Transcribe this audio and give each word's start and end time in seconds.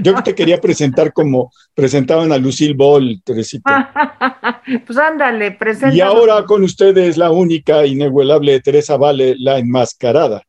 Yo 0.00 0.22
te 0.22 0.34
quería 0.34 0.60
presentar 0.60 1.10
como 1.10 1.52
presentaban 1.74 2.30
a 2.32 2.36
Lucille 2.36 2.74
Ball, 2.74 3.22
Teresita. 3.24 4.60
pues 4.86 4.98
ándale, 4.98 5.52
presenta. 5.52 5.96
Y 5.96 6.02
ahora 6.02 6.44
con 6.44 6.62
ustedes 6.62 7.16
la 7.16 7.30
única, 7.30 7.86
inigualable 7.86 8.60
Teresa 8.60 8.98
Vale, 8.98 9.36
la 9.38 9.56
enmascarada. 9.58 10.42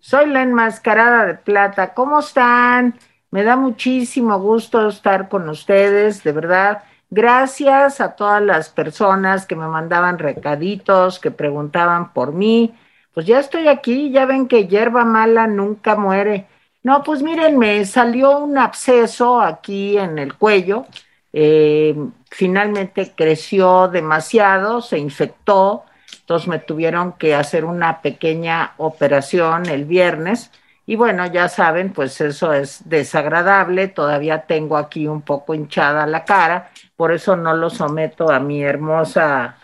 Soy 0.00 0.26
la 0.26 0.42
enmascarada 0.42 1.26
de 1.26 1.34
plata. 1.34 1.92
¿Cómo 1.92 2.20
están? 2.20 2.94
Me 3.32 3.42
da 3.42 3.56
muchísimo 3.56 4.38
gusto 4.38 4.88
estar 4.88 5.28
con 5.28 5.48
ustedes, 5.48 6.22
de 6.22 6.30
verdad. 6.30 6.84
Gracias 7.10 8.00
a 8.00 8.14
todas 8.14 8.40
las 8.40 8.68
personas 8.68 9.44
que 9.44 9.56
me 9.56 9.66
mandaban 9.66 10.20
recaditos, 10.20 11.18
que 11.18 11.32
preguntaban 11.32 12.12
por 12.12 12.32
mí. 12.32 12.74
Pues 13.12 13.26
ya 13.26 13.40
estoy 13.40 13.66
aquí, 13.66 14.12
ya 14.12 14.24
ven 14.24 14.46
que 14.46 14.68
hierba 14.68 15.04
mala 15.04 15.48
nunca 15.48 15.96
muere. 15.96 16.46
No, 16.88 17.02
pues 17.02 17.22
miren, 17.22 17.58
me 17.58 17.84
salió 17.84 18.38
un 18.38 18.56
absceso 18.56 19.42
aquí 19.42 19.98
en 19.98 20.18
el 20.18 20.32
cuello. 20.38 20.86
Eh, 21.34 21.94
finalmente 22.30 23.12
creció 23.14 23.88
demasiado, 23.88 24.80
se 24.80 24.96
infectó, 24.96 25.84
entonces 26.20 26.48
me 26.48 26.58
tuvieron 26.60 27.12
que 27.12 27.34
hacer 27.34 27.66
una 27.66 28.00
pequeña 28.00 28.72
operación 28.78 29.66
el 29.68 29.84
viernes. 29.84 30.50
Y 30.86 30.96
bueno, 30.96 31.26
ya 31.26 31.50
saben, 31.50 31.92
pues 31.92 32.22
eso 32.22 32.54
es 32.54 32.88
desagradable. 32.88 33.88
Todavía 33.88 34.46
tengo 34.46 34.78
aquí 34.78 35.06
un 35.06 35.20
poco 35.20 35.52
hinchada 35.52 36.06
la 36.06 36.24
cara, 36.24 36.70
por 36.96 37.12
eso 37.12 37.36
no 37.36 37.52
lo 37.52 37.68
someto 37.68 38.30
a 38.30 38.40
mi 38.40 38.62
hermosa 38.62 39.58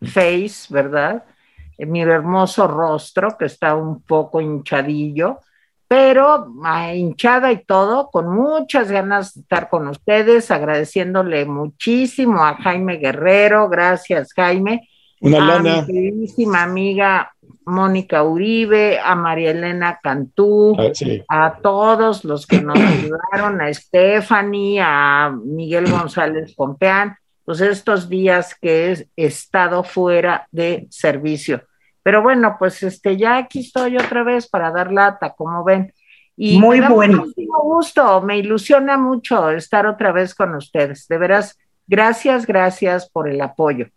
face, 0.00 0.72
¿verdad? 0.72 1.24
Mi 1.76 2.00
hermoso 2.00 2.66
rostro, 2.66 3.36
que 3.36 3.44
está 3.44 3.74
un 3.74 4.00
poco 4.00 4.40
hinchadillo 4.40 5.40
pero 5.90 6.54
ah, 6.62 6.94
hinchada 6.94 7.50
y 7.50 7.64
todo, 7.64 8.10
con 8.12 8.32
muchas 8.32 8.92
ganas 8.92 9.34
de 9.34 9.40
estar 9.40 9.68
con 9.68 9.88
ustedes, 9.88 10.52
agradeciéndole 10.52 11.46
muchísimo 11.46 12.44
a 12.44 12.54
Jaime 12.54 12.98
Guerrero, 12.98 13.68
gracias 13.68 14.32
Jaime, 14.32 14.88
Una 15.20 15.56
a 15.56 15.58
mi 15.58 15.84
queridísima 15.84 16.62
amiga 16.62 17.32
Mónica 17.66 18.22
Uribe, 18.22 19.00
a 19.00 19.16
María 19.16 19.50
Elena 19.50 19.98
Cantú, 20.00 20.76
ah, 21.28 21.46
a 21.46 21.58
todos 21.60 22.24
los 22.24 22.46
que 22.46 22.60
nos 22.60 22.78
ayudaron, 22.78 23.60
a 23.60 23.74
Stephanie, 23.74 24.80
a 24.80 25.36
Miguel 25.44 25.90
González 25.90 26.54
Pompeán, 26.54 27.16
pues 27.44 27.60
estos 27.62 28.08
días 28.08 28.54
que 28.54 28.92
he 28.92 29.26
estado 29.26 29.82
fuera 29.82 30.46
de 30.52 30.86
servicio. 30.88 31.64
Pero 32.02 32.22
bueno, 32.22 32.56
pues 32.58 32.82
este, 32.82 33.16
ya 33.16 33.36
aquí 33.36 33.60
estoy 33.60 33.96
otra 33.96 34.22
vez 34.22 34.48
para 34.48 34.70
dar 34.70 34.92
lata, 34.92 35.34
como 35.34 35.62
ven. 35.64 35.92
Y 36.36 36.58
Muy 36.58 36.80
me 36.80 36.88
bueno. 36.88 37.18
Muchísimo 37.18 37.60
gusto, 37.62 38.22
me 38.22 38.38
ilusiona 38.38 38.96
mucho 38.96 39.50
estar 39.50 39.86
otra 39.86 40.10
vez 40.12 40.34
con 40.34 40.54
ustedes. 40.54 41.06
De 41.08 41.18
veras, 41.18 41.58
gracias, 41.86 42.46
gracias 42.46 43.10
por 43.10 43.28
el 43.28 43.40
apoyo. 43.40 43.88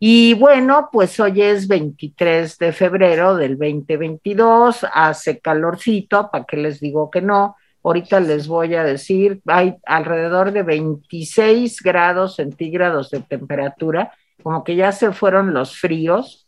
Y 0.00 0.34
bueno, 0.34 0.90
pues 0.92 1.18
hoy 1.18 1.42
es 1.42 1.66
23 1.66 2.58
de 2.58 2.72
febrero 2.72 3.34
del 3.34 3.58
2022, 3.58 4.86
hace 4.92 5.40
calorcito, 5.40 6.30
¿para 6.30 6.44
qué 6.44 6.56
les 6.56 6.78
digo 6.78 7.10
que 7.10 7.20
no? 7.20 7.56
Ahorita 7.82 8.20
les 8.20 8.46
voy 8.46 8.76
a 8.76 8.84
decir, 8.84 9.40
hay 9.46 9.76
alrededor 9.86 10.52
de 10.52 10.62
26 10.62 11.80
grados 11.82 12.36
centígrados 12.36 13.10
de 13.10 13.20
temperatura, 13.20 14.12
como 14.42 14.62
que 14.62 14.76
ya 14.76 14.92
se 14.92 15.10
fueron 15.10 15.52
los 15.52 15.76
fríos 15.80 16.47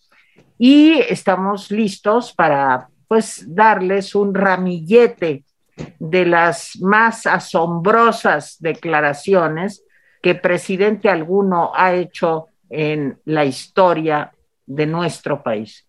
y 0.62 1.00
estamos 1.08 1.70
listos 1.70 2.34
para 2.34 2.90
pues 3.08 3.42
darles 3.48 4.14
un 4.14 4.34
ramillete 4.34 5.42
de 5.98 6.26
las 6.26 6.78
más 6.82 7.26
asombrosas 7.26 8.58
declaraciones 8.60 9.82
que 10.20 10.34
presidente 10.34 11.08
alguno 11.08 11.72
ha 11.74 11.94
hecho 11.94 12.48
en 12.68 13.18
la 13.24 13.46
historia 13.46 14.32
de 14.66 14.84
nuestro 14.84 15.42
país. 15.42 15.88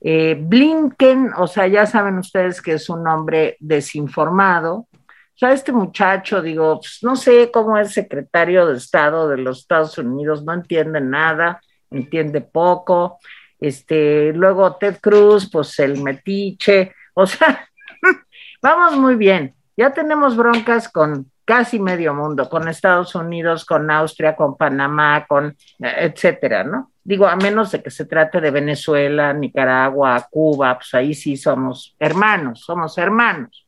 Eh, 0.00 0.34
Blinken, 0.40 1.32
o 1.36 1.46
sea, 1.46 1.66
ya 1.66 1.84
saben 1.84 2.16
ustedes 2.16 2.62
que 2.62 2.72
es 2.72 2.88
un 2.88 3.06
hombre 3.06 3.58
desinformado. 3.60 4.76
O 4.76 4.88
sea, 5.34 5.52
este 5.52 5.72
muchacho, 5.72 6.40
digo, 6.40 6.80
pues, 6.80 7.00
no 7.02 7.16
sé 7.16 7.50
cómo 7.52 7.76
es 7.76 7.92
secretario 7.92 8.66
de 8.66 8.78
Estado 8.78 9.28
de 9.28 9.36
los 9.36 9.58
Estados 9.58 9.98
Unidos, 9.98 10.42
no 10.42 10.54
entiende 10.54 11.02
nada, 11.02 11.60
entiende 11.90 12.40
poco. 12.40 13.18
Este, 13.60 14.32
luego 14.32 14.76
Ted 14.76 14.98
Cruz, 15.00 15.50
pues 15.50 15.78
el 15.78 16.02
metiche, 16.02 16.94
o 17.14 17.26
sea, 17.26 17.68
vamos 18.62 18.96
muy 18.96 19.14
bien. 19.14 19.54
Ya 19.76 19.92
tenemos 19.92 20.36
broncas 20.36 20.88
con 20.88 21.30
casi 21.44 21.78
medio 21.78 22.12
mundo, 22.12 22.48
con 22.48 22.68
Estados 22.68 23.14
Unidos, 23.14 23.64
con 23.64 23.90
Austria, 23.90 24.34
con 24.34 24.56
Panamá, 24.56 25.26
con 25.28 25.56
etcétera, 25.78 26.64
¿no? 26.64 26.90
Digo, 27.04 27.26
a 27.26 27.36
menos 27.36 27.70
de 27.70 27.82
que 27.82 27.90
se 27.90 28.04
trate 28.06 28.40
de 28.40 28.50
Venezuela, 28.50 29.32
Nicaragua, 29.32 30.26
Cuba, 30.28 30.76
pues 30.76 30.92
ahí 30.94 31.14
sí 31.14 31.36
somos 31.36 31.94
hermanos, 32.00 32.62
somos 32.62 32.98
hermanos. 32.98 33.64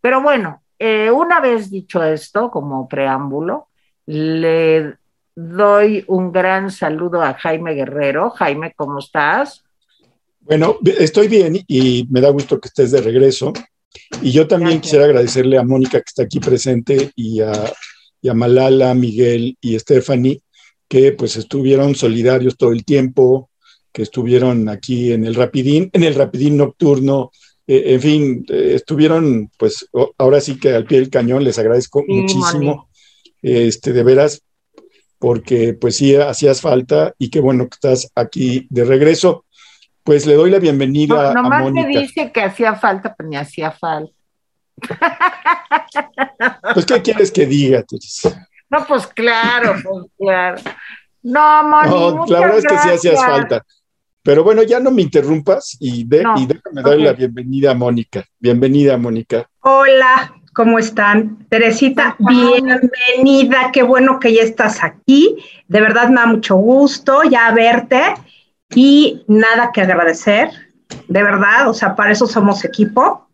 Pero 0.00 0.22
bueno, 0.22 0.62
eh, 0.78 1.10
una 1.10 1.40
vez 1.40 1.70
dicho 1.70 2.04
esto, 2.04 2.52
como 2.52 2.86
preámbulo, 2.86 3.68
le 4.06 4.97
doy 5.38 6.04
un 6.08 6.32
gran 6.32 6.68
saludo 6.68 7.22
a 7.22 7.34
Jaime 7.34 7.74
Guerrero. 7.74 8.30
Jaime, 8.30 8.72
¿cómo 8.74 8.98
estás? 8.98 9.62
Bueno, 10.40 10.78
estoy 10.84 11.28
bien 11.28 11.60
y 11.68 12.08
me 12.10 12.20
da 12.20 12.30
gusto 12.30 12.60
que 12.60 12.66
estés 12.66 12.90
de 12.90 13.00
regreso. 13.00 13.52
Y 14.20 14.32
yo 14.32 14.48
también 14.48 14.70
Gracias. 14.70 14.82
quisiera 14.82 15.04
agradecerle 15.04 15.56
a 15.56 15.62
Mónica 15.62 15.98
que 15.98 16.08
está 16.08 16.24
aquí 16.24 16.40
presente 16.40 17.12
y 17.14 17.40
a, 17.40 17.52
y 18.20 18.28
a 18.28 18.34
Malala, 18.34 18.94
Miguel 18.94 19.56
y 19.60 19.78
Stephanie, 19.78 20.42
que 20.88 21.12
pues 21.12 21.36
estuvieron 21.36 21.94
solidarios 21.94 22.56
todo 22.56 22.72
el 22.72 22.84
tiempo, 22.84 23.48
que 23.92 24.02
estuvieron 24.02 24.68
aquí 24.68 25.12
en 25.12 25.24
el 25.24 25.36
Rapidín, 25.36 25.88
en 25.92 26.02
el 26.02 26.16
Rapidín 26.16 26.56
nocturno, 26.56 27.30
eh, 27.64 27.94
en 27.94 28.00
fin, 28.00 28.46
eh, 28.48 28.72
estuvieron 28.74 29.52
pues 29.56 29.88
ahora 30.16 30.40
sí 30.40 30.58
que 30.58 30.70
al 30.70 30.84
pie 30.84 30.98
del 30.98 31.10
cañón, 31.10 31.44
les 31.44 31.58
agradezco 31.60 32.02
sí, 32.04 32.12
muchísimo. 32.12 32.88
Este, 33.40 33.92
de 33.92 34.02
veras, 34.02 34.42
porque 35.18 35.74
pues 35.74 35.96
sí 35.96 36.14
hacías 36.16 36.60
falta 36.60 37.14
y 37.18 37.30
qué 37.30 37.40
bueno 37.40 37.68
que 37.68 37.74
estás 37.74 38.10
aquí 38.14 38.66
de 38.70 38.84
regreso. 38.84 39.44
Pues 40.04 40.26
le 40.26 40.34
doy 40.34 40.50
la 40.50 40.58
bienvenida 40.58 41.34
no, 41.34 41.40
a 41.40 41.60
Mónica. 41.60 41.86
me 41.86 42.00
dice 42.00 42.32
que 42.32 42.42
hacía 42.42 42.74
falta, 42.76 43.14
pero 43.14 43.28
ni 43.28 43.36
hacía 43.36 43.70
falta. 43.70 44.12
Pues, 46.72 46.86
¿qué 46.86 47.02
quieres 47.02 47.32
que 47.32 47.46
diga? 47.46 47.84
No, 48.70 48.86
pues 48.86 49.06
claro, 49.08 49.74
pues 49.82 50.06
claro. 50.16 50.62
No, 51.22 51.64
Moni, 51.64 51.90
no, 51.90 52.26
la 52.26 52.40
verdad 52.40 52.58
es 52.58 52.64
que 52.64 52.78
sí 52.78 52.88
hacías 52.90 53.24
falta. 53.24 53.64
Pero 54.22 54.44
bueno, 54.44 54.62
ya 54.62 54.78
no 54.78 54.90
me 54.90 55.02
interrumpas 55.02 55.76
y, 55.80 56.04
de, 56.04 56.22
no, 56.22 56.38
y 56.38 56.46
déjame 56.46 56.82
darle 56.82 56.96
okay. 56.96 57.04
la 57.04 57.12
bienvenida 57.14 57.70
a 57.72 57.74
Mónica. 57.74 58.24
Bienvenida, 58.38 58.96
Mónica. 58.96 59.48
Hola, 59.60 60.34
¿Cómo 60.58 60.80
están? 60.80 61.46
Teresita, 61.48 62.16
bienvenida, 62.18 63.70
qué 63.72 63.84
bueno 63.84 64.18
que 64.18 64.34
ya 64.34 64.42
estás 64.42 64.82
aquí. 64.82 65.36
De 65.68 65.80
verdad 65.80 66.08
me 66.08 66.16
da 66.16 66.26
mucho 66.26 66.56
gusto 66.56 67.22
ya 67.22 67.52
verte 67.52 68.02
y 68.74 69.22
nada 69.28 69.70
que 69.72 69.82
agradecer, 69.82 70.50
de 71.06 71.22
verdad, 71.22 71.68
o 71.68 71.74
sea, 71.74 71.94
para 71.94 72.10
eso 72.10 72.26
somos 72.26 72.64
equipo. 72.64 73.28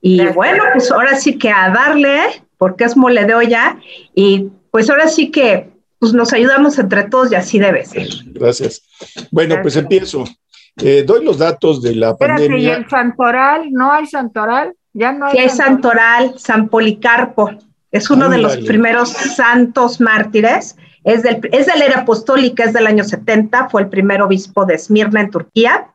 Y 0.00 0.16
Gracias. 0.16 0.34
bueno, 0.34 0.64
pues 0.72 0.90
ahora 0.90 1.14
sí 1.14 1.38
que 1.38 1.48
a 1.48 1.70
darle, 1.70 2.42
porque 2.58 2.82
es 2.82 2.96
mole 2.96 3.24
de 3.24 3.34
olla, 3.36 3.78
y 4.12 4.48
pues 4.72 4.90
ahora 4.90 5.06
sí 5.06 5.30
que 5.30 5.70
pues 6.00 6.12
nos 6.12 6.32
ayudamos 6.32 6.76
entre 6.80 7.04
todos 7.04 7.30
y 7.30 7.36
así 7.36 7.60
debe 7.60 7.84
ser. 7.84 8.08
Gracias. 8.32 8.82
Bueno, 9.30 9.54
Gracias. 9.54 9.62
pues 9.62 9.76
empiezo. 9.76 10.24
Eh, 10.82 11.04
doy 11.06 11.24
los 11.24 11.38
datos 11.38 11.80
de 11.82 11.94
la 11.94 12.10
Espérate, 12.10 12.46
pandemia. 12.48 12.68
¿y 12.68 12.72
el 12.72 12.88
santoral? 12.90 13.70
¿No 13.70 13.92
hay 13.92 14.06
santoral? 14.06 14.74
Ya 14.94 15.12
no 15.12 15.26
hay 15.26 15.32
sí 15.32 15.38
hay 15.38 15.48
santoral, 15.50 16.34
San 16.38 16.68
Policarpo, 16.68 17.50
es 17.94 18.10
uno 18.10 18.28
de 18.28 18.38
los 18.38 18.56
primeros 18.56 19.10
santos 19.10 20.00
mártires, 20.00 20.76
es, 21.04 21.22
del, 21.22 21.48
es 21.52 21.66
de 21.66 21.76
la 21.76 21.84
era 21.84 22.00
apostólica, 22.00 22.64
es 22.64 22.72
del 22.72 22.88
año 22.88 23.04
70, 23.04 23.68
fue 23.68 23.82
el 23.82 23.88
primer 23.88 24.20
obispo 24.22 24.64
de 24.64 24.74
Esmirna 24.74 25.20
en 25.20 25.30
Turquía, 25.30 25.88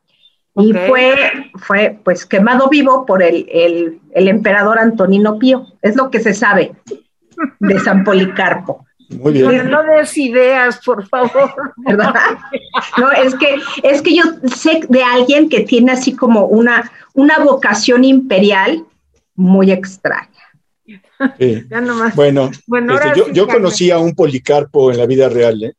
y 0.55 0.73
fue, 0.73 1.51
fue 1.55 1.99
pues 2.03 2.25
quemado 2.25 2.69
vivo 2.69 3.05
por 3.05 3.21
el, 3.21 3.47
el, 3.51 3.99
el, 4.13 4.27
emperador 4.27 4.79
Antonino 4.79 5.39
Pío, 5.39 5.65
es 5.81 5.95
lo 5.97 6.09
que 6.09 6.21
se 6.21 6.33
sabe 6.33 6.73
de 7.59 7.79
San 7.79 8.03
Policarpo. 8.03 8.85
Muy 9.09 9.33
bien. 9.33 9.69
No, 9.69 9.83
no 9.83 9.83
des 9.83 10.17
ideas, 10.17 10.79
por 10.85 11.07
favor. 11.07 11.53
¿Verdad? 11.77 12.13
No, 12.97 13.11
es 13.11 13.35
que, 13.35 13.55
es 13.83 14.01
que 14.01 14.15
yo 14.15 14.23
sé 14.55 14.81
de 14.87 15.03
alguien 15.03 15.49
que 15.49 15.61
tiene 15.61 15.93
así 15.93 16.15
como 16.15 16.45
una, 16.45 16.91
una 17.13 17.39
vocación 17.39 18.03
imperial 18.03 18.85
muy 19.39 19.71
extraña. 19.71 20.29
Sí. 20.85 21.63
bueno, 22.15 22.51
bueno 22.67 22.93
este, 22.95 23.19
yo, 23.19 23.25
sí 23.25 23.31
yo 23.33 23.47
conocí 23.47 23.91
a 23.91 23.97
un 23.97 24.13
policarpo 24.13 24.91
en 24.91 24.97
la 24.97 25.05
vida 25.05 25.29
real, 25.29 25.63
¿eh? 25.63 25.73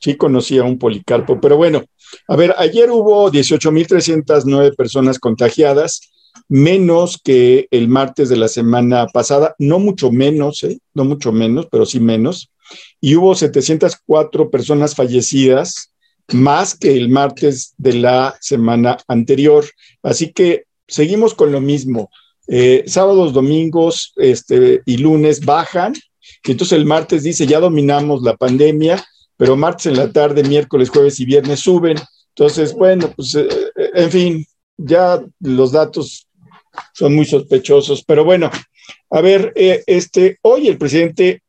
Sí 0.00 0.16
conocí 0.16 0.58
a 0.58 0.64
un 0.64 0.78
policarpo, 0.78 1.40
pero 1.40 1.56
bueno, 1.56 1.84
a 2.28 2.36
ver, 2.36 2.54
ayer 2.58 2.90
hubo 2.90 3.30
18.309 3.30 4.74
personas 4.76 5.18
contagiadas, 5.18 6.12
menos 6.48 7.18
que 7.22 7.68
el 7.70 7.88
martes 7.88 8.28
de 8.28 8.36
la 8.36 8.48
semana 8.48 9.06
pasada, 9.06 9.54
no 9.58 9.78
mucho 9.78 10.10
menos, 10.10 10.62
¿eh? 10.64 10.78
no 10.92 11.04
mucho 11.04 11.32
menos, 11.32 11.68
pero 11.70 11.86
sí 11.86 12.00
menos, 12.00 12.50
y 13.00 13.14
hubo 13.14 13.34
704 13.34 14.50
personas 14.50 14.94
fallecidas, 14.94 15.94
más 16.32 16.76
que 16.76 16.96
el 16.96 17.08
martes 17.08 17.74
de 17.78 17.94
la 17.94 18.36
semana 18.40 18.98
anterior. 19.08 19.64
Así 20.02 20.32
que 20.32 20.64
seguimos 20.88 21.34
con 21.34 21.52
lo 21.52 21.60
mismo. 21.60 22.10
Eh, 22.46 22.84
sábados, 22.86 23.32
domingos 23.32 24.12
este, 24.16 24.82
y 24.84 24.98
lunes 24.98 25.44
bajan, 25.44 25.94
y 26.44 26.50
entonces 26.50 26.78
el 26.78 26.84
martes 26.84 27.22
dice 27.22 27.46
ya 27.46 27.60
dominamos 27.60 28.22
la 28.22 28.36
pandemia, 28.36 29.02
pero 29.36 29.56
martes 29.56 29.86
en 29.86 29.96
la 29.96 30.12
tarde, 30.12 30.42
miércoles, 30.42 30.90
jueves 30.90 31.18
y 31.20 31.24
viernes 31.24 31.60
suben. 31.60 31.96
Entonces, 32.28 32.72
bueno, 32.74 33.12
pues 33.14 33.34
eh, 33.34 33.48
eh, 33.76 33.90
en 33.94 34.10
fin, 34.10 34.46
ya 34.76 35.22
los 35.40 35.72
datos 35.72 36.28
son 36.92 37.14
muy 37.14 37.24
sospechosos, 37.24 38.04
pero 38.04 38.24
bueno, 38.24 38.50
a 39.10 39.20
ver, 39.20 39.52
este, 39.54 40.38
hoy 40.42 40.68
el 40.68 40.76
presidente, 40.76 41.42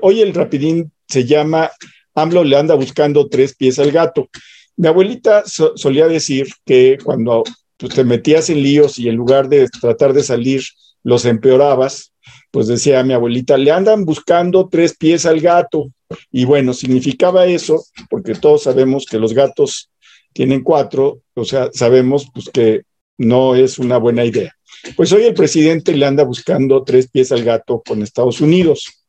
hoy 0.00 0.20
el 0.20 0.32
rapidín 0.32 0.92
se 1.08 1.24
llama 1.24 1.70
AMLO 2.14 2.44
le 2.44 2.56
anda 2.56 2.74
buscando 2.74 3.28
tres 3.28 3.54
pies 3.54 3.78
al 3.78 3.90
gato. 3.90 4.28
Mi 4.76 4.88
abuelita 4.88 5.44
solía 5.46 6.06
decir 6.06 6.48
que 6.64 6.98
cuando 7.02 7.44
pues, 7.78 7.94
te 7.94 8.04
metías 8.04 8.50
en 8.50 8.62
líos 8.62 8.98
y 8.98 9.08
en 9.08 9.16
lugar 9.16 9.48
de 9.48 9.68
tratar 9.68 10.12
de 10.12 10.22
salir, 10.22 10.62
los 11.04 11.24
empeorabas, 11.24 12.12
pues 12.50 12.66
decía 12.66 13.02
mi 13.02 13.14
abuelita, 13.14 13.56
le 13.56 13.70
andan 13.70 14.04
buscando 14.04 14.68
tres 14.68 14.96
pies 14.96 15.26
al 15.26 15.40
gato. 15.40 15.90
Y 16.30 16.44
bueno, 16.44 16.72
significaba 16.72 17.46
eso, 17.46 17.84
porque 18.10 18.34
todos 18.34 18.64
sabemos 18.64 19.06
que 19.06 19.18
los 19.18 19.32
gatos 19.32 19.90
tienen 20.32 20.62
cuatro, 20.62 21.20
o 21.34 21.44
sea, 21.44 21.70
sabemos 21.72 22.28
pues 22.32 22.48
que 22.50 22.82
no 23.16 23.54
es 23.54 23.78
una 23.78 23.98
buena 23.98 24.24
idea. 24.24 24.54
Pues 24.96 25.12
hoy 25.12 25.24
el 25.24 25.34
presidente 25.34 25.94
le 25.94 26.06
anda 26.06 26.24
buscando 26.24 26.84
tres 26.84 27.08
pies 27.08 27.32
al 27.32 27.42
gato 27.42 27.82
con 27.86 28.02
Estados 28.02 28.40
Unidos. 28.40 29.04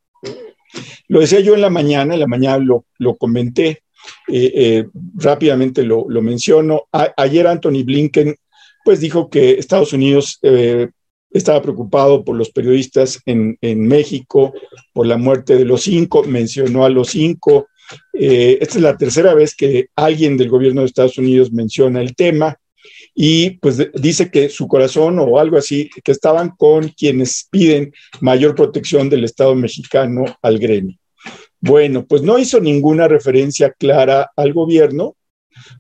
Lo 1.08 1.20
decía 1.20 1.40
yo 1.40 1.56
en 1.56 1.62
la 1.62 1.70
mañana, 1.70 2.14
en 2.14 2.20
la 2.20 2.28
mañana 2.28 2.64
lo, 2.98 3.16
comenté, 3.18 3.84
eh, 4.28 4.52
eh, 4.56 4.88
rápidamente 5.16 5.84
lo, 5.84 6.06
menciono. 6.22 6.84
ayer 6.92 7.48
Anthony 7.48 7.84
Blinken 7.84 8.36
pues 8.90 9.02
dijo 9.02 9.30
que 9.30 9.52
Estados 9.52 9.94
Unidos 9.94 10.40
eh, 10.42 10.90
estaba 11.30 11.62
preocupado 11.62 12.26
por 12.26 12.36
los 12.36 12.50
periodistas 12.50 13.20
en, 13.28 13.56
México, 13.62 14.52
por 14.94 15.06
la 15.06 15.16
muerte 15.16 15.56
de 15.58 15.64
los 15.64 15.84
cinco, 15.84 16.24
mencionó 16.24 16.86
a 16.86 16.90
los 16.90 17.10
cinco. 17.10 17.68
esta 18.14 18.78
es 18.80 18.82
la 18.82 18.98
tercera 18.98 19.36
vez 19.36 19.56
que 19.56 19.90
alguien 19.96 20.38
del 20.38 20.50
gobierno 20.50 20.82
de 20.82 20.88
Estados 20.88 21.20
Unidos 21.20 21.52
menciona 21.52 22.02
el 22.02 22.16
tema 22.16 22.58
y 23.14 23.52
pues 23.60 23.78
dice 23.94 24.32
que 24.32 24.50
su 24.50 24.68
corazón 24.68 25.20
o 25.20 25.38
algo 25.38 25.58
así, 25.58 25.88
que 26.04 26.12
estaban 26.12 26.56
con 26.58 26.90
quienes 26.90 27.48
piden 27.52 27.94
mayor 28.22 28.56
protección 28.56 29.08
del 29.08 29.24
Estado 29.24 29.54
mexicano 29.54 30.26
al 30.42 30.58
gremio. 30.58 30.98
Bueno, 31.60 32.08
pues 32.08 32.24
no 32.24 32.40
hizo 32.40 32.60
ninguna 32.60 33.08
referencia 33.08 33.72
clara 33.72 34.32
al 34.36 34.52
gobierno, 34.52 35.16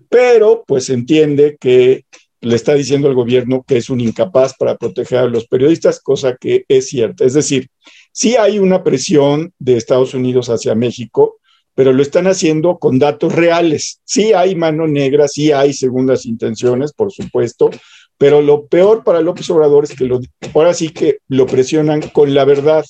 pero 0.09 0.63
pues 0.67 0.91
entiende 0.91 1.57
que 1.59 2.05
le 2.41 2.55
está 2.55 2.73
diciendo 2.73 3.07
al 3.07 3.15
gobierno 3.15 3.63
que 3.67 3.77
es 3.77 3.89
un 3.89 3.99
incapaz 3.99 4.55
para 4.57 4.77
proteger 4.77 5.19
a 5.19 5.27
los 5.27 5.47
periodistas, 5.47 5.99
cosa 5.99 6.35
que 6.35 6.65
es 6.67 6.89
cierta. 6.89 7.25
Es 7.25 7.33
decir, 7.33 7.69
sí 8.11 8.35
hay 8.35 8.59
una 8.59 8.83
presión 8.83 9.53
de 9.59 9.77
Estados 9.77 10.13
Unidos 10.13 10.49
hacia 10.49 10.75
México, 10.75 11.37
pero 11.75 11.93
lo 11.93 12.01
están 12.01 12.27
haciendo 12.27 12.77
con 12.77 12.99
datos 12.99 13.33
reales. 13.33 14.01
Sí 14.03 14.33
hay 14.33 14.55
mano 14.55 14.87
negra, 14.87 15.27
sí 15.27 15.51
hay 15.51 15.73
segundas 15.73 16.25
intenciones, 16.25 16.93
por 16.93 17.11
supuesto, 17.11 17.69
pero 18.17 18.41
lo 18.41 18.67
peor 18.67 19.03
para 19.03 19.21
López 19.21 19.49
Obrador 19.49 19.85
es 19.85 19.95
que 19.95 20.05
lo, 20.05 20.19
ahora 20.53 20.73
sí 20.73 20.89
que 20.89 21.19
lo 21.29 21.45
presionan 21.45 22.01
con 22.01 22.33
la 22.33 22.43
verdad. 22.43 22.85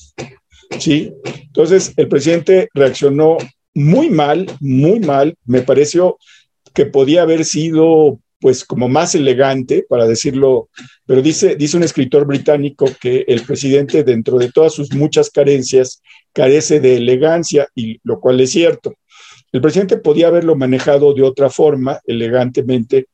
¿sí? 0.80 1.13
Entonces, 1.46 1.94
el 1.98 2.07
presidente 2.07 2.69
reaccionó 2.74 3.38
muy 3.74 4.10
mal, 4.10 4.48
muy 4.60 5.00
mal. 5.00 5.36
Me 5.46 5.62
pareció 5.62 6.18
que 6.74 6.86
podía 6.86 7.22
haber 7.22 7.46
sido 7.46 8.19
pues 8.39 8.63
como 8.63 8.88
más 8.88 9.15
elegante, 9.15 9.86
para 9.88 10.07
decirlo, 10.07 10.69
pero 11.06 11.21
dice, 11.21 11.56
dice 11.56 11.77
un 11.77 11.83
escritor 11.83 12.25
británico 12.25 12.86
que 13.00 13.25
el 13.27 13.41
presidente, 13.41 14.03
dentro 14.03 14.38
de 14.38 14.51
todas 14.51 14.74
sus 14.74 14.94
muchas 14.94 15.30
carencias, 15.30 16.01
carece 16.33 16.80
de 16.80 16.97
elegancia, 16.97 17.68
y 17.75 18.00
lo 18.03 18.19
cual 18.19 18.39
es 18.39 18.51
cierto. 18.51 18.94
El 19.51 19.62
presidente 19.62 19.97
podía 19.97 20.27
haberlo 20.27 20.56
manejado 20.56 21.13
de 21.13 21.24
otra 21.24 21.50
forma, 21.50 22.00
elegantemente, 22.06 23.07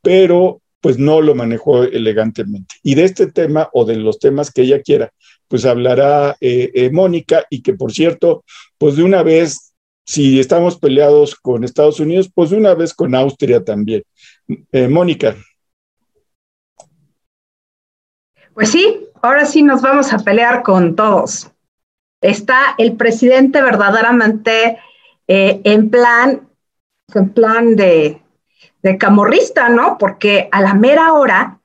pero 0.00 0.62
pues 0.80 0.98
no 0.98 1.20
lo 1.20 1.34
manejó 1.34 1.84
elegantemente. 1.84 2.74
Y 2.82 2.96
de 2.96 3.04
este 3.04 3.28
tema 3.28 3.70
o 3.72 3.84
de 3.84 3.96
los 3.96 4.18
temas 4.18 4.50
que 4.50 4.62
ella 4.62 4.82
quiera, 4.82 5.12
pues 5.46 5.64
hablará 5.64 6.36
eh, 6.40 6.70
eh, 6.74 6.90
Mónica 6.90 7.46
y 7.48 7.62
que 7.62 7.74
por 7.74 7.92
cierto, 7.92 8.44
pues 8.78 8.96
de 8.96 9.04
una 9.04 9.22
vez, 9.22 9.74
si 10.04 10.40
estamos 10.40 10.78
peleados 10.78 11.36
con 11.36 11.62
Estados 11.62 12.00
Unidos, 12.00 12.30
pues 12.34 12.50
de 12.50 12.56
una 12.56 12.74
vez 12.74 12.94
con 12.94 13.14
Austria 13.14 13.62
también. 13.62 14.02
Eh, 14.48 14.88
Mónica. 14.88 15.34
Pues 18.54 18.70
sí, 18.70 19.08
ahora 19.22 19.46
sí 19.46 19.62
nos 19.62 19.80
vamos 19.80 20.12
a 20.12 20.18
pelear 20.18 20.62
con 20.62 20.94
todos. 20.94 21.50
Está 22.20 22.74
el 22.78 22.96
presidente 22.96 23.62
verdaderamente 23.62 24.78
eh, 25.26 25.60
en 25.64 25.90
plan, 25.90 26.48
en 27.14 27.30
plan 27.30 27.76
de, 27.76 28.20
de 28.82 28.98
camorrista, 28.98 29.68
¿no? 29.68 29.96
Porque 29.98 30.48
a 30.52 30.60
la 30.60 30.74
mera 30.74 31.14
hora, 31.14 31.60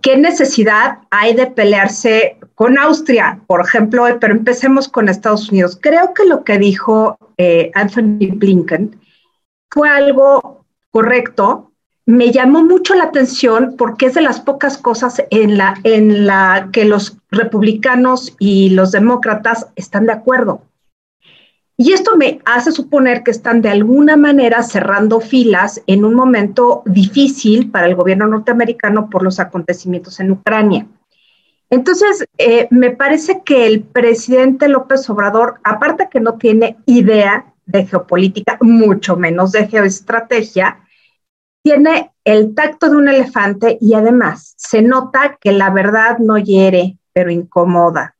¿qué 0.00 0.16
necesidad 0.16 1.00
hay 1.10 1.34
de 1.34 1.48
pelearse 1.48 2.38
con 2.54 2.78
Austria, 2.78 3.40
por 3.46 3.60
ejemplo? 3.60 4.04
Pero 4.20 4.32
empecemos 4.32 4.88
con 4.88 5.08
Estados 5.08 5.50
Unidos. 5.50 5.78
Creo 5.80 6.14
que 6.14 6.24
lo 6.24 6.44
que 6.44 6.58
dijo 6.58 7.18
eh, 7.36 7.70
Anthony 7.74 8.30
Blinken 8.34 9.00
fue 9.70 9.88
algo 9.88 10.61
correcto, 10.92 11.72
me 12.06 12.30
llamó 12.30 12.64
mucho 12.64 12.94
la 12.94 13.04
atención 13.04 13.74
porque 13.76 14.06
es 14.06 14.14
de 14.14 14.22
las 14.22 14.40
pocas 14.40 14.78
cosas 14.78 15.22
en 15.30 15.56
la, 15.56 15.74
en 15.84 16.26
la 16.26 16.68
que 16.72 16.84
los 16.84 17.18
republicanos 17.30 18.34
y 18.38 18.70
los 18.70 18.92
demócratas 18.92 19.68
están 19.76 20.06
de 20.06 20.12
acuerdo. 20.12 20.62
Y 21.76 21.92
esto 21.92 22.16
me 22.16 22.40
hace 22.44 22.70
suponer 22.70 23.22
que 23.22 23.30
están 23.30 23.62
de 23.62 23.70
alguna 23.70 24.16
manera 24.16 24.62
cerrando 24.62 25.20
filas 25.20 25.82
en 25.86 26.04
un 26.04 26.14
momento 26.14 26.82
difícil 26.86 27.70
para 27.70 27.86
el 27.86 27.94
gobierno 27.94 28.26
norteamericano 28.26 29.08
por 29.08 29.22
los 29.22 29.40
acontecimientos 29.40 30.20
en 30.20 30.32
Ucrania. 30.32 30.86
Entonces, 31.70 32.26
eh, 32.36 32.68
me 32.70 32.90
parece 32.90 33.42
que 33.44 33.66
el 33.66 33.82
presidente 33.82 34.68
López 34.68 35.08
Obrador, 35.08 35.54
aparte 35.64 36.08
que 36.10 36.20
no 36.20 36.34
tiene 36.34 36.76
idea 36.84 37.46
de 37.64 37.86
geopolítica, 37.86 38.58
mucho 38.60 39.16
menos 39.16 39.52
de 39.52 39.66
geoestrategia, 39.66 40.80
tiene 41.62 42.10
el 42.24 42.54
tacto 42.54 42.90
de 42.90 42.96
un 42.96 43.08
elefante 43.08 43.78
y 43.80 43.94
además 43.94 44.54
se 44.56 44.82
nota 44.82 45.38
que 45.40 45.52
la 45.52 45.70
verdad 45.70 46.18
no 46.18 46.36
hiere, 46.38 46.98
pero 47.12 47.30
incomoda. 47.30 48.16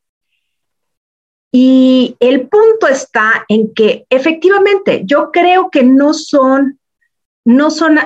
Y 1.51 2.15
el 2.19 2.47
punto 2.47 2.87
está 2.87 3.45
en 3.47 3.73
que 3.73 4.07
efectivamente 4.09 5.03
yo 5.05 5.29
creo 5.31 5.69
que 5.69 5.83
no 5.83 6.13
son, 6.13 6.79
no 7.45 7.69
son 7.69 7.99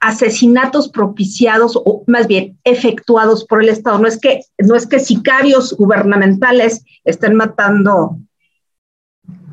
asesinatos 0.00 0.88
propiciados 0.90 1.76
o 1.76 2.04
más 2.06 2.26
bien 2.26 2.58
efectuados 2.64 3.46
por 3.46 3.62
el 3.62 3.70
Estado. 3.70 3.98
No 3.98 4.08
es 4.08 4.18
que, 4.18 4.40
no 4.58 4.74
es 4.74 4.86
que 4.86 4.98
sicarios 4.98 5.74
gubernamentales 5.74 6.84
estén 7.04 7.36
matando 7.36 8.18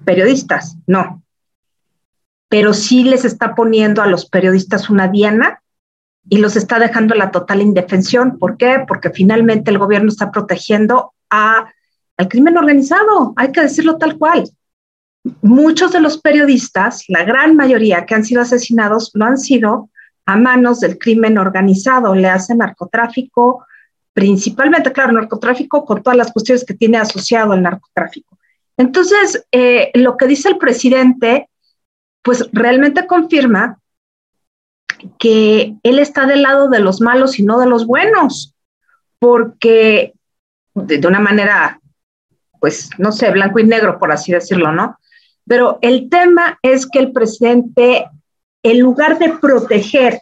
periodistas, 0.03 0.75
no 0.87 1.23
pero 2.49 2.73
sí 2.73 3.03
les 3.03 3.25
está 3.25 3.55
poniendo 3.55 4.01
a 4.01 4.07
los 4.07 4.29
periodistas 4.29 4.89
una 4.89 5.07
diana 5.07 5.61
y 6.29 6.37
los 6.37 6.55
está 6.55 6.79
dejando 6.79 7.15
la 7.15 7.31
total 7.31 7.61
indefensión. 7.61 8.37
¿Por 8.37 8.57
qué? 8.57 8.83
Porque 8.87 9.09
finalmente 9.09 9.71
el 9.71 9.77
gobierno 9.77 10.09
está 10.09 10.31
protegiendo 10.31 11.13
al 11.29 12.27
crimen 12.29 12.57
organizado, 12.57 13.33
hay 13.35 13.51
que 13.51 13.61
decirlo 13.61 13.97
tal 13.97 14.17
cual. 14.17 14.49
Muchos 15.41 15.91
de 15.91 15.99
los 15.99 16.19
periodistas, 16.19 17.03
la 17.09 17.23
gran 17.23 17.55
mayoría 17.55 18.05
que 18.05 18.15
han 18.15 18.23
sido 18.23 18.41
asesinados, 18.41 19.11
lo 19.13 19.25
han 19.25 19.37
sido 19.37 19.89
a 20.25 20.37
manos 20.37 20.79
del 20.79 20.97
crimen 20.97 21.37
organizado, 21.37 22.15
le 22.15 22.29
hacen 22.29 22.59
narcotráfico, 22.59 23.65
principalmente, 24.13 24.91
claro, 24.91 25.11
narcotráfico 25.13 25.85
con 25.85 26.01
todas 26.01 26.17
las 26.17 26.31
cuestiones 26.31 26.65
que 26.65 26.73
tiene 26.73 26.97
asociado 26.97 27.53
el 27.53 27.61
narcotráfico. 27.61 28.37
Entonces, 28.77 29.45
eh, 29.51 29.91
lo 29.95 30.17
que 30.17 30.27
dice 30.27 30.49
el 30.49 30.57
presidente 30.57 31.49
pues 32.27 32.49
realmente 32.51 33.07
confirma 33.07 33.79
que 35.17 35.75
él 35.81 35.97
está 35.97 36.25
del 36.25 36.41
lado 36.41 36.67
de 36.67 36.81
los 36.81 36.99
malos 36.99 37.39
y 37.39 37.43
no 37.43 37.57
de 37.57 37.67
los 37.67 37.87
buenos, 37.87 38.53
porque 39.17 40.11
de, 40.73 41.07
una 41.07 41.21
manera, 41.21 41.79
pues, 42.59 42.89
no 42.97 43.13
sé, 43.13 43.31
blanco 43.31 43.59
y 43.59 43.63
negro, 43.63 43.97
por 43.97 44.11
así 44.11 44.33
decirlo, 44.33 44.73
¿no? 44.73 44.99
Pero 45.45 45.79
el 45.81 46.09
tema 46.09 46.59
es 46.61 46.85
que 46.85 46.99
el 46.99 47.13
presidente, 47.13 48.09
en 48.61 48.79
lugar 48.81 49.17
de 49.19 49.29
proteger 49.29 50.19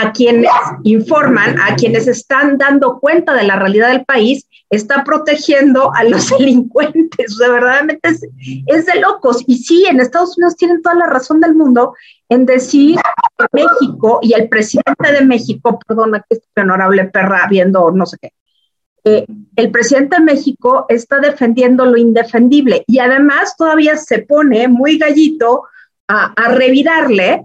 a 0.00 0.12
quienes 0.12 0.50
informan, 0.84 1.56
a 1.60 1.74
quienes 1.74 2.06
están 2.06 2.56
dando 2.56 3.00
cuenta 3.00 3.34
de 3.34 3.42
la 3.42 3.56
realidad 3.56 3.90
del 3.90 4.04
país, 4.04 4.46
está 4.70 5.02
protegiendo 5.02 5.92
a 5.92 6.04
los 6.04 6.30
delincuentes. 6.38 7.32
O 7.32 7.36
sea, 7.36 7.48
verdaderamente 7.48 8.08
es, 8.08 8.22
es, 8.66 8.86
de 8.86 9.00
locos. 9.00 9.42
Y 9.48 9.58
sí, 9.58 9.86
en 9.86 9.98
Estados 10.00 10.36
Unidos 10.38 10.54
tienen 10.56 10.82
toda 10.82 10.94
la 10.94 11.06
razón 11.06 11.40
del 11.40 11.56
mundo 11.56 11.94
en 12.28 12.46
decir 12.46 12.96
que 13.38 13.46
México 13.52 14.20
y 14.22 14.34
el 14.34 14.48
presidente 14.48 15.12
de 15.12 15.22
México, 15.22 15.80
perdona 15.84 16.24
que 16.28 16.36
este 16.36 16.60
honorable 16.60 17.04
perra 17.06 17.48
viendo 17.50 17.90
no 17.90 18.06
sé 18.06 18.18
qué, 18.20 18.32
eh, 19.04 19.26
el 19.56 19.70
presidente 19.72 20.16
de 20.16 20.22
México 20.22 20.86
está 20.88 21.18
defendiendo 21.18 21.86
lo 21.86 21.96
indefendible 21.96 22.84
y 22.86 22.98
además 22.98 23.56
todavía 23.56 23.96
se 23.96 24.20
pone 24.20 24.68
muy 24.68 24.98
gallito 24.98 25.64
a, 26.06 26.32
a 26.36 26.54
revirarle 26.54 27.44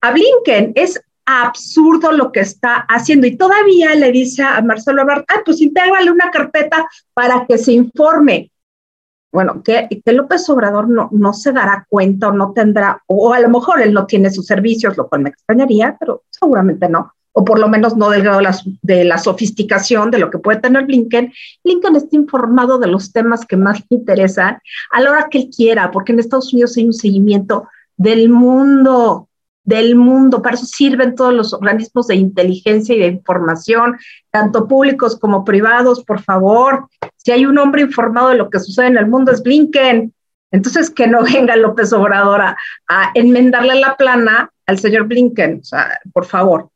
a 0.00 0.10
Blinken. 0.10 0.72
Es 0.74 1.00
absurdo 1.26 2.12
lo 2.12 2.32
que 2.32 2.40
está 2.40 2.86
haciendo. 2.88 3.26
Y 3.26 3.36
todavía 3.36 3.94
le 3.94 4.12
dice 4.12 4.42
a 4.42 4.60
Marcelo 4.62 5.02
Ebrard, 5.02 5.24
ah, 5.28 5.42
pues 5.44 5.60
intégrale 5.60 6.10
una 6.10 6.30
carpeta 6.30 6.86
para 7.12 7.46
que 7.46 7.58
se 7.58 7.72
informe. 7.72 8.50
Bueno, 9.32 9.62
que, 9.64 9.88
que 10.04 10.12
López 10.12 10.48
Obrador 10.48 10.88
no, 10.88 11.08
no 11.10 11.32
se 11.32 11.52
dará 11.52 11.86
cuenta 11.88 12.28
o 12.28 12.32
no 12.32 12.52
tendrá, 12.52 13.02
o 13.06 13.32
a 13.32 13.40
lo 13.40 13.48
mejor 13.48 13.82
él 13.82 13.92
no 13.92 14.06
tiene 14.06 14.30
sus 14.30 14.46
servicios, 14.46 14.96
lo 14.96 15.08
cual 15.08 15.22
me 15.22 15.30
extrañaría, 15.30 15.96
pero 15.98 16.22
seguramente 16.30 16.88
no, 16.88 17.12
o 17.32 17.44
por 17.44 17.58
lo 17.58 17.68
menos 17.68 17.96
no 17.96 18.10
del 18.10 18.22
grado 18.22 18.38
de 18.38 18.44
la, 18.44 18.56
de 18.82 19.04
la 19.04 19.18
sofisticación 19.18 20.12
de 20.12 20.18
lo 20.18 20.30
que 20.30 20.38
puede 20.38 20.60
tener 20.60 20.86
Blinken. 20.86 21.32
Blinken 21.64 21.96
está 21.96 22.14
informado 22.14 22.78
de 22.78 22.86
los 22.86 23.12
temas 23.12 23.44
que 23.44 23.56
más 23.56 23.80
le 23.90 23.96
interesan 23.96 24.58
a 24.92 25.00
la 25.00 25.10
hora 25.10 25.28
que 25.28 25.38
él 25.38 25.50
quiera, 25.54 25.90
porque 25.90 26.12
en 26.12 26.20
Estados 26.20 26.52
Unidos 26.52 26.76
hay 26.76 26.86
un 26.86 26.92
seguimiento 26.92 27.66
del 27.96 28.28
mundo, 28.28 29.28
del 29.64 29.96
mundo. 29.96 30.42
Para 30.42 30.56
eso 30.56 30.66
sirven 30.66 31.14
todos 31.14 31.32
los 31.32 31.52
organismos 31.52 32.06
de 32.06 32.16
inteligencia 32.16 32.94
y 32.94 33.00
de 33.00 33.06
información, 33.06 33.96
tanto 34.30 34.68
públicos 34.68 35.18
como 35.18 35.44
privados, 35.44 36.04
por 36.04 36.20
favor. 36.20 36.88
Si 37.16 37.32
hay 37.32 37.46
un 37.46 37.58
hombre 37.58 37.82
informado 37.82 38.28
de 38.28 38.36
lo 38.36 38.50
que 38.50 38.60
sucede 38.60 38.86
en 38.86 38.98
el 38.98 39.06
mundo 39.06 39.32
es 39.32 39.42
Blinken. 39.42 40.14
Entonces, 40.50 40.90
que 40.90 41.06
no 41.06 41.22
venga 41.34 41.56
López 41.56 41.92
Obrador 41.92 42.40
a, 42.42 42.56
enmendarle 43.14 43.74
la 43.80 43.96
plana 43.96 44.50
al 44.66 44.78
señor 44.78 45.04
Blinken, 45.06 45.60
o 45.60 45.64
sea, 45.64 46.00
por 46.12 46.26
favor. 46.26 46.70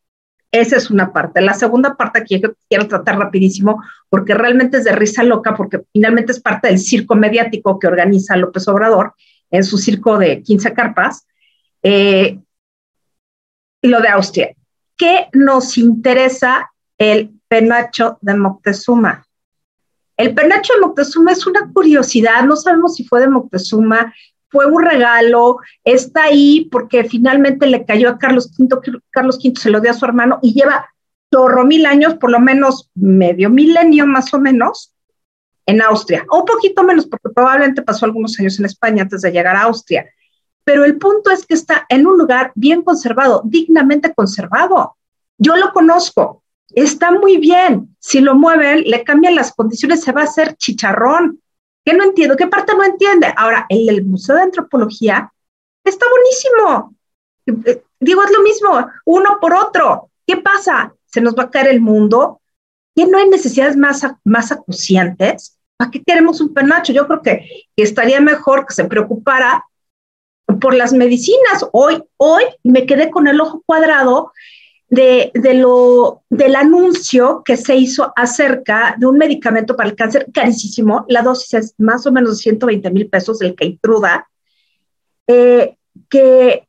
Esa 0.51 0.77
es 0.77 0.91
una 0.91 1.13
parte. 1.13 1.43
La 1.43 1.53
segunda 1.53 1.95
parte 1.95 2.25
que 2.25 2.41
yo 2.41 2.55
quiero 2.71 2.89
tratar 2.89 3.19
rapidísimo, 3.19 3.83
porque 4.09 4.33
realmente 4.33 4.79
es 4.79 4.85
de 4.85 4.93
risa 4.93 5.23
loca, 5.23 5.55
porque 5.55 5.83
finalmente 5.93 6.33
es 6.33 6.41
parte 6.41 6.69
del 6.69 6.79
circo 6.79 7.15
mediático 7.15 7.79
que 7.79 7.87
organiza 7.87 8.35
López 8.35 8.67
Obrador 8.67 9.13
en 9.51 9.63
su 9.63 9.77
circo 9.77 10.17
de 10.17 10.43
15 10.43 10.73
carpas. 10.73 11.27
Eh, 11.83 12.39
lo 13.83 14.01
de 14.01 14.09
Austria. 14.09 14.55
¿Qué 14.97 15.29
nos 15.33 15.79
interesa 15.79 16.71
el 16.99 17.31
penacho 17.49 18.19
de 18.21 18.35
Moctezuma? 18.35 19.27
El 20.17 20.35
penacho 20.35 20.75
de 20.75 20.81
Moctezuma 20.81 21.33
es 21.33 21.47
una 21.47 21.71
curiosidad, 21.73 22.43
no 22.45 22.57
sabemos 22.57 22.97
si 22.97 23.05
fue 23.05 23.21
de 23.21 23.29
Moctezuma, 23.29 24.13
fue 24.51 24.67
un 24.67 24.83
regalo, 24.83 25.59
está 25.85 26.25
ahí 26.25 26.69
porque 26.73 27.05
finalmente 27.05 27.67
le 27.67 27.85
cayó 27.85 28.09
a 28.09 28.19
Carlos 28.19 28.51
V, 28.59 29.01
Carlos 29.11 29.39
V 29.43 29.61
se 29.61 29.71
lo 29.71 29.81
dio 29.81 29.91
a 29.91 29.95
su 29.95 30.05
hermano 30.05 30.39
y 30.43 30.55
lleva 30.55 30.89
chorro 31.33 31.65
mil 31.65 31.87
años, 31.87 32.15
por 32.15 32.31
lo 32.31 32.41
menos 32.41 32.91
medio 32.95 33.51
milenio 33.51 34.07
más 34.07 34.33
o 34.33 34.41
menos, 34.41 34.95
en 35.67 35.83
Austria, 35.83 36.25
o 36.31 36.39
un 36.39 36.45
poquito 36.47 36.83
menos, 36.83 37.07
porque 37.07 37.29
probablemente 37.29 37.83
pasó 37.83 38.07
algunos 38.07 38.41
años 38.41 38.59
en 38.59 38.65
España 38.65 39.03
antes 39.03 39.21
de 39.21 39.31
llegar 39.31 39.55
a 39.55 39.65
Austria 39.65 40.07
pero 40.69 40.85
el 40.85 40.99
punto 40.99 41.31
es 41.31 41.47
que 41.47 41.55
está 41.55 41.87
en 41.89 42.07
un 42.07 42.19
lugar 42.19 42.53
bien 42.55 42.83
conservado, 42.83 43.41
dignamente 43.43 44.13
conservado. 44.13 44.99
Yo 45.39 45.57
lo 45.57 45.73
conozco, 45.73 46.43
está 46.69 47.11
muy 47.11 47.39
bien. 47.39 47.97
Si 47.99 48.21
lo 48.21 48.35
mueven, 48.35 48.83
le 48.83 49.03
cambian 49.03 49.35
las 49.35 49.55
condiciones, 49.55 50.03
se 50.03 50.13
va 50.13 50.21
a 50.21 50.25
hacer 50.25 50.57
chicharrón. 50.57 51.41
¿Qué 51.83 51.95
no 51.95 52.05
entiendo? 52.05 52.37
¿Qué 52.37 52.49
parte 52.49 52.75
no 52.77 52.85
entiende? 52.85 53.33
Ahora, 53.35 53.65
el 53.71 53.87
del 53.87 54.05
Museo 54.05 54.37
de 54.37 54.43
Antropología 54.43 55.33
está 55.83 56.05
buenísimo. 56.11 56.95
Eh, 57.65 57.83
digo, 57.99 58.23
es 58.25 58.31
lo 58.31 58.43
mismo, 58.43 58.91
uno 59.07 59.39
por 59.41 59.55
otro. 59.55 60.11
¿Qué 60.27 60.37
pasa? 60.37 60.93
¿Se 61.07 61.23
nos 61.23 61.35
va 61.35 61.45
a 61.45 61.51
caer 61.51 61.69
el 61.69 61.81
mundo? 61.81 62.43
¿Que 62.95 63.07
no 63.07 63.17
hay 63.17 63.31
necesidades 63.31 63.75
más, 63.75 64.07
más 64.23 64.53
acuciantes? 64.53 65.59
¿Para 65.79 65.91
qué 65.91 66.03
queremos 66.03 66.43
un 66.43 66.53
penacho? 66.53 66.93
Yo 66.93 67.07
creo 67.07 67.23
que 67.23 67.49
estaría 67.75 68.21
mejor 68.21 68.67
que 68.67 68.75
se 68.75 68.85
preocupara 68.85 69.65
por 70.61 70.75
las 70.75 70.93
medicinas. 70.93 71.67
Hoy, 71.73 72.03
hoy 72.17 72.45
me 72.65 72.87
quedé 72.87 73.11
con 73.11 73.29
el 73.29 73.41
ojo 73.41 73.63
cuadrado 73.67 74.33
de, 74.89 75.31
lo, 75.55 76.23
del 76.31 76.57
anuncio 76.57 77.43
que 77.45 77.57
se 77.57 77.77
hizo 77.77 78.13
acerca 78.17 78.97
de 78.99 79.07
un 79.07 79.19
medicamento 79.19 79.77
para 79.77 79.91
el 79.91 79.97
cáncer 79.97 80.27
carísimo. 80.33 81.05
La 81.09 81.23
dosis 81.23 81.55
es 81.55 81.75
más 81.79 82.07
o 82.07 82.13
menos 82.13 82.31
de 82.31 82.43
120 82.43 82.91
mil 82.91 83.09
pesos, 83.09 83.41
el 83.43 83.55
Keitruda, 83.55 84.29
eh, 85.27 85.77
que 86.09 86.67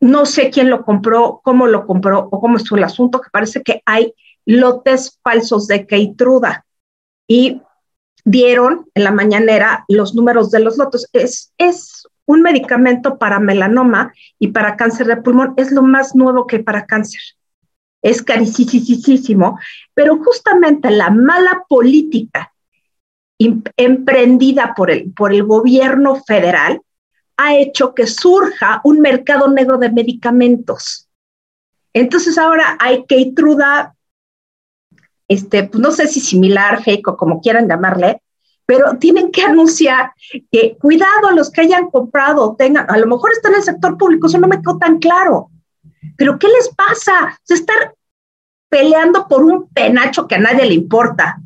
no 0.00 0.26
sé 0.26 0.50
quién 0.50 0.70
lo 0.70 0.84
compró, 0.84 1.40
cómo 1.44 1.66
lo 1.66 1.86
compró 1.86 2.28
o 2.30 2.40
cómo 2.40 2.56
estuvo 2.56 2.78
el 2.78 2.84
asunto, 2.84 3.20
que 3.20 3.30
parece 3.30 3.62
que 3.62 3.82
hay 3.84 4.14
lotes 4.46 5.18
falsos 5.22 5.66
de 5.68 5.86
Keitruda. 5.86 6.66
Y 7.28 7.60
dieron 8.24 8.86
en 8.94 9.04
la 9.04 9.10
mañanera 9.10 9.84
los 9.88 10.14
números 10.14 10.50
de 10.50 10.60
los 10.60 10.76
lotes. 10.76 11.08
Es, 11.12 11.52
es 11.58 12.06
un 12.26 12.42
medicamento 12.42 13.18
para 13.18 13.40
melanoma 13.40 14.12
y 14.38 14.48
para 14.48 14.76
cáncer 14.76 15.06
de 15.06 15.16
pulmón 15.16 15.54
es 15.56 15.72
lo 15.72 15.82
más 15.82 16.14
nuevo 16.14 16.46
que 16.46 16.60
para 16.60 16.86
cáncer. 16.86 17.20
Es 18.02 18.22
carísimo, 18.22 19.58
pero 19.94 20.16
justamente 20.18 20.90
la 20.90 21.10
mala 21.10 21.64
política 21.68 22.52
emprendida 23.76 24.74
por 24.76 24.90
el, 24.90 25.12
por 25.12 25.32
el 25.32 25.44
gobierno 25.44 26.22
federal 26.26 26.80
ha 27.36 27.56
hecho 27.56 27.94
que 27.94 28.06
surja 28.06 28.80
un 28.84 29.00
mercado 29.00 29.48
negro 29.48 29.78
de 29.78 29.90
medicamentos. 29.90 31.08
Entonces 31.92 32.38
ahora 32.38 32.76
hay 32.78 33.04
Keytruda, 33.06 33.94
este, 35.30 35.62
pues 35.62 35.80
no 35.80 35.92
sé 35.92 36.08
si 36.08 36.18
similar, 36.18 36.82
fake 36.82 37.06
o 37.06 37.16
como 37.16 37.40
quieran 37.40 37.68
llamarle, 37.68 38.20
pero 38.66 38.98
tienen 38.98 39.30
que 39.30 39.42
anunciar 39.42 40.12
que 40.50 40.76
cuidado 40.76 41.28
a 41.28 41.32
los 41.32 41.52
que 41.52 41.60
hayan 41.60 41.88
comprado, 41.88 42.56
tengan, 42.58 42.90
a 42.90 42.98
lo 42.98 43.06
mejor 43.06 43.30
está 43.30 43.48
en 43.48 43.54
el 43.54 43.62
sector 43.62 43.96
público, 43.96 44.26
eso 44.26 44.38
no 44.38 44.48
me 44.48 44.60
quedó 44.60 44.76
tan 44.78 44.98
claro. 44.98 45.50
Pero 46.16 46.36
¿qué 46.36 46.48
les 46.48 46.74
pasa? 46.74 47.38
Se 47.44 47.54
estar 47.54 47.94
peleando 48.68 49.28
por 49.28 49.44
un 49.44 49.68
penacho 49.68 50.26
que 50.26 50.34
a 50.34 50.40
nadie 50.40 50.66
le 50.66 50.74
importa. 50.74 51.40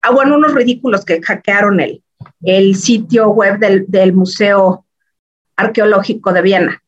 Ah, 0.00 0.10
bueno, 0.10 0.36
unos 0.36 0.54
ridículos 0.54 1.04
que 1.04 1.20
hackearon 1.20 1.80
el, 1.80 2.02
el 2.40 2.76
sitio 2.76 3.28
web 3.28 3.58
del, 3.58 3.84
del 3.88 4.14
Museo 4.14 4.86
Arqueológico 5.54 6.32
de 6.32 6.40
Viena. 6.40 6.82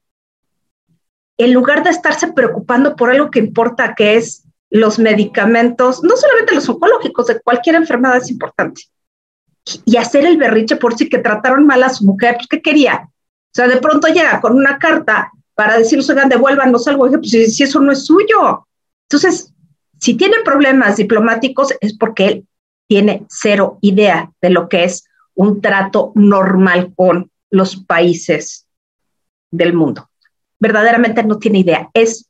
En 1.36 1.52
lugar 1.52 1.84
de 1.84 1.90
estarse 1.90 2.32
preocupando 2.32 2.96
por 2.96 3.10
algo 3.10 3.30
que 3.30 3.40
importa, 3.40 3.94
que 3.94 4.16
es 4.16 4.46
los 4.70 4.98
medicamentos, 4.98 6.02
no 6.02 6.16
solamente 6.16 6.54
los 6.54 6.68
oncológicos, 6.68 7.26
de 7.26 7.40
cualquier 7.40 7.76
enfermedad 7.76 8.16
es 8.16 8.30
importante 8.30 8.82
y 9.84 9.96
hacer 9.96 10.24
el 10.24 10.36
berriche 10.36 10.76
por 10.76 10.96
si 10.96 11.08
que 11.08 11.18
trataron 11.18 11.66
mal 11.66 11.82
a 11.82 11.90
su 11.90 12.04
mujer, 12.04 12.36
pues, 12.36 12.46
¿qué 12.48 12.62
quería? 12.62 13.08
O 13.08 13.52
sea, 13.52 13.68
de 13.68 13.78
pronto 13.78 14.08
llega 14.08 14.40
con 14.40 14.54
una 14.54 14.78
carta 14.78 15.32
para 15.54 15.76
decirles, 15.76 16.08
oigan, 16.08 16.28
devuélvanos 16.28 16.86
algo, 16.88 17.08
pues 17.08 17.30
si, 17.30 17.46
si 17.50 17.64
eso 17.64 17.80
no 17.80 17.92
es 17.92 18.06
suyo. 18.06 18.66
Entonces, 19.08 19.52
si 19.98 20.14
tiene 20.14 20.36
problemas 20.44 20.96
diplomáticos 20.96 21.74
es 21.80 21.96
porque 21.96 22.26
él 22.26 22.46
tiene 22.88 23.26
cero 23.28 23.78
idea 23.82 24.32
de 24.40 24.50
lo 24.50 24.68
que 24.68 24.84
es 24.84 25.04
un 25.34 25.60
trato 25.60 26.12
normal 26.14 26.92
con 26.94 27.30
los 27.50 27.76
países 27.76 28.66
del 29.50 29.74
mundo. 29.74 30.08
Verdaderamente 30.58 31.22
no 31.24 31.38
tiene 31.38 31.60
idea, 31.60 31.90
es 31.94 32.28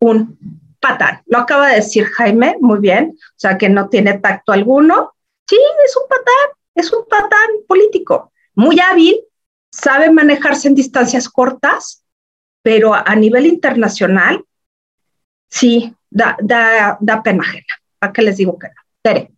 un 0.00 0.59
patán. 0.80 1.22
Lo 1.26 1.38
acaba 1.38 1.68
de 1.68 1.76
decir 1.76 2.06
Jaime, 2.06 2.56
muy 2.60 2.80
bien, 2.80 3.14
o 3.16 3.38
sea 3.38 3.58
que 3.58 3.68
no 3.68 3.88
tiene 3.88 4.18
tacto 4.18 4.52
alguno. 4.52 5.12
Sí, 5.46 5.58
es 5.84 5.96
un 5.96 6.08
patán 6.08 6.60
es 6.74 6.92
un 6.92 7.06
patán 7.06 7.50
político, 7.66 8.32
muy 8.54 8.80
hábil, 8.80 9.20
sabe 9.70 10.10
manejarse 10.10 10.68
en 10.68 10.74
distancias 10.74 11.28
cortas, 11.28 12.04
pero 12.62 12.94
a, 12.94 13.14
nivel 13.16 13.46
internacional, 13.46 14.44
sí, 15.48 15.94
da, 16.10 16.36
da, 16.40 16.98
da 17.00 17.22
pena 17.22 17.42
ajena. 17.42 17.64
¿Para 17.98 18.12
qué 18.12 18.22
les 18.22 18.36
digo 18.36 18.58
que 18.58 18.68
no? 18.68 18.74
Tere. 19.02 19.32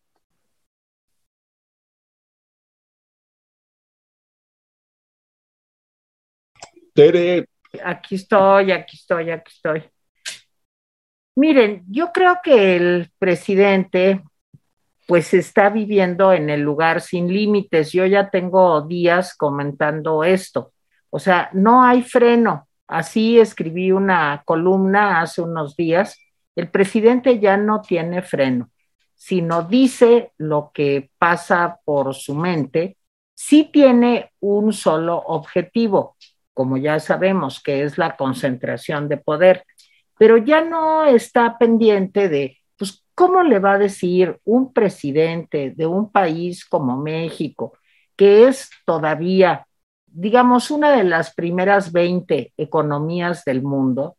Tere. 6.95 7.49
Aquí 7.85 8.17
estoy, 8.17 8.73
aquí 8.73 8.97
estoy, 8.97 9.31
aquí 9.31 9.53
estoy. 9.55 9.92
Miren, 11.35 11.85
yo 11.89 12.13
creo 12.13 12.39
que 12.43 12.77
el 12.77 13.11
presidente 13.19 14.23
pues 15.07 15.35
está 15.35 15.71
viviendo 15.71 16.33
en 16.33 16.51
el 16.51 16.61
lugar 16.61 17.01
sin 17.01 17.33
límites. 17.33 17.93
Yo 17.93 18.07
ya 18.07 18.31
tengo 18.31 18.83
días 18.83 19.37
comentando 19.37 20.25
esto. 20.25 20.73
O 21.11 21.19
sea, 21.19 21.51
no 21.53 21.83
hay 21.83 22.03
freno. 22.03 22.69
así 22.87 23.39
escribí 23.41 23.93
una 23.93 24.43
columna 24.45 25.21
hace 25.23 25.41
unos 25.41 25.77
días, 25.77 26.19
el 26.57 26.69
presidente 26.69 27.39
ya 27.39 27.57
no 27.57 27.81
tiene 27.81 28.21
freno, 28.23 28.71
sino 29.15 29.63
dice 29.63 30.33
lo 30.37 30.71
que 30.75 31.11
pasa 31.19 31.79
por 31.85 32.15
su 32.15 32.35
mente, 32.35 32.99
sí 33.35 33.71
tiene 33.73 34.33
un 34.41 34.73
solo 34.73 35.17
objetivo, 35.17 36.17
como 36.53 36.77
ya 36.77 37.01
sabemos, 37.01 37.63
que 37.63 37.83
es 37.83 37.97
la 37.97 38.17
concentración 38.17 39.09
de 39.09 39.17
poder, 39.17 39.65
pero 40.23 40.37
ya 40.37 40.63
no 40.63 41.05
está 41.05 41.59
pendiente 41.59 42.29
de, 42.29 42.59
pues, 42.79 43.05
¿cómo 43.13 43.43
le 43.43 43.59
va 43.59 43.73
a 43.73 43.79
decir 43.79 44.39
un 44.45 44.73
presidente 44.73 45.73
de 45.75 45.85
un 45.85 46.13
país 46.13 46.65
como 46.65 46.97
México, 46.97 47.73
que 48.15 48.47
es 48.47 48.71
todavía 48.87 49.67
digamos, 50.13 50.71
una 50.71 50.91
de 50.95 51.05
las 51.05 51.35
primeras 51.35 51.91
20 51.91 52.53
economías 52.57 53.45
del 53.45 53.63
mundo, 53.63 54.17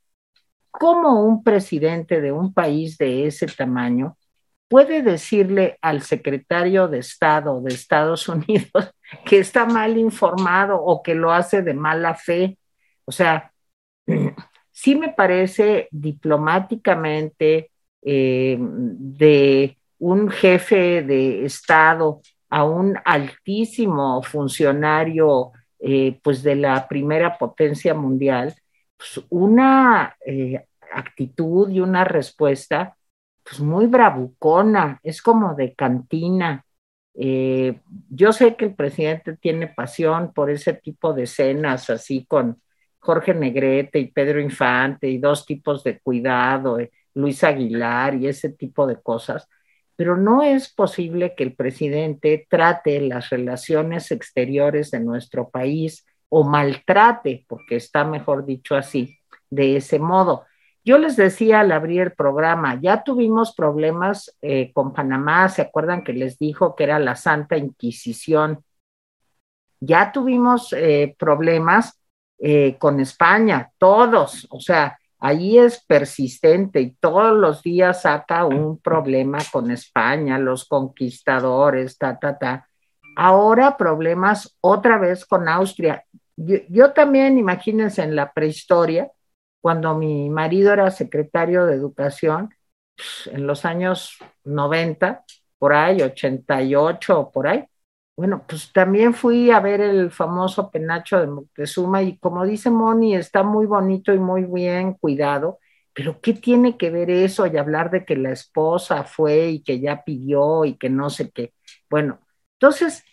¿cómo 0.72 1.24
un 1.24 1.44
presidente 1.44 2.20
de 2.20 2.32
un 2.32 2.54
país 2.54 2.98
de 2.98 3.28
ese 3.28 3.46
tamaño 3.46 4.18
puede 4.68 5.04
decirle 5.04 5.78
al 5.82 6.02
secretario 6.02 6.88
de 6.88 7.00
Estado 7.00 7.62
de 7.62 7.74
Estados 7.74 8.28
Unidos 8.28 8.92
que 9.26 9.40
está 9.40 9.66
mal 9.66 9.98
informado 9.98 10.82
o 10.82 11.04
que 11.04 11.14
lo 11.14 11.32
hace 11.32 11.62
de 11.62 11.76
mala 11.76 12.16
fe? 12.16 12.58
O 13.06 13.12
sea, 13.12 13.54
sí 14.74 14.96
me 14.96 15.10
parece 15.10 15.88
diplomáticamente 15.92 17.72
eh, 18.02 18.58
de 18.60 19.78
un 20.00 20.30
jefe 20.30 21.04
de 21.04 21.46
Estado 21.46 22.22
a 22.50 22.66
un 22.66 22.98
altísimo 23.06 24.22
funcionario 24.24 25.52
eh, 25.80 26.20
pues 26.24 26.44
de 26.44 26.56
la 26.56 26.88
primera 26.88 27.38
potencia 27.38 27.94
mundial, 27.94 28.54
pues 28.98 29.24
una 29.30 30.16
eh, 30.26 30.66
actitud 30.92 31.70
y 31.70 31.80
una 31.80 32.04
respuesta 32.04 32.98
pues 33.44 33.60
muy 33.60 33.86
bravucona, 33.88 35.00
es 35.04 35.22
como 35.22 35.54
de 35.54 35.74
cantina. 35.76 36.66
Yo 38.10 38.32
sé 38.32 38.56
que 38.56 38.66
el 38.66 38.74
presidente 38.74 39.38
tiene 39.38 39.68
pasión 39.68 40.34
por 40.34 40.50
ese 40.50 40.74
tipo 40.74 41.14
de 41.14 41.24
escenas, 41.24 41.90
así 41.90 42.26
con 42.26 42.60
Jorge 43.04 43.34
Negrete 43.34 44.00
y 44.00 44.12
Pedro 44.12 44.40
Infante 44.40 45.10
y 45.10 45.18
dos 45.18 45.46
tipos 45.46 45.84
de 45.84 46.00
cuidado, 46.00 46.78
Luis 47.14 47.44
Aguilar 47.44 48.16
y 48.16 48.28
ese 48.28 48.50
tipo 48.50 48.88
de 48.88 48.96
cosas, 49.02 49.50
pero 49.98 50.16
no 50.16 50.42
es 50.42 50.74
posible 50.74 51.36
que 51.36 51.44
el 51.44 51.54
presidente 51.54 52.48
trate 52.50 53.02
las 53.02 53.30
relaciones 53.30 54.10
exteriores 54.12 54.90
de 54.90 55.02
nuestro 55.02 55.50
país 55.50 56.06
o 56.30 56.46
maltrate, 56.46 57.46
porque 57.48 57.76
está 57.76 58.06
mejor 58.06 58.46
dicho 58.46 58.74
así, 58.76 59.20
de 59.50 59.76
ese 59.76 60.00
modo. 60.00 60.46
Yo 60.86 60.98
les 60.98 61.18
decía 61.18 61.60
al 61.60 61.74
abrir 61.74 62.02
el 62.02 62.14
programa, 62.14 62.80
ya 62.82 63.04
tuvimos 63.04 63.54
problemas 63.54 64.34
eh, 64.42 64.72
con 64.72 64.94
Panamá, 64.94 65.50
¿se 65.50 65.62
acuerdan 65.62 66.06
que 66.06 66.14
les 66.14 66.40
dijo 66.40 66.74
que 66.74 66.86
era 66.86 67.00
la 67.00 67.16
Santa 67.18 67.58
Inquisición? 67.58 68.64
Ya 69.82 70.14
tuvimos 70.14 70.72
eh, 70.72 71.16
problemas 71.20 72.00
eh, 72.46 72.76
con 72.78 73.00
España, 73.00 73.72
todos, 73.78 74.46
o 74.50 74.60
sea, 74.60 75.00
ahí 75.18 75.58
es 75.58 75.82
persistente 75.86 76.82
y 76.82 76.92
todos 76.96 77.34
los 77.38 77.64
días 77.64 78.02
saca 78.02 78.44
un 78.44 78.80
problema 78.80 79.38
con 79.50 79.72
España, 79.72 80.38
los 80.38 80.66
conquistadores, 80.66 81.98
ta, 81.98 82.20
ta, 82.20 82.38
ta. 82.38 82.68
Ahora 83.16 83.78
problemas 83.78 84.58
otra 84.60 84.98
vez 84.98 85.26
con 85.26 85.48
Austria. 85.48 86.04
Yo, 86.36 86.92
también, 86.92 87.38
imagínense, 87.38 88.04
en 88.04 88.14
la 88.14 88.34
prehistoria, 88.34 89.10
cuando 89.62 89.96
mi 89.96 90.30
marido 90.30 90.74
era 90.74 90.92
secretario 90.92 91.66
de 91.66 91.76
Educación, 91.76 92.54
pues, 92.98 93.30
en 93.34 93.48
los 93.48 93.64
años 93.64 94.18
90, 94.44 95.24
por 95.58 95.72
ahí, 95.72 96.02
88, 96.02 97.32
por 97.34 97.48
ahí, 97.48 97.64
bueno, 98.16 98.46
pues 98.48 98.72
también 98.72 99.14
fui 99.14 99.50
a 99.50 99.60
ver 99.60 99.82
el 99.82 100.12
famoso 100.12 100.70
penacho 100.70 101.20
de 101.20 101.28
Moctezuma 101.28 102.04
y 102.04 102.18
como 102.20 102.46
dice 102.46 102.70
Moni, 102.70 103.16
está 103.16 103.44
muy 103.44 103.66
bonito 103.66 104.14
y 104.14 104.20
muy 104.20 104.44
bien 104.46 104.94
cuidado, 104.94 105.60
pero 105.94 106.22
¿qué 106.22 106.34
tiene 106.34 106.78
que 106.78 106.92
ver 106.92 107.10
eso 107.10 107.48
y 107.48 107.58
hablar 107.58 107.90
de 107.92 108.06
que 108.06 108.16
la 108.16 108.32
esposa 108.32 109.04
fue 109.04 109.50
y 109.50 109.64
que 109.64 109.80
ya 109.80 110.04
pidió 110.04 110.66
y 110.66 110.78
que 110.78 110.90
no 110.90 111.10
sé 111.10 111.32
qué? 111.32 111.54
Bueno, 111.90 112.20
entonces 112.54 113.04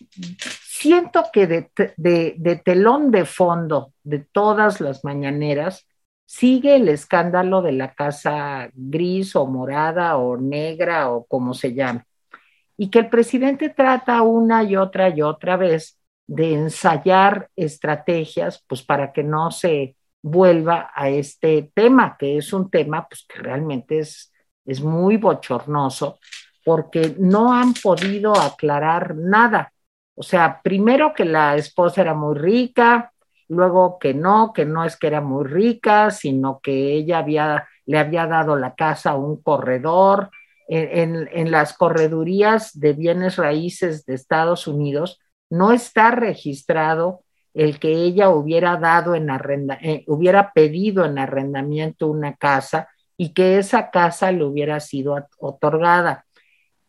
siento 0.63 1.25
que 1.33 1.47
de, 1.47 2.61
telón 2.65 3.11
de 3.11 3.25
fondo 3.25 3.95
de 4.03 4.21
todas 4.21 4.81
las 4.81 5.05
mañaneras 5.05 5.87
sigue 6.27 6.77
el 6.77 6.89
escándalo 6.89 7.63
de 7.63 7.73
la 7.73 7.95
casa 7.95 8.71
gris 8.75 9.35
o 9.37 9.47
morada 9.47 10.17
o 10.19 10.37
negra 10.37 11.11
o 11.11 11.25
como 11.27 11.55
se 11.55 11.75
llame 11.75 12.05
y 12.83 12.89
que 12.89 13.01
el 13.01 13.11
presidente 13.11 13.69
trata 13.69 14.23
una 14.23 14.63
y 14.63 14.75
otra 14.75 15.11
y 15.11 15.21
otra 15.21 15.59
vez 15.59 15.99
de 16.27 16.55
ensayar 16.55 17.51
estrategias 17.55 18.65
pues 18.67 18.83
para 18.83 19.13
que 19.13 19.23
no 19.23 19.51
se 19.51 19.97
vuelva 20.23 20.91
a 20.95 21.11
este 21.11 21.71
tema, 21.75 22.17
que 22.19 22.39
es 22.39 22.55
un 22.55 22.71
tema 22.71 23.07
pues 23.07 23.27
que 23.29 23.39
realmente 23.39 23.99
es, 23.99 24.33
es 24.65 24.81
muy 24.81 25.19
bochornoso 25.19 26.21
porque 26.65 27.15
no 27.19 27.53
han 27.53 27.75
podido 27.75 28.33
aclarar 28.35 29.15
nada. 29.15 29.75
O 30.15 30.23
sea, 30.23 30.63
primero 30.63 31.13
que 31.13 31.27
la 31.27 31.57
esposa 31.57 32.01
era 32.01 32.15
muy 32.15 32.35
rica, 32.35 33.13
luego 33.49 33.99
que 33.99 34.15
no, 34.15 34.55
que 34.55 34.65
no 34.65 34.87
es 34.87 34.97
que 34.97 35.09
era 35.09 35.21
muy 35.21 35.45
rica, 35.45 36.11
sino 36.11 36.61
que 36.61 36.95
ella 36.95 37.19
había, 37.19 37.69
le 37.85 37.99
había 37.99 38.27
dado 38.27 38.57
la 38.57 38.75
casa 38.75 39.11
a 39.11 39.17
un 39.17 39.43
corredor, 39.43 40.31
en, 40.71 41.51
las 41.51 41.73
corredurías 41.73 42.79
de 42.79 42.93
bienes 42.93 43.37
raíces 43.37 44.07
de 44.07 44.15
Estados 44.15 44.69
Unidos 44.69 45.19
no 45.51 45.73
está 45.73 46.13
registrado 46.13 47.25
el 47.55 47.81
que 47.81 47.91
ella 47.91 48.31
hubiera 48.31 48.77
dado 48.77 49.17
en 49.17 49.31
arrenda, 49.31 49.79
eh, 49.83 50.05
hubiera 50.07 50.53
pedido 50.53 51.05
en 51.05 51.19
arrendamiento 51.19 52.07
una 52.07 52.37
casa 52.37 52.89
y 53.17 53.31
que 53.35 53.59
esa 53.59 53.91
casa 53.91 54.31
le 54.31 54.45
hubiera 54.45 54.79
sido 54.79 55.17
otorgada. 55.39 56.25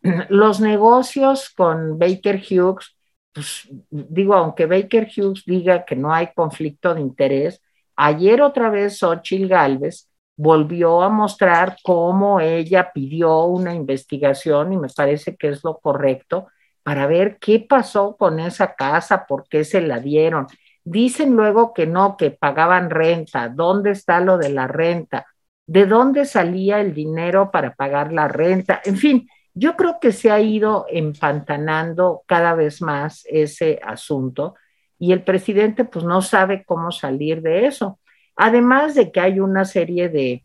Los 0.28 0.60
negocios 0.60 1.50
con 1.50 1.98
Baker 1.98 2.36
Hughes, 2.36 2.96
pues 3.32 3.68
digo, 3.90 4.34
aunque 4.34 4.66
Baker 4.66 5.08
Hughes 5.08 5.42
diga 5.44 5.84
que 5.84 5.96
no 5.96 6.14
hay 6.14 6.28
conflicto 6.32 6.94
de 6.94 7.00
interés, 7.00 7.60
ayer 7.96 8.42
otra 8.42 8.70
vez 8.70 8.98
Xochitl 8.98 9.48
Galvez 9.48 10.08
volvió 10.42 11.02
a 11.02 11.08
mostrar 11.08 11.76
cómo 11.84 12.40
ella 12.40 12.90
pidió 12.92 13.44
una 13.44 13.72
investigación 13.74 14.72
y 14.72 14.76
me 14.76 14.88
parece 14.88 15.36
que 15.36 15.50
es 15.50 15.62
lo 15.62 15.78
correcto 15.78 16.48
para 16.82 17.06
ver 17.06 17.38
qué 17.38 17.60
pasó 17.60 18.16
con 18.16 18.40
esa 18.40 18.74
casa, 18.74 19.24
por 19.26 19.46
qué 19.48 19.62
se 19.62 19.80
la 19.80 20.00
dieron. 20.00 20.48
Dicen 20.82 21.36
luego 21.36 21.72
que 21.72 21.86
no, 21.86 22.16
que 22.16 22.32
pagaban 22.32 22.90
renta. 22.90 23.48
¿Dónde 23.48 23.92
está 23.92 24.18
lo 24.18 24.36
de 24.36 24.48
la 24.48 24.66
renta? 24.66 25.26
¿De 25.64 25.86
dónde 25.86 26.24
salía 26.24 26.80
el 26.80 26.92
dinero 26.92 27.52
para 27.52 27.74
pagar 27.76 28.12
la 28.12 28.26
renta? 28.26 28.82
En 28.84 28.96
fin, 28.96 29.28
yo 29.54 29.76
creo 29.76 30.00
que 30.00 30.10
se 30.10 30.32
ha 30.32 30.40
ido 30.40 30.86
empantanando 30.90 32.24
cada 32.26 32.54
vez 32.54 32.82
más 32.82 33.24
ese 33.30 33.78
asunto 33.80 34.56
y 34.98 35.12
el 35.12 35.22
presidente 35.22 35.84
pues 35.84 36.04
no 36.04 36.20
sabe 36.20 36.64
cómo 36.64 36.90
salir 36.90 37.42
de 37.42 37.66
eso. 37.66 38.00
Además 38.36 38.94
de 38.94 39.12
que 39.12 39.20
hay 39.20 39.40
una 39.40 39.64
serie 39.64 40.08
de 40.08 40.44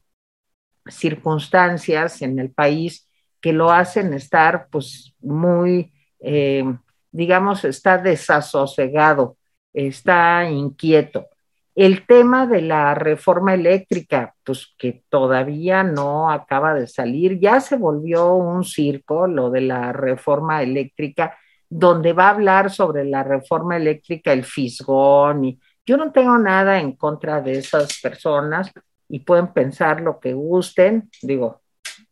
circunstancias 0.89 2.21
en 2.21 2.39
el 2.39 2.51
país 2.51 3.07
que 3.41 3.53
lo 3.53 3.71
hacen 3.71 4.13
estar 4.13 4.67
pues 4.71 5.13
muy, 5.19 5.91
eh, 6.19 6.63
digamos, 7.11 7.65
está 7.65 7.97
desasosegado, 7.97 9.37
está 9.73 10.49
inquieto. 10.49 11.27
El 11.75 12.07
tema 12.07 12.47
de 12.47 12.63
la 12.63 12.95
reforma 12.95 13.53
eléctrica, 13.53 14.33
pues 14.43 14.73
que 14.79 15.03
todavía 15.09 15.83
no 15.83 16.31
acaba 16.31 16.73
de 16.73 16.87
salir, 16.87 17.39
ya 17.39 17.59
se 17.59 17.77
volvió 17.77 18.33
un 18.33 18.63
circo 18.63 19.27
lo 19.27 19.51
de 19.51 19.61
la 19.61 19.93
reforma 19.93 20.63
eléctrica, 20.63 21.37
donde 21.69 22.13
va 22.13 22.27
a 22.27 22.31
hablar 22.31 22.71
sobre 22.71 23.05
la 23.05 23.23
reforma 23.23 23.77
eléctrica 23.77 24.33
el 24.33 24.43
Fisgón 24.43 25.45
y 25.45 25.59
yo 25.87 25.95
no 25.95 26.11
tengo 26.11 26.37
nada 26.37 26.79
en 26.79 26.91
contra 26.91 27.41
de 27.41 27.53
esas 27.53 28.01
personas 28.01 28.71
y 29.07 29.21
pueden 29.21 29.53
pensar 29.53 30.01
lo 30.01 30.19
que 30.19 30.33
gusten, 30.33 31.09
digo, 31.21 31.61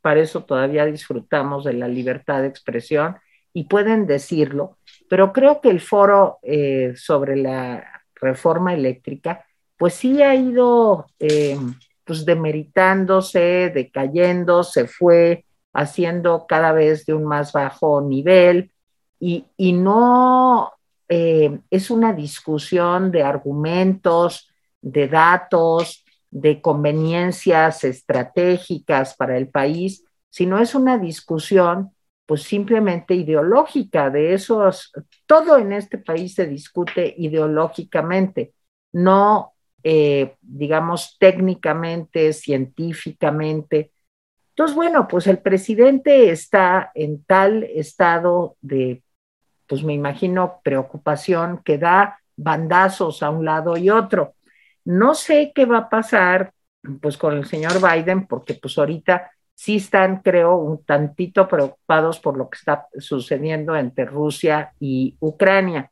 para 0.02 0.22
eso 0.22 0.46
todavía 0.46 0.86
disfrutamos 0.86 1.66
de 1.66 1.74
la 1.74 1.90
libertad 1.90 2.42
de 2.42 2.48
expresión 2.48 3.18
y 3.54 3.66
pueden 3.66 4.08
decirlo, 4.08 4.78
pero 5.10 5.34
creo 5.34 5.60
que 5.60 5.70
el 5.70 5.82
foro 5.82 6.40
eh, 6.42 6.94
sobre 6.96 7.36
la 7.36 7.84
reforma 8.16 8.74
eléctrica, 8.74 9.46
pues 9.78 9.94
sí 9.94 10.24
ha 10.24 10.34
ido 10.36 11.08
eh, 11.20 11.58
pues 12.06 12.26
demeritándose, 12.26 13.72
decayendo, 13.74 14.64
se 14.64 14.88
fue 14.88 15.44
haciendo 15.74 16.46
cada 16.48 16.72
vez 16.72 17.06
de 17.06 17.14
un 17.14 17.26
más 17.26 17.52
bajo 17.52 18.00
nivel 18.00 18.72
y, 19.20 19.46
y 19.58 19.74
no 19.74 20.72
eh, 21.08 21.60
es 21.70 21.90
una 21.90 22.14
discusión 22.14 23.12
de 23.12 23.24
argumentos, 23.24 24.50
de 24.82 25.08
datos, 25.08 26.04
de 26.32 26.62
conveniencias 26.62 27.84
estratégicas 27.84 29.16
para 29.16 29.38
el 29.38 29.50
país, 29.50 30.04
sino 30.30 30.60
es 30.60 30.76
una 30.76 30.98
discusión 30.98 31.92
pues 32.26 32.42
simplemente 32.42 33.14
ideológica 33.14 34.10
de 34.10 34.34
esos, 34.34 34.92
todo 35.26 35.58
en 35.58 35.74
este 35.74 36.00
país 36.00 36.34
se 36.34 36.48
discute 36.48 37.14
ideológicamente, 37.18 38.54
no 38.94 39.54
eh, 39.84 40.36
digamos 40.42 41.18
técnicamente, 41.20 42.34
científicamente. 42.34 43.92
Entonces, 44.50 44.76
bueno, 44.76 45.08
pues 45.08 45.28
el 45.28 45.38
presidente 45.38 46.32
está 46.32 46.92
en 46.96 47.24
tal 47.24 47.64
estado 47.64 48.58
de, 48.62 49.04
pues 49.68 49.84
me 49.84 49.94
imagino, 49.94 50.62
preocupación 50.64 51.62
que 51.64 51.78
da 51.78 52.20
bandazos 52.38 53.24
a 53.24 53.30
un 53.30 53.46
lado 53.46 53.78
y 53.78 53.90
otro. 53.90 54.36
No 54.84 55.16
sé 55.16 55.52
qué 55.56 55.66
va 55.66 55.78
a 55.80 55.90
pasar 55.90 56.54
pues 57.02 57.18
con 57.18 57.36
el 57.36 57.46
señor 57.46 57.74
Biden, 57.82 58.28
porque 58.28 58.54
pues 58.56 58.78
ahorita 58.78 59.32
sí 59.54 59.78
están, 59.78 60.22
creo, 60.22 60.58
un 60.58 60.84
tantito 60.84 61.48
preocupados 61.48 62.20
por 62.20 62.38
lo 62.38 62.50
que 62.50 62.58
está 62.58 62.88
sucediendo 62.98 63.76
entre 63.76 64.06
Rusia 64.06 64.74
y 64.80 65.16
Ucrania. 65.20 65.92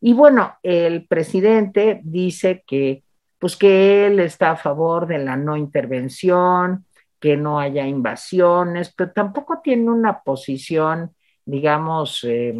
Y 0.00 0.12
bueno, 0.12 0.56
el 0.62 1.06
presidente 1.06 2.00
dice 2.04 2.64
que, 2.66 3.04
pues 3.38 3.56
que 3.56 4.06
él 4.06 4.20
está 4.20 4.52
a 4.52 4.56
favor 4.56 5.06
de 5.06 5.18
la 5.18 5.36
no 5.36 5.56
intervención, 5.56 6.84
que 7.18 7.36
no 7.36 7.58
haya 7.58 7.86
invasiones, 7.86 8.92
pero 8.94 9.12
tampoco 9.12 9.60
tiene 9.62 9.90
una 9.90 10.20
posición, 10.20 11.14
digamos, 11.44 12.24
eh, 12.24 12.54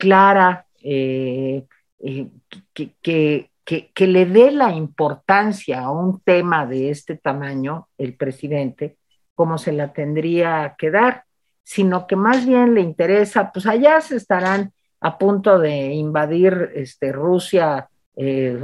clara, 0.00 0.66
eh, 0.82 1.66
eh, 1.98 2.30
que, 2.72 3.50
que, 3.94 4.06
le 4.06 4.24
dé 4.24 4.50
la 4.50 4.72
importancia 4.72 5.80
a 5.80 5.92
un 5.92 6.20
tema 6.20 6.66
de 6.66 6.90
este 6.90 7.16
tamaño, 7.16 7.88
el 7.98 8.16
presidente, 8.16 8.96
como 9.34 9.58
se 9.58 9.72
la 9.72 9.92
tendría 9.92 10.74
que 10.78 10.90
dar, 10.90 11.24
sino 11.62 12.06
que 12.06 12.16
más 12.16 12.46
bien 12.46 12.74
le 12.74 12.80
interesa, 12.80 13.52
pues 13.52 13.66
allá 13.66 14.00
se 14.00 14.16
estarán 14.16 14.72
a 15.02 15.18
punto 15.18 15.58
de 15.58 15.92
invadir 15.92 16.70
este, 16.74 17.12
Rusia 17.12 17.88
eh, 18.16 18.58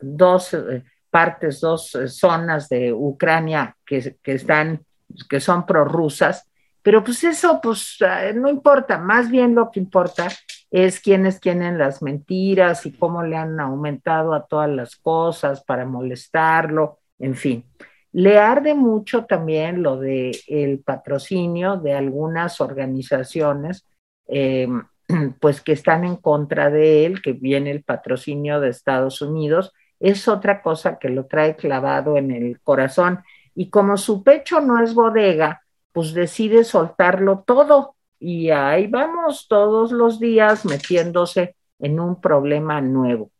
dos 0.00 0.56
partes, 1.08 1.60
dos 1.60 1.96
zonas 2.08 2.68
de 2.68 2.92
Ucrania 2.92 3.76
que, 3.86 4.16
que, 4.20 4.32
están, 4.32 4.84
que 5.30 5.38
son 5.40 5.64
prorrusas, 5.64 6.50
pero 6.82 7.04
pues 7.04 7.22
eso 7.22 7.60
pues 7.62 7.98
no 8.34 8.48
importa, 8.48 8.98
más 8.98 9.30
bien 9.30 9.54
lo 9.54 9.70
que 9.70 9.78
importa 9.78 10.28
es 10.72 11.00
quiénes 11.00 11.38
tienen 11.38 11.76
las 11.76 12.02
mentiras 12.02 12.86
y 12.86 12.92
cómo 12.92 13.22
le 13.22 13.36
han 13.36 13.60
aumentado 13.60 14.32
a 14.32 14.46
todas 14.46 14.70
las 14.70 14.96
cosas 14.96 15.62
para 15.62 15.84
molestarlo, 15.84 16.98
en 17.18 17.36
fin. 17.36 17.64
Le 18.10 18.38
arde 18.38 18.74
mucho 18.74 19.26
también 19.26 19.82
lo 19.82 19.98
de 19.98 20.32
el 20.48 20.80
patrocinio 20.80 21.76
de 21.76 21.92
algunas 21.92 22.60
organizaciones, 22.62 23.86
eh, 24.28 24.66
pues 25.40 25.60
que 25.60 25.72
están 25.72 26.04
en 26.04 26.16
contra 26.16 26.70
de 26.70 27.04
él, 27.04 27.20
que 27.20 27.32
viene 27.34 27.70
el 27.70 27.84
patrocinio 27.84 28.58
de 28.58 28.70
Estados 28.70 29.20
Unidos, 29.20 29.74
es 30.00 30.26
otra 30.26 30.62
cosa 30.62 30.98
que 30.98 31.10
lo 31.10 31.26
trae 31.26 31.54
clavado 31.54 32.16
en 32.16 32.30
el 32.30 32.60
corazón. 32.62 33.20
Y 33.54 33.68
como 33.68 33.98
su 33.98 34.24
pecho 34.24 34.60
no 34.62 34.82
es 34.82 34.94
bodega, 34.94 35.62
pues 35.92 36.14
decide 36.14 36.64
soltarlo 36.64 37.44
todo 37.46 37.94
y 38.22 38.50
ahí 38.50 38.86
vamos 38.86 39.48
todos 39.48 39.90
los 39.90 40.20
días 40.20 40.64
metiéndose 40.64 41.56
en 41.80 41.98
un 41.98 42.20
problema 42.20 42.80
nuevo. 42.80 43.32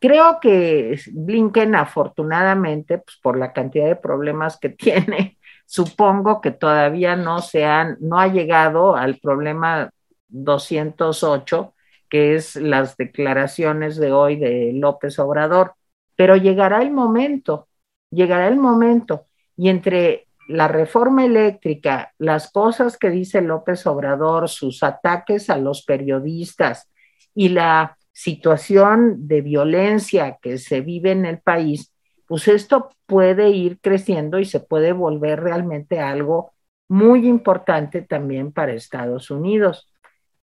Creo 0.00 0.38
que 0.40 0.98
Blinken, 1.12 1.74
afortunadamente, 1.74 2.98
pues 2.98 3.18
por 3.22 3.36
la 3.38 3.52
cantidad 3.52 3.86
de 3.86 3.96
problemas 3.96 4.58
que 4.58 4.68
tiene, 4.70 5.38
supongo 5.66 6.40
que 6.40 6.52
todavía 6.52 7.16
no 7.16 7.40
se 7.40 7.66
han, 7.66 7.98
no 8.00 8.18
ha 8.18 8.28
llegado 8.28 8.96
al 8.96 9.18
problema 9.18 9.90
208, 10.28 11.74
que 12.08 12.34
es 12.34 12.56
las 12.56 12.96
declaraciones 12.96 13.96
de 13.96 14.12
hoy 14.12 14.36
de 14.36 14.72
López 14.72 15.18
Obrador, 15.18 15.74
pero 16.16 16.36
llegará 16.36 16.80
el 16.80 16.92
momento, 16.92 17.68
llegará 18.10 18.48
el 18.48 18.56
momento, 18.56 19.26
y 19.54 19.68
entre 19.68 20.28
la 20.48 20.68
reforma 20.68 21.24
eléctrica, 21.24 22.12
las 22.18 22.50
cosas 22.50 22.98
que 22.98 23.10
dice 23.10 23.40
López 23.40 23.86
Obrador, 23.86 24.48
sus 24.48 24.82
ataques 24.82 25.50
a 25.50 25.56
los 25.56 25.84
periodistas 25.84 26.90
y 27.34 27.48
la 27.48 27.96
situación 28.12 29.26
de 29.26 29.40
violencia 29.40 30.38
que 30.40 30.58
se 30.58 30.80
vive 30.80 31.10
en 31.12 31.26
el 31.26 31.40
país, 31.40 31.92
pues 32.26 32.48
esto 32.48 32.90
puede 33.06 33.50
ir 33.50 33.80
creciendo 33.80 34.38
y 34.38 34.44
se 34.44 34.60
puede 34.60 34.92
volver 34.92 35.40
realmente 35.40 36.00
algo 36.00 36.52
muy 36.88 37.26
importante 37.26 38.02
también 38.02 38.52
para 38.52 38.72
Estados 38.72 39.30
Unidos. 39.30 39.90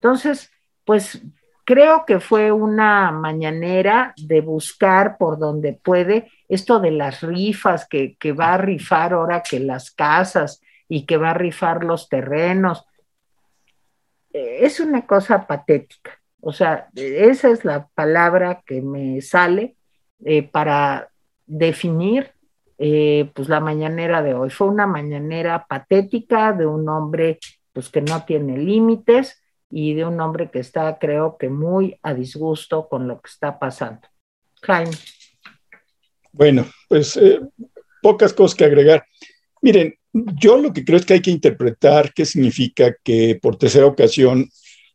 Entonces, 0.01 0.51
pues 0.85 1.23
creo 1.65 2.05
que 2.07 2.21
fue 2.21 2.53
una 2.53 3.11
mañanera 3.13 4.15
de 4.17 4.41
buscar 4.41 5.17
por 5.19 5.39
donde 5.39 5.73
puede 5.73 6.31
esto 6.49 6.81
de 6.81 6.91
las 6.91 7.23
rifas, 7.23 7.87
que, 7.89 8.17
que 8.17 8.33
va 8.33 8.55
a 8.55 8.59
rifar 8.59 9.13
ahora 9.13 9.43
que 9.43 9.61
las 9.61 9.91
casas 9.91 10.61
y 10.89 11.07
que 11.07 11.17
va 11.17 11.31
a 11.31 11.35
rifar 11.35 11.85
los 11.85 12.09
terrenos. 12.09 12.85
Eh, 14.33 14.59
es 14.63 14.81
una 14.81 15.07
cosa 15.07 15.47
patética. 15.47 16.21
O 16.41 16.53
sea, 16.53 16.89
esa 16.95 17.51
es 17.51 17.65
la 17.65 17.89
palabra 17.95 18.63
que 18.67 18.81
me 18.81 19.21
sale 19.21 19.77
eh, 20.25 20.43
para 20.43 21.11
definir 21.47 22.33
eh, 22.79 23.31
pues 23.35 23.49
la 23.49 23.61
mañanera 23.61 24.23
de 24.23 24.35
hoy. 24.35 24.51
Fue 24.51 24.69
una 24.69 24.87
mañanera 24.87 25.67
patética 25.69 26.53
de 26.53 26.67
un 26.67 26.89
hombre 26.89 27.39
pues 27.73 27.89
que 27.89 28.01
no 28.01 28.25
tiene 28.25 28.59
límites 28.59 29.40
y 29.71 29.95
de 29.95 30.05
un 30.05 30.21
hombre 30.21 30.51
que 30.51 30.59
está, 30.59 30.99
creo 30.99 31.37
que 31.39 31.49
muy 31.49 31.99
a 32.03 32.13
disgusto 32.13 32.89
con 32.89 33.07
lo 33.07 33.21
que 33.21 33.29
está 33.29 33.59
pasando. 33.59 34.03
Jaime. 34.63 34.91
Bueno, 36.33 36.67
pues 36.89 37.17
eh, 37.17 37.41
pocas 38.03 38.33
cosas 38.33 38.57
que 38.57 38.65
agregar. 38.65 39.05
Miren, 39.63 39.95
yo 40.13 40.59
lo 40.59 40.73
que 40.73 40.85
creo 40.85 40.99
es 40.99 41.07
que 41.07 41.15
hay 41.15 41.23
que 41.23 41.31
interpretar 41.31 42.13
qué 42.13 42.27
significa 42.27 42.95
que 43.03 43.39
por 43.41 43.57
tercera 43.57 43.87
ocasión 43.87 44.49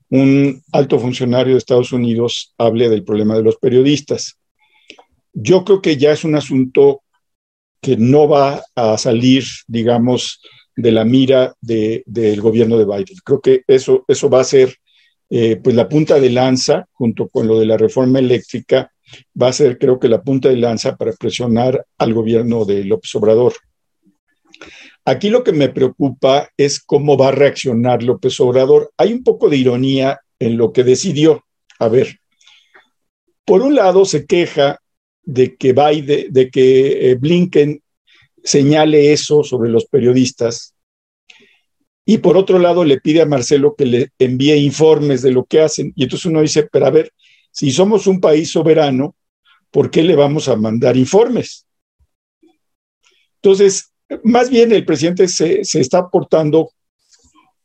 un 0.10 0.62
alto 0.72 1.00
funcionario 1.00 1.54
de 1.54 1.58
Estados 1.58 1.92
Unidos 1.92 2.54
hable 2.58 2.90
del 2.90 3.04
problema 3.04 3.36
de 3.36 3.44
los 3.44 3.58
periodistas. 3.58 4.38
Yo 5.34 5.64
creo 5.66 5.82
que 5.82 5.98
ya 5.98 6.12
es 6.12 6.24
un 6.24 6.36
asunto 6.36 7.02
que 7.82 7.98
no 7.98 8.28
va 8.28 8.64
a 8.76 8.98
salir, 8.98 9.44
digamos, 9.68 10.42
de 10.76 10.92
la 10.92 11.06
mira 11.06 11.56
del 11.62 12.42
gobierno 12.42 12.78
de 12.78 12.86
Biden. 12.86 13.18
Creo 13.24 13.42
que 13.42 13.64
eso, 13.68 14.04
eso 14.08 14.30
va 14.30 14.42
a 14.42 14.46
ser 14.46 14.76
eh, 15.30 15.56
pues 15.58 15.76
la 15.76 15.90
punta 15.90 16.20
de 16.20 16.30
lanza, 16.30 16.88
junto 16.94 17.28
con 17.30 17.48
lo 17.48 17.60
de 17.60 17.66
la 17.66 17.78
reforma 17.78 18.20
eléctrica, 18.20 18.92
va 19.42 19.50
a 19.50 19.54
ser 19.54 19.78
creo 19.78 20.00
que 20.00 20.10
la 20.10 20.22
punta 20.22 20.50
de 20.50 20.58
lanza 20.58 20.96
para 20.96 21.14
presionar 21.14 21.86
al 21.98 22.14
gobierno 22.14 22.66
de 22.66 22.84
López 22.84 23.14
Obrador. 23.16 23.54
Aquí 25.04 25.30
lo 25.30 25.44
que 25.44 25.52
me 25.52 25.70
preocupa 25.70 26.50
es 26.58 26.80
cómo 26.80 27.18
va 27.18 27.30
a 27.30 27.32
reaccionar 27.32 28.02
López 28.02 28.40
Obrador. 28.40 28.92
Hay 28.98 29.14
un 29.14 29.24
poco 29.24 29.50
de 29.50 29.58
ironía 29.58 30.20
en 30.40 30.58
lo 30.58 30.74
que 30.74 30.84
decidió. 30.84 31.44
A 31.80 31.88
ver, 31.88 32.20
por 33.46 33.62
un 33.62 33.76
lado 33.76 34.06
se 34.06 34.26
queja 34.26 34.80
de 35.24 35.56
que 35.56 35.74
Biden, 35.74 36.32
de 36.32 36.50
que 36.50 37.12
eh, 37.12 37.16
Blinken 37.16 37.82
señale 38.46 39.12
eso 39.12 39.44
sobre 39.44 39.70
los 39.70 39.86
periodistas. 39.86 40.76
Y 42.06 42.20
por 42.20 42.38
otro 42.38 42.60
lado 42.60 42.86
le 42.86 43.02
pide 43.02 43.24
a 43.24 43.26
Marcelo 43.26 43.76
que 43.76 43.86
le 43.86 44.12
envíe 44.20 44.54
informes 44.54 45.24
de 45.24 45.32
lo 45.32 45.44
que 45.44 45.62
hacen. 45.62 45.92
Y 45.96 46.04
entonces 46.04 46.28
uno 46.28 46.42
dice, 46.42 46.70
pero 46.72 46.86
a 46.86 46.92
ver, 46.92 47.12
si 47.52 47.72
somos 47.72 48.06
un 48.06 48.22
país 48.22 48.52
soberano, 48.52 49.16
¿por 49.72 49.90
qué 49.90 50.04
le 50.04 50.16
vamos 50.16 50.48
a 50.48 50.56
mandar 50.56 50.96
informes? 50.96 51.66
Entonces, 53.42 53.92
más 54.24 54.52
bien 54.52 54.72
el 54.72 54.86
presidente 54.86 55.28
se, 55.28 55.62
está 55.62 56.08
portando 56.08 56.70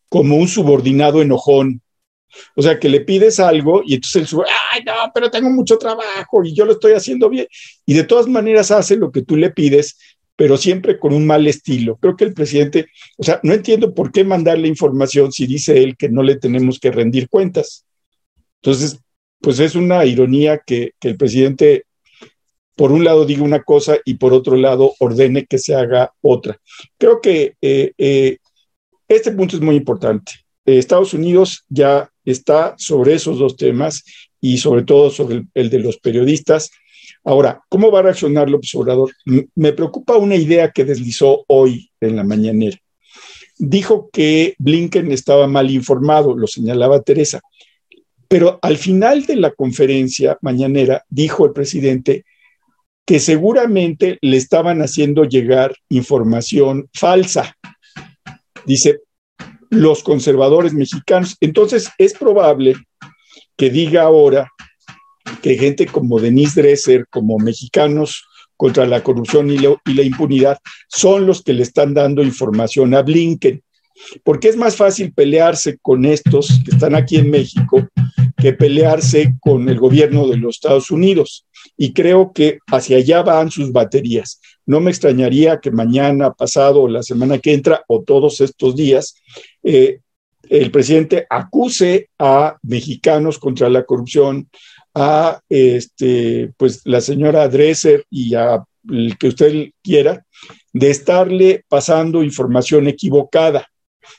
como 0.09 0.37
un 0.37 0.49
subordinado 0.49 1.21
enojón. 1.21 1.83
O 2.55 2.63
sea, 2.63 2.79
que 2.79 2.89
le 2.89 3.01
pides 3.01 3.41
algo 3.41 3.83
y 3.85 3.95
entonces 3.95 4.23
él 4.23 4.29
sube, 4.29 4.45
ay, 4.73 4.83
no, 4.85 4.93
pero 5.13 5.31
tengo 5.31 5.51
mucho 5.51 5.77
trabajo 5.77 6.45
y 6.45 6.55
yo 6.55 6.65
lo 6.65 6.73
estoy 6.73 6.93
haciendo 6.93 7.29
bien. 7.29 7.47
Y 7.85 7.95
de 7.95 8.05
todas 8.05 8.29
maneras 8.29 8.71
hace 8.71 8.97
lo 8.97 9.11
que 9.11 9.23
tú 9.23 9.37
le 9.37 9.51
pides 9.51 9.99
pero 10.41 10.57
siempre 10.57 10.99
con 10.99 11.13
un 11.13 11.27
mal 11.27 11.47
estilo. 11.47 11.99
Creo 11.99 12.17
que 12.17 12.25
el 12.25 12.33
presidente, 12.33 12.87
o 13.19 13.23
sea, 13.23 13.41
no 13.43 13.53
entiendo 13.53 13.93
por 13.93 14.11
qué 14.11 14.25
mandarle 14.25 14.69
información 14.69 15.31
si 15.33 15.47
dice 15.47 15.83
él 15.83 15.99
que 15.99 16.09
no 16.09 16.23
le 16.23 16.37
tenemos 16.37 16.81
que 16.81 16.91
rendir 16.91 17.29
cuentas. 17.29 17.85
Entonces, 18.63 18.99
pues 19.39 19.59
es 19.59 19.75
una 19.75 20.03
ironía 20.07 20.57
que, 20.57 20.93
el 21.03 21.19
presidente, 21.19 21.85
por 22.75 22.91
un 22.91 23.05
lado, 23.05 23.27
diga 23.27 23.43
una 23.43 23.63
cosa 23.63 23.99
y 24.03 24.15
por 24.15 24.33
otro 24.33 24.57
lado, 24.57 24.95
ordene 24.99 25.45
que 25.45 25.59
se 25.59 25.75
haga 25.75 26.15
otra. 26.23 26.59
Creo 26.97 27.21
que 27.21 27.57
eh, 27.61 27.93
eh, 27.99 28.39
este 29.09 29.33
punto 29.33 29.57
es 29.57 29.63
muy 29.63 29.77
importante. 29.77 30.33
Estados 30.65 31.13
Unidos 31.13 31.67
ya 31.69 32.11
está 32.25 32.75
sobre 32.79 33.13
esos 33.13 33.39
dos 33.39 33.59
temas 33.59 34.05
y 34.41 34.57
sobre 34.57 34.85
todo 34.85 35.11
sobre 35.11 35.45
el 35.53 35.69
de 35.69 35.81
los 35.81 35.99
periodistas 35.99 36.71
Ahora, 37.25 37.61
¿cómo 37.69 37.91
va 37.91 38.01
a 38.01 38.03
reaccionar 38.03 38.49
López 38.49 38.75
Obrador? 38.75 39.11
Me 39.55 39.73
preocupa 39.73 40.17
una 40.17 40.37
idea 40.37 40.71
que 40.71 40.85
deslizó 40.85 41.45
hoy 41.49 41.91
en 42.01 42.17
la 42.17 42.25
mañanera. 42.25 42.79
Dijo 43.59 44.09
que 44.11 44.55
Blinken 44.59 45.13
estaba 45.13 45.47
mal 45.47 45.71
informado, 45.71 46.37
lo 46.37 46.47
señalaba 46.47 47.03
Teresa, 47.03 47.41
pero 48.27 48.59
al 48.63 48.79
final 48.79 49.27
de 49.27 49.37
la 49.37 49.51
conferencia 49.51 50.39
mañanera 50.41 51.05
dijo 51.09 51.45
el 51.45 51.53
presidente 51.53 52.25
que 53.05 53.19
seguramente 53.19 54.19
le 54.23 54.37
estaban 54.37 54.81
haciendo 54.81 55.25
llegar 55.25 55.75
información 55.89 56.89
falsa. 56.95 57.57
Dice, 58.65 59.01
los 59.71 60.03
conservadores 60.03 60.75
mexicanos. 60.75 61.37
Entonces, 61.41 61.91
es 61.99 62.13
probable 62.15 62.75
que 63.57 63.71
diga 63.71 64.03
ahora 64.03 64.49
que 65.43 65.57
gente 65.57 65.87
como 65.87 66.21
Denise 66.21 66.61
Dresser, 66.61 67.07
como 67.09 67.39
mexicanos 67.39 68.25
contra 68.57 68.87
la 68.87 69.03
corrupción 69.03 69.51
y, 69.51 69.59
la 69.59 70.03
impunidad, 70.03 70.59
son 70.89 71.27
los 71.27 71.43
que 71.43 71.55
le 71.55 71.63
están 71.63 71.95
dando 71.95 72.23
información 72.23 72.95
a 72.95 73.03
Blinken. 73.03 73.63
Porque 74.23 74.49
es 74.49 74.57
más 74.57 74.77
fácil 74.77 75.13
pelearse 75.13 75.79
con 75.81 76.05
estos 76.05 76.61
que 76.65 76.73
están 76.73 76.95
aquí 76.95 77.17
en 77.17 77.31
México 77.31 77.87
que 78.41 78.53
pelearse 78.53 79.35
con 79.41 79.69
el 79.69 79.79
gobierno 79.79 80.27
de 80.27 80.39
los 80.39 80.57
Estados 80.57 80.91
Unidos. 80.91 81.47
Y 81.77 81.93
creo 81.93 82.33
que 82.33 82.59
hacia 82.69 82.97
allá 82.97 83.23
van 83.23 83.51
sus 83.51 83.71
baterías. 83.71 84.41
No 84.67 84.81
me 84.81 84.91
extrañaría 84.91 85.61
que 85.61 85.71
mañana, 85.71 86.33
pasado, 86.33 86.89
la 86.89 87.03
semana 87.03 87.39
que 87.39 87.53
entra, 87.53 87.85
o 87.87 88.03
todos 88.03 88.41
estos 88.41 88.77
días, 88.77 89.15
eh, 89.63 90.01
el 90.49 90.71
presidente 90.71 91.27
acuse 91.29 92.09
a 92.19 92.57
mexicanos 92.63 93.39
contra 93.39 93.69
la 93.69 93.85
corrupción, 93.85 94.49
a 95.01 95.41
este, 95.49 96.53
pues 96.59 96.83
la 96.85 97.01
señora 97.01 97.49
Dresser 97.49 98.05
y 98.11 98.35
a 98.35 98.63
el 98.89 99.17
que 99.19 99.29
usted 99.29 99.71
quiera, 99.83 100.25
de 100.73 100.91
estarle 100.91 101.65
pasando 101.69 102.23
información 102.23 102.87
equivocada, 102.87 103.67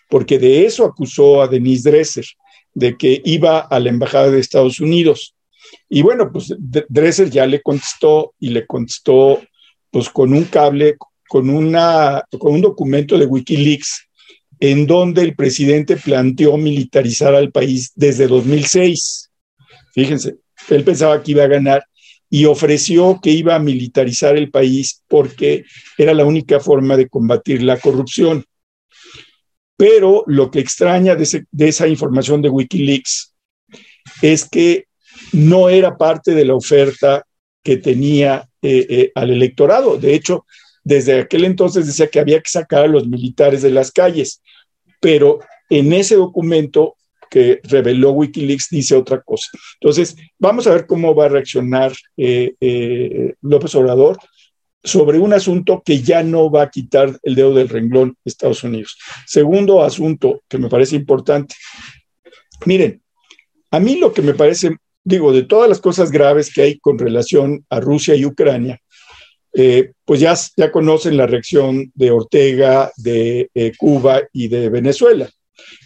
porque 0.10 0.40
de 0.40 0.66
eso 0.66 0.86
acusó 0.86 1.42
a 1.42 1.48
Denise 1.48 1.90
Dresser, 1.90 2.26
de 2.74 2.98
que 2.98 3.22
iba 3.26 3.60
a 3.60 3.80
la 3.80 3.90
embajada 3.90 4.32
de 4.32 4.40
Estados 4.40 4.80
Unidos. 4.80 5.36
Y 5.88 6.02
bueno, 6.02 6.32
pues 6.32 6.56
Dresser 6.58 7.30
ya 7.30 7.46
le 7.46 7.62
contestó 7.62 8.34
y 8.40 8.50
le 8.50 8.66
contestó 8.66 9.42
pues 9.92 10.10
con 10.10 10.34
un 10.34 10.46
cable, 10.46 10.96
con, 11.28 11.50
una, 11.50 12.24
con 12.40 12.54
un 12.54 12.62
documento 12.62 13.18
de 13.18 13.26
Wikileaks, 13.26 14.08
en 14.60 14.88
donde 14.88 15.24
el 15.24 15.36
presidente 15.36 15.98
planteó 15.98 16.56
militarizar 16.58 17.36
al 17.36 17.52
país 17.52 17.92
desde 17.96 18.28
2006. 18.28 19.32
Fíjense, 19.94 20.38
él 20.70 20.84
pensaba 20.84 21.22
que 21.22 21.32
iba 21.32 21.44
a 21.44 21.48
ganar 21.48 21.84
y 22.30 22.46
ofreció 22.46 23.20
que 23.22 23.30
iba 23.30 23.56
a 23.56 23.60
militarizar 23.60 24.38
el 24.38 24.50
país 24.50 25.04
porque 25.08 25.66
era 25.98 26.14
la 26.14 26.26
única 26.26 26.62
forma 26.62 26.96
de 26.96 27.10
combatir 27.10 27.62
la 27.62 27.78
corrupción. 27.78 28.46
Pero 29.76 30.24
lo 30.28 30.50
que 30.50 30.60
extraña 30.60 31.16
de, 31.16 31.46
esa 31.68 31.88
información 31.88 32.42
de 32.42 32.50
Wikileaks 32.50 33.36
es 34.22 34.48
que 34.48 34.86
no 35.34 35.70
era 35.70 35.98
parte 35.98 36.34
de 36.34 36.46
la 36.46 36.56
oferta 36.56 37.26
que 37.64 37.78
tenía 37.78 38.48
eh, 38.62 38.86
eh, 38.90 39.12
al 39.14 39.32
electorado. 39.32 39.98
De 39.98 40.14
hecho, 40.14 40.46
desde 40.84 41.20
aquel 41.20 41.44
entonces 41.44 41.86
decía 41.86 42.08
que 42.08 42.20
había 42.20 42.40
que 42.42 42.50
sacar 42.50 42.84
a 42.86 42.88
los 42.88 43.08
militares 43.08 43.62
de 43.62 43.72
las 43.72 43.92
calles, 43.92 44.42
pero 45.02 45.40
en 45.70 45.92
ese 45.94 46.16
documento 46.16 46.96
que 47.32 47.62
reveló 47.64 48.12
Wikileaks 48.12 48.68
dice 48.70 48.94
otra 48.94 49.22
cosa. 49.22 49.50
Entonces, 49.80 50.18
vamos 50.38 50.68
a 50.68 50.74
ver 50.74 50.86
cómo 50.86 51.16
va 51.16 51.26
a 51.26 51.30
reaccionar 51.30 51.94
eh, 52.18 52.54
eh, 52.60 53.34
López 53.42 53.74
Obrador 53.76 54.18
sobre 54.84 55.18
un 55.18 55.32
asunto 55.32 55.82
que 55.84 56.02
ya 56.02 56.24
no 56.24 56.52
va 56.52 56.64
a 56.64 56.70
quitar 56.70 57.18
el 57.24 57.36
dedo 57.36 57.54
del 57.54 57.70
renglón 57.70 58.18
Estados 58.26 58.64
Unidos. 58.66 58.98
Segundo 59.26 59.82
asunto 59.82 60.42
que 60.50 60.58
me 60.58 60.68
parece 60.68 60.98
importante. 60.98 61.56
Miren, 62.66 63.02
a 63.72 63.80
mí 63.80 63.96
lo 63.96 64.12
que 64.12 64.22
me 64.22 64.34
parece, 64.34 64.76
digo, 65.02 65.32
de 65.32 65.44
todas 65.44 65.70
las 65.70 65.80
cosas 65.80 66.12
graves 66.12 66.54
que 66.54 66.64
hay 66.64 66.80
con 66.80 67.00
relación 67.00 67.66
a 67.70 67.80
Rusia 67.80 68.14
y 68.14 68.26
Ucrania, 68.26 68.78
eh, 69.54 69.94
pues 70.04 70.20
ya, 70.20 70.36
ya 70.58 70.70
conocen 70.70 71.16
la 71.16 71.28
reacción 71.28 71.94
de 71.96 72.12
Ortega, 72.12 72.92
de 72.98 73.50
Cuba 73.78 74.22
y 74.34 74.50
de 74.50 74.70
Venezuela 74.70 75.30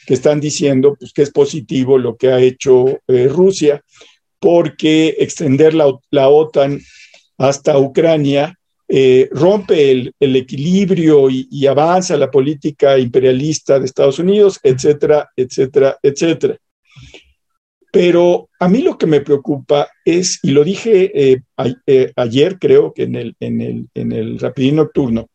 que 0.05 0.13
están 0.13 0.39
diciendo 0.39 0.95
pues, 0.99 1.13
que 1.13 1.21
es 1.21 1.31
positivo 1.31 1.97
lo 1.97 2.15
que 2.15 2.29
ha 2.29 2.39
hecho 2.39 2.99
eh, 3.07 3.27
Rusia, 3.27 3.81
porque 4.39 5.15
extender 5.19 5.73
la, 5.73 6.29
OTAN 6.29 6.79
hasta 7.37 7.77
Ucrania 7.79 8.57
eh, 8.87 9.27
rompe 9.31 9.91
el, 9.91 10.35
equilibrio 10.35 11.29
y, 11.29 11.47
y, 11.49 11.65
avanza 11.65 12.15
la 12.17 12.29
política 12.29 12.99
imperialista 12.99 13.79
de 13.79 13.85
Estados 13.85 14.19
Unidos, 14.19 14.59
etcétera, 14.61 15.29
etcétera, 15.35 15.97
etcétera. 16.03 16.57
Pero 17.95 18.49
a 18.59 18.67
mí 18.67 18.81
lo 18.81 18.97
que 18.97 19.05
me 19.05 19.21
preocupa 19.21 19.87
es, 20.03 20.39
y 20.43 20.51
lo 20.51 20.65
dije 20.65 21.11
eh, 21.15 22.11
ayer 22.17 22.59
creo 22.59 22.93
que 22.93 23.03
en 23.03 23.15
el, 23.15 23.35
en 23.39 23.61
el, 23.61 23.87
en 23.93 24.11
el 24.11 24.37
Rapidín 24.37 24.75
Nocturno, 24.75 25.29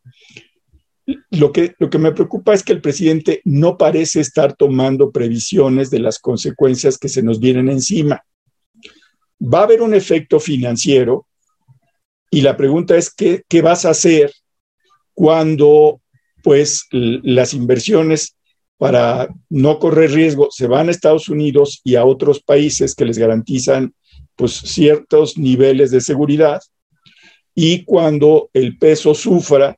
lo 1.31 1.53
que, 1.53 1.75
lo 1.79 1.91
que 1.91 1.99
me 1.99 2.13
preocupa 2.13 2.55
es 2.55 2.63
que 2.63 2.73
el 2.73 2.81
presidente 2.81 3.41
no 3.45 3.77
parece 3.77 4.21
estar 4.21 4.55
tomando 4.55 5.11
previsiones 5.11 5.91
de 5.91 6.01
las 6.01 6.19
consecuencias 6.19 6.99
que 6.99 7.09
se 7.09 7.23
nos 7.23 7.41
vienen 7.41 7.69
encima. 7.69 8.25
Va 9.43 9.61
a 9.61 9.65
haber 9.65 9.83
un 9.83 9.95
efecto 9.95 10.41
financiero 10.41 11.27
y 12.31 12.43
la 12.43 12.57
pregunta 12.57 12.97
es 12.97 13.13
qué, 13.13 13.43
qué 13.49 13.63
vas 13.63 13.85
a 13.85 13.91
hacer 13.91 14.33
cuando 15.15 16.01
pues 16.43 16.87
las 16.91 17.55
inversiones 17.55 18.37
para 18.79 19.29
no 19.51 19.79
correr 19.79 20.13
riesgo 20.13 20.49
se 20.51 20.67
van 20.67 20.89
a 20.89 20.91
Estados 20.91 21.29
Unidos 21.29 21.81
y 21.85 21.97
a 21.97 22.05
otros 22.05 22.43
países 22.43 22.95
que 22.95 23.05
les 23.05 23.19
garantizan 23.19 23.95
pues 24.37 24.53
ciertos 24.53 25.37
niveles 25.37 25.91
de 25.91 26.01
seguridad 26.01 26.63
y 27.55 27.85
cuando 27.85 28.49
el 28.55 28.79
peso 28.79 29.15
sufra 29.15 29.77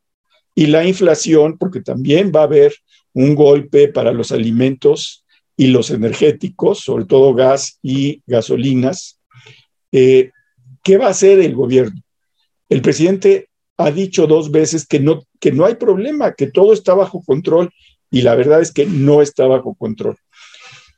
y 0.55 0.67
la 0.67 0.87
inflación, 0.87 1.57
porque 1.59 1.81
también 1.81 2.33
va 2.35 2.41
a 2.41 2.45
haber 2.45 2.75
un 3.15 3.35
golpe 3.35 3.89
para 3.89 4.13
los 4.13 4.33
alimentos 4.33 5.25
y 5.57 5.69
los 5.69 5.91
energéticos, 5.91 6.81
sobre 6.81 7.05
todo 7.05 7.35
gas 7.35 7.79
y 7.83 8.23
gasolinas. 8.27 9.21
Eh, 9.93 10.31
¿Qué 10.83 10.97
va 10.97 11.07
a 11.07 11.11
hacer 11.11 11.41
el 11.41 11.55
gobierno? 11.55 12.01
El 12.69 12.83
presidente 12.83 13.49
ha 13.77 13.91
dicho 13.91 14.27
dos 14.27 14.51
veces 14.51 14.87
que 14.87 15.01
no, 15.01 15.25
que 15.41 15.53
no 15.53 15.65
hay 15.67 15.75
problema, 15.75 16.35
que 16.35 16.47
todo 16.47 16.73
está 16.73 16.95
bajo 16.95 17.23
control 17.23 17.71
y 18.11 18.23
la 18.23 18.35
verdad 18.35 18.61
es 18.61 18.73
que 18.73 18.87
no 18.87 19.23
está 19.23 19.47
bajo 19.47 19.75
control. 19.75 20.17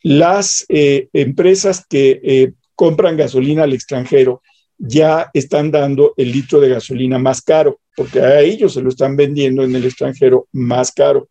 Las 0.03 0.67
eh, 0.69 1.09
empresas 1.13 1.87
que 1.89 2.21
eh, 2.23 2.53
compran 2.75 3.17
gasolina 3.17 3.63
al 3.63 3.73
extranjero 3.73 4.43
ya 4.79 5.31
están 5.33 5.71
dando 5.71 6.15
el 6.17 6.33
litro 6.33 6.61
de 6.61 6.69
gasolina 6.69 7.19
más 7.19 7.43
caro, 7.43 7.81
porque 7.97 8.21
a 8.21 8.41
ellos 8.41 8.75
se 8.75 8.83
lo 8.83 8.89
están 8.89 9.17
vendiendo 9.17 9.63
en 9.63 9.75
el 9.75 9.85
extranjero 9.85 10.49
más 10.53 10.93
caro. 10.93 11.29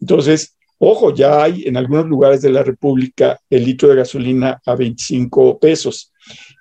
Entonces, 0.00 0.56
ojo, 0.78 1.14
ya 1.14 1.42
hay 1.42 1.64
en 1.66 1.76
algunos 1.76 2.06
lugares 2.06 2.42
de 2.42 2.50
la 2.50 2.62
República 2.62 3.40
el 3.48 3.64
litro 3.64 3.88
de 3.88 3.96
gasolina 3.96 4.60
a 4.64 4.74
25 4.74 5.58
pesos. 5.58 6.12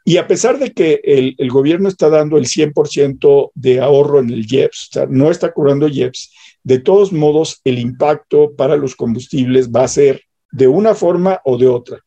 Y 0.05 0.17
a 0.17 0.27
pesar 0.27 0.59
de 0.59 0.71
que 0.71 1.01
el, 1.03 1.49
gobierno 1.49 1.89
está 1.89 2.09
dando 2.09 2.37
el 2.37 2.45
100% 2.45 3.51
de 3.55 3.79
ahorro 3.79 4.19
en 4.19 4.29
el 4.29 4.45
IEPS, 4.45 4.89
o 4.89 4.93
sea, 4.93 5.05
no 5.09 5.31
está 5.31 5.51
cobrando 5.51 5.87
IEPS, 5.87 6.31
de 6.63 6.79
todos 6.79 7.11
modos 7.11 7.61
el 7.63 7.79
impacto 7.79 8.55
para 8.55 8.77
los 8.77 8.95
combustibles 8.95 9.71
va 9.71 9.83
a 9.83 9.87
ser 9.87 10.21
de 10.51 10.67
una 10.67 10.93
forma 10.93 11.41
o 11.43 11.57
de 11.57 11.67
otra 11.67 11.99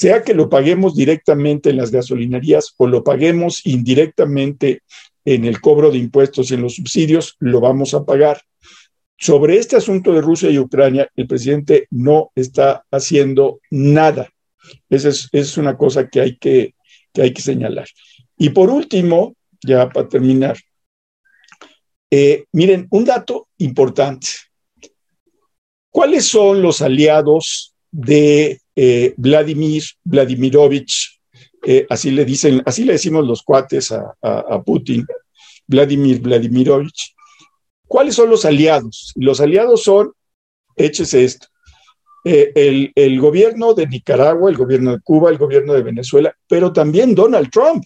sea 0.00 0.22
que 0.22 0.32
lo 0.32 0.48
paguemos 0.48 0.96
directamente 0.96 1.68
en 1.68 1.76
las 1.76 1.90
gasolinerías 1.90 2.72
o 2.78 2.86
lo 2.86 3.04
paguemos 3.04 3.66
indirectamente 3.66 4.82
en 5.26 5.44
el 5.44 5.60
cobro 5.60 5.90
de 5.90 5.98
impuestos 5.98 6.50
y 6.50 6.54
en 6.54 6.62
los 6.62 6.76
subsidios, 6.76 7.36
lo 7.38 7.60
vamos 7.60 7.92
a 7.92 8.02
pagar. 8.06 8.40
Sobre 9.18 9.58
este 9.58 9.76
asunto 9.76 10.14
de 10.14 10.22
Rusia 10.22 10.48
y 10.48 10.58
Ucrania, 10.58 11.06
el 11.14 11.26
presidente 11.26 11.86
no 11.90 12.32
está 12.34 12.82
haciendo 12.90 13.60
nada. 13.70 14.30
Esa 14.88 15.10
es, 15.32 15.58
una 15.58 15.76
cosa 15.76 16.08
que 16.08 16.22
hay 16.22 16.36
que, 16.38 16.74
que 17.12 17.20
hay 17.20 17.34
que 17.34 17.42
señalar. 17.42 17.86
Y 18.38 18.48
por 18.48 18.70
último, 18.70 19.36
ya 19.60 19.90
para 19.90 20.08
terminar, 20.08 20.56
eh, 22.10 22.46
miren, 22.52 22.88
un 22.90 23.04
dato 23.04 23.48
importante. 23.58 24.28
¿Cuáles 25.90 26.24
son 26.24 26.62
los 26.62 26.80
aliados 26.80 27.69
de 27.90 28.60
eh, 28.76 29.14
Vladimir 29.16 29.82
Vladimirovich, 30.04 31.20
eh, 31.66 31.86
así 31.90 32.10
le 32.10 32.24
dicen, 32.24 32.62
así 32.64 32.84
le 32.84 32.94
decimos 32.94 33.26
los 33.26 33.42
cuates 33.42 33.92
a, 33.92 34.62
Putin, 34.64 35.06
Vladimir 35.66 36.20
Vladimirovich. 36.20 37.14
¿Cuáles 37.86 38.14
son 38.14 38.30
los 38.30 38.44
aliados? 38.44 39.12
Los 39.16 39.40
aliados 39.40 39.82
son, 39.82 40.12
échese 40.76 41.24
esto, 41.24 41.48
eh, 42.24 42.92
el, 42.94 43.20
gobierno 43.20 43.74
de 43.74 43.86
Nicaragua, 43.86 44.50
el 44.50 44.56
gobierno 44.56 44.92
de 44.92 45.00
Cuba, 45.00 45.30
el 45.30 45.38
gobierno 45.38 45.72
de 45.72 45.82
Venezuela, 45.82 46.34
pero 46.46 46.72
también 46.72 47.14
Donald 47.14 47.50
Trump. 47.50 47.84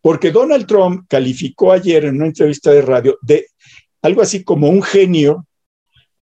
porque 0.00 0.30
Donald 0.30 0.66
Trump 0.66 1.06
calificó 1.08 1.72
ayer 1.72 2.04
en 2.04 2.16
una 2.16 2.26
entrevista 2.26 2.70
de 2.70 2.82
radio 2.82 3.18
de 3.20 3.46
algo 4.00 4.22
así 4.22 4.44
como 4.44 4.68
un 4.68 4.82
genio 4.82 5.46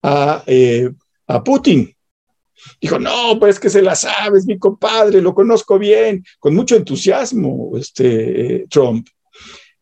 a, 0.01 0.43
a 1.27 1.43
Putin. 1.43 1.94
Dijo, 2.81 2.99
no, 2.99 3.37
pues 3.39 3.59
que 3.59 3.69
se 3.69 3.81
la 3.81 3.95
sabes, 3.95 4.45
mi 4.45 4.57
compadre, 4.57 5.21
lo 5.21 5.33
conozco 5.33 5.77
bien, 5.77 6.23
con 6.39 6.55
mucho 6.55 6.75
entusiasmo, 6.75 7.71
este 7.77 8.65
Trump. 8.69 9.07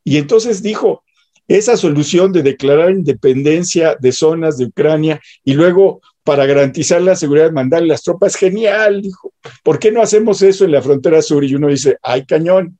Y 0.04 0.18
entonces 0.18 0.62
dijo, 0.62 1.04
esa 1.48 1.78
solución 1.78 2.32
de 2.32 2.44
declarar 2.44 2.92
independencia 2.92 3.96
de 4.00 4.12
zonas 4.12 4.58
de 4.58 4.66
Ucrania 4.66 5.22
y 5.44 5.54
luego 5.54 6.02
para 6.24 6.46
garantizar 6.46 7.02
la 7.02 7.16
seguridad 7.16 7.52
mandar 7.52 7.84
las 7.84 8.02
tropas, 8.02 8.36
genial, 8.36 9.02
dijo. 9.02 9.34
¿Por 9.62 9.78
qué 9.78 9.92
no 9.92 10.02
hacemos 10.02 10.42
eso 10.42 10.64
en 10.66 10.72
la 10.72 10.82
frontera 10.82 11.22
sur? 11.22 11.44
Y 11.44 11.56
uno 11.56 11.68
dice, 11.68 11.98
ay, 12.02 12.26
cañón. 12.26 12.80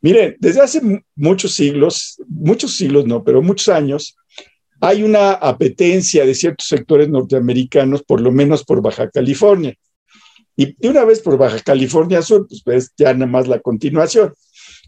Miren, 0.00 0.36
desde 0.40 0.62
hace 0.62 1.04
muchos 1.14 1.54
siglos, 1.54 2.16
muchos 2.26 2.76
siglos 2.76 3.06
no, 3.06 3.22
pero 3.22 3.42
muchos 3.42 3.68
años, 3.68 4.16
hay 4.82 5.04
una 5.04 5.30
apetencia 5.34 6.26
de 6.26 6.34
ciertos 6.34 6.66
sectores 6.66 7.08
norteamericanos, 7.08 8.02
por 8.02 8.20
lo 8.20 8.32
menos 8.32 8.64
por 8.64 8.82
Baja 8.82 9.08
California. 9.08 9.76
Y 10.56 10.74
de 10.76 10.88
una 10.88 11.04
vez 11.04 11.20
por 11.20 11.38
Baja 11.38 11.60
California 11.60 12.20
Sur, 12.20 12.48
pues, 12.64 12.92
ya 12.96 13.14
nada 13.14 13.30
más 13.30 13.46
la 13.46 13.60
continuación. 13.60 14.34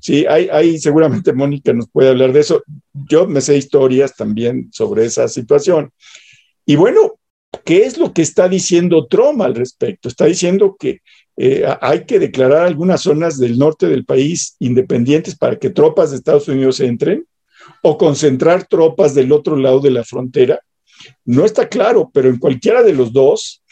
Sí, 0.00 0.26
hay, 0.28 0.48
hay, 0.50 0.78
seguramente 0.78 1.33
Mónica 1.33 1.72
nos 1.72 1.88
puede 1.88 2.09
hablar 2.09 2.33
de 2.33 2.40
eso. 2.40 2.64
Yo 2.92 3.28
me 3.28 3.40
sé 3.40 3.57
historias 3.57 4.16
también 4.16 4.68
sobre 4.72 5.04
esa 5.04 5.28
situación. 5.28 5.92
Y 6.66 6.74
bueno, 6.74 7.20
¿qué 7.64 7.85
es 7.85 7.96
lo 7.96 8.12
que 8.12 8.22
está 8.22 8.48
diciendo 8.48 9.07
Trump 9.07 9.42
al 9.42 9.54
respecto? 9.54 10.09
Está 10.09 10.24
diciendo 10.24 10.76
que 10.76 11.02
eh, 11.37 11.64
hay 11.80 12.04
que 12.04 12.18
declarar 12.18 12.66
algunas 12.66 13.00
zonas 13.00 13.38
del 13.38 13.57
norte 13.59 13.87
del 13.87 14.04
país 14.04 14.57
independientes 14.59 15.37
para 15.37 15.57
que 15.57 15.70
tropas 15.70 16.11
de 16.11 16.16
Estados 16.16 16.48
Unidos 16.48 16.80
entren 16.80 17.24
o 17.83 17.98
concentrar 17.98 18.66
tropas 18.66 19.14
del 19.14 19.33
otro 19.33 19.57
lado 19.57 19.81
de 19.81 19.90
la 19.90 20.05
frontera. 20.05 20.61
No 21.24 21.44
está 21.44 21.68
claro, 21.68 22.11
pero 22.12 22.29
en 22.29 22.38
cualquiera 22.38 22.83
de 22.83 22.94
los 22.94 23.12
dos 23.12 23.62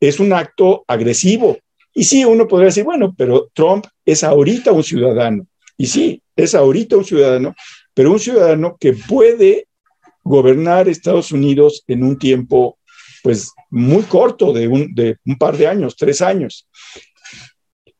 es 0.00 0.18
un 0.18 0.32
acto 0.32 0.84
agresivo. 0.86 1.58
Y 1.94 2.04
sí, 2.04 2.24
uno 2.24 2.48
podría 2.48 2.66
decir, 2.66 2.84
bueno, 2.84 3.14
pero 3.16 3.50
Trump 3.52 3.86
es 4.04 4.24
ahorita 4.24 4.72
un 4.72 4.84
ciudadano. 4.84 5.46
Y 5.76 5.86
sí, 5.86 6.22
es 6.36 6.54
ahorita 6.54 6.96
un 6.96 7.04
ciudadano, 7.04 7.54
pero 7.94 8.12
un 8.12 8.20
ciudadano 8.20 8.76
que 8.78 8.92
puede 8.92 9.66
gobernar 10.22 10.88
Estados 10.88 11.32
Unidos 11.32 11.82
en 11.86 12.04
un 12.04 12.18
tiempo, 12.18 12.78
pues, 13.22 13.50
muy 13.70 14.02
corto, 14.02 14.52
de 14.52 14.68
un, 14.68 14.94
de 14.94 15.16
un 15.24 15.36
par 15.36 15.56
de 15.56 15.66
años, 15.66 15.96
tres 15.96 16.22
años. 16.22 16.68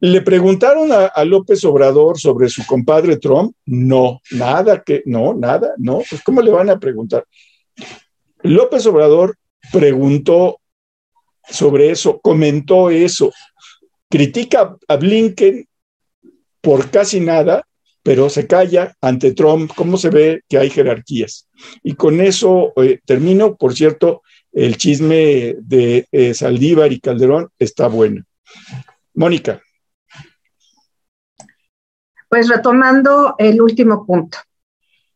¿Le 0.00 0.22
preguntaron 0.22 0.90
a, 0.92 1.24
López 1.24 1.62
Obrador 1.64 2.18
sobre 2.18 2.48
su 2.48 2.64
compadre 2.66 3.18
Trump? 3.18 3.54
No, 3.66 4.20
nada 4.30 4.82
que, 4.82 5.02
no, 5.04 5.34
nada, 5.34 5.74
no. 5.76 6.00
Pues 6.08 6.22
¿cómo 6.22 6.40
le 6.40 6.50
van 6.50 6.70
a 6.70 6.80
preguntar? 6.80 7.26
López 8.42 8.86
Obrador 8.86 9.36
preguntó 9.70 10.58
sobre 11.46 11.90
eso, 11.90 12.18
comentó 12.20 12.88
eso, 12.88 13.30
critica 14.08 14.74
a 14.88 14.96
Blinken 14.96 15.68
por 16.62 16.90
casi 16.90 17.20
nada, 17.20 17.66
pero 18.02 18.30
se 18.30 18.46
calla 18.46 18.96
ante 19.02 19.32
Trump. 19.32 19.70
¿Cómo 19.76 19.98
se 19.98 20.08
ve 20.08 20.40
que 20.48 20.56
hay 20.56 20.70
jerarquías? 20.70 21.46
Y 21.82 21.94
con 21.94 22.22
eso 22.22 22.72
eh, 22.76 23.00
termino. 23.04 23.56
Por 23.56 23.74
cierto, 23.74 24.22
el 24.50 24.78
chisme 24.78 25.56
de 25.60 26.06
eh, 26.10 26.32
Saldívar 26.32 26.90
y 26.90 27.00
Calderón 27.00 27.50
está 27.58 27.88
bueno. 27.88 28.24
Mónica. 29.12 29.60
Pues 32.30 32.48
retomando 32.48 33.34
el 33.38 33.60
último 33.60 34.06
punto. 34.06 34.38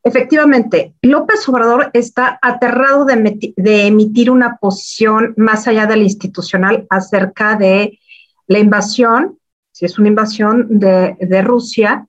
Efectivamente, 0.03 0.97
López 1.01 1.49
Obrador 1.49 1.91
está 1.93 2.41
aterrado 2.43 3.07
de, 3.07 3.87
emitir 3.87 4.31
una 4.33 4.57
posición 4.57 5.33
más 5.37 5.69
allá 5.69 5.87
de 5.87 5.97
la 5.97 6.03
institucional 6.03 6.87
acerca 6.91 7.57
de 7.57 8.01
la 8.49 8.59
invasión, 8.59 9.39
si 9.71 9.87
es 9.87 9.97
una 9.97 10.09
invasión 10.09 10.67
de, 10.69 11.43
Rusia, 11.43 12.07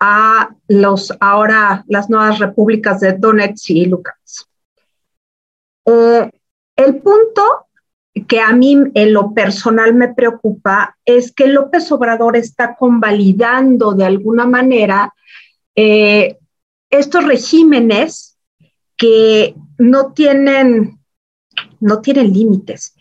a 0.00 0.50
los 0.68 1.12
ahora 1.18 1.84
las 1.88 2.08
nuevas 2.08 2.38
repúblicas 2.38 3.00
de 3.00 3.14
Donetsk 3.14 3.70
y 3.70 3.86
Lugansk. 3.86 4.48
Eh, 5.84 6.30
el 6.76 6.96
punto 7.02 7.67
que 8.26 8.40
a 8.40 8.52
mí 8.52 8.76
en 8.94 9.12
lo 9.12 9.32
personal 9.34 9.94
me 9.94 10.14
preocupa 10.14 10.96
es 11.04 11.32
que 11.32 11.46
López 11.46 11.90
Obrador 11.92 12.36
está 12.36 12.74
convalidando 12.76 13.92
de 13.92 14.04
alguna 14.04 14.46
manera 14.46 15.12
eh, 15.74 16.38
estos 16.90 17.24
regímenes 17.24 18.38
que 18.96 19.54
no 19.78 20.12
tienen, 20.12 20.98
no 21.80 22.00
tienen 22.00 22.32
límites. 22.32 22.94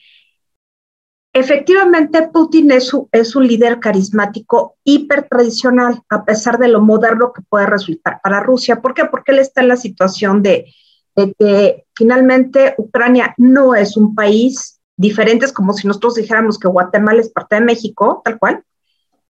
Efectivamente, 1.33 2.29
Putin 2.33 2.71
es, 2.71 2.91
es 3.11 3.35
un 3.35 3.47
líder 3.47 3.79
carismático 3.79 4.77
hiper 4.83 5.27
tradicional, 5.29 6.01
a 6.09 6.25
pesar 6.25 6.57
de 6.57 6.67
lo 6.67 6.81
moderno 6.81 7.31
que 7.31 7.43
puede 7.43 7.67
resultar 7.67 8.19
para 8.23 8.39
Rusia. 8.39 8.81
¿Por 8.81 8.93
qué? 8.93 9.05
Porque 9.05 9.31
él 9.31 9.39
está 9.39 9.61
en 9.61 9.67
la 9.67 9.77
situación 9.77 10.41
de, 10.41 10.73
de 11.15 11.33
que 11.37 11.85
finalmente 11.95 12.73
Ucrania 12.77 13.35
no 13.37 13.75
es 13.75 13.97
un 13.97 14.15
país 14.15 14.76
diferentes, 14.97 15.53
como 15.53 15.73
si 15.73 15.87
nosotros 15.87 16.15
dijéramos 16.15 16.59
que 16.59 16.67
Guatemala 16.67 17.21
es 17.21 17.29
parte 17.29 17.55
de 17.55 17.61
México, 17.61 18.21
tal 18.25 18.37
cual, 18.37 18.63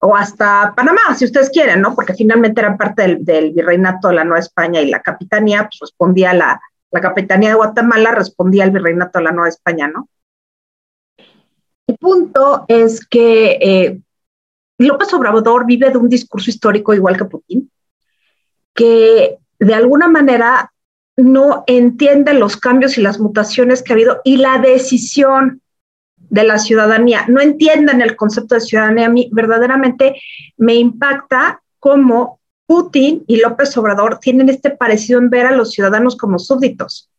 o 0.01 0.17
hasta 0.17 0.73
Panamá, 0.75 1.15
si 1.17 1.27
ustedes 1.27 1.51
quieren, 1.51 1.83
¿no? 1.83 1.95
Porque 1.95 2.15
finalmente 2.15 2.61
eran 2.61 2.79
parte 2.79 3.17
del, 3.21 3.53
virreinato 3.53 4.09
de 4.09 4.15
la 4.15 4.25
Nueva 4.25 4.41
España 4.41 4.81
y 4.81 4.89
la 4.89 5.03
capitanía, 5.03 5.65
pues 5.65 5.79
respondía 5.81 6.31
a 6.31 6.35
la, 6.35 6.61
la 6.91 7.01
capitanía 7.01 7.51
de 7.51 7.57
Guatemala, 7.57 8.13
respondía 8.13 8.65
al 8.65 8.71
virreinato 8.71 9.19
de 9.19 9.25
la 9.25 9.33
Nueva 9.33 9.51
España, 9.51 9.89
¿no? 9.89 10.09
El 11.87 11.99
punto 11.99 12.65
es 12.69 13.05
que 13.07 13.59
eh, 13.61 14.01
López 14.79 15.13
Obrador 15.13 15.67
vive 15.67 15.91
de 15.91 15.99
un 15.99 16.09
discurso 16.09 16.49
histórico 16.49 16.95
igual 16.95 17.19
que 17.19 17.25
Putin, 17.27 17.71
que 18.75 19.39
de 19.59 19.75
alguna 19.75 20.09
manera 20.09 20.73
no 21.17 21.65
entienden 21.67 22.41
los 22.41 22.57
cambios 22.57 22.97
y 22.97 23.03
las 23.03 23.19
mutaciones 23.21 23.83
que 23.83 23.93
ha 23.93 23.95
habido 23.95 24.21
y 24.25 24.37
la 24.37 24.59
decisión 24.59 25.61
de 26.31 26.45
la 26.45 26.59
ciudadanía, 26.59 27.25
no 27.29 27.41
entienden 27.41 28.01
el 28.01 28.17
concepto 28.17 28.55
de 28.55 28.61
ciudadanía. 28.61 29.07
A 29.07 29.11
mí 29.11 29.29
verdaderamente 29.33 30.21
me 30.57 30.75
impacta 30.77 31.61
cómo 31.79 32.41
Putin 32.67 33.25
y 33.27 33.39
López 33.39 33.77
Obrador 33.77 34.19
tienen 34.21 34.49
este 34.49 34.71
parecido 34.71 35.19
en 35.19 35.29
ver 35.29 35.47
a 35.47 35.57
los 35.57 35.73
ciudadanos 35.73 36.17
como 36.17 36.39
súbditos, 36.39 37.11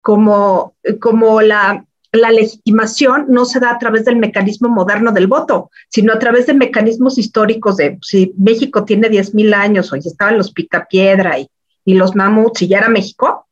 como, 0.00 0.74
como 0.98 1.42
la, 1.42 1.84
la 2.12 2.30
legitimación 2.30 3.26
no 3.28 3.44
se 3.44 3.60
da 3.60 3.72
a 3.72 3.78
través 3.78 4.06
del 4.06 4.16
mecanismo 4.16 4.70
moderno 4.70 5.12
del 5.12 5.26
voto, 5.26 5.70
sino 5.90 6.14
a 6.14 6.18
través 6.18 6.46
de 6.46 6.54
mecanismos 6.54 7.18
históricos 7.18 7.76
de 7.76 7.98
si 8.00 8.32
México 8.38 8.84
tiene 8.84 9.10
10.000 9.10 9.54
años 9.54 9.92
o 9.92 9.96
ya 9.96 10.08
estaban 10.08 10.38
los 10.38 10.52
picapiedra 10.52 11.38
y 11.38 11.50
y 11.88 11.94
los 11.94 12.14
mamuts 12.14 12.60
y 12.60 12.68
ya 12.68 12.78
era 12.80 12.90
México, 12.90 13.46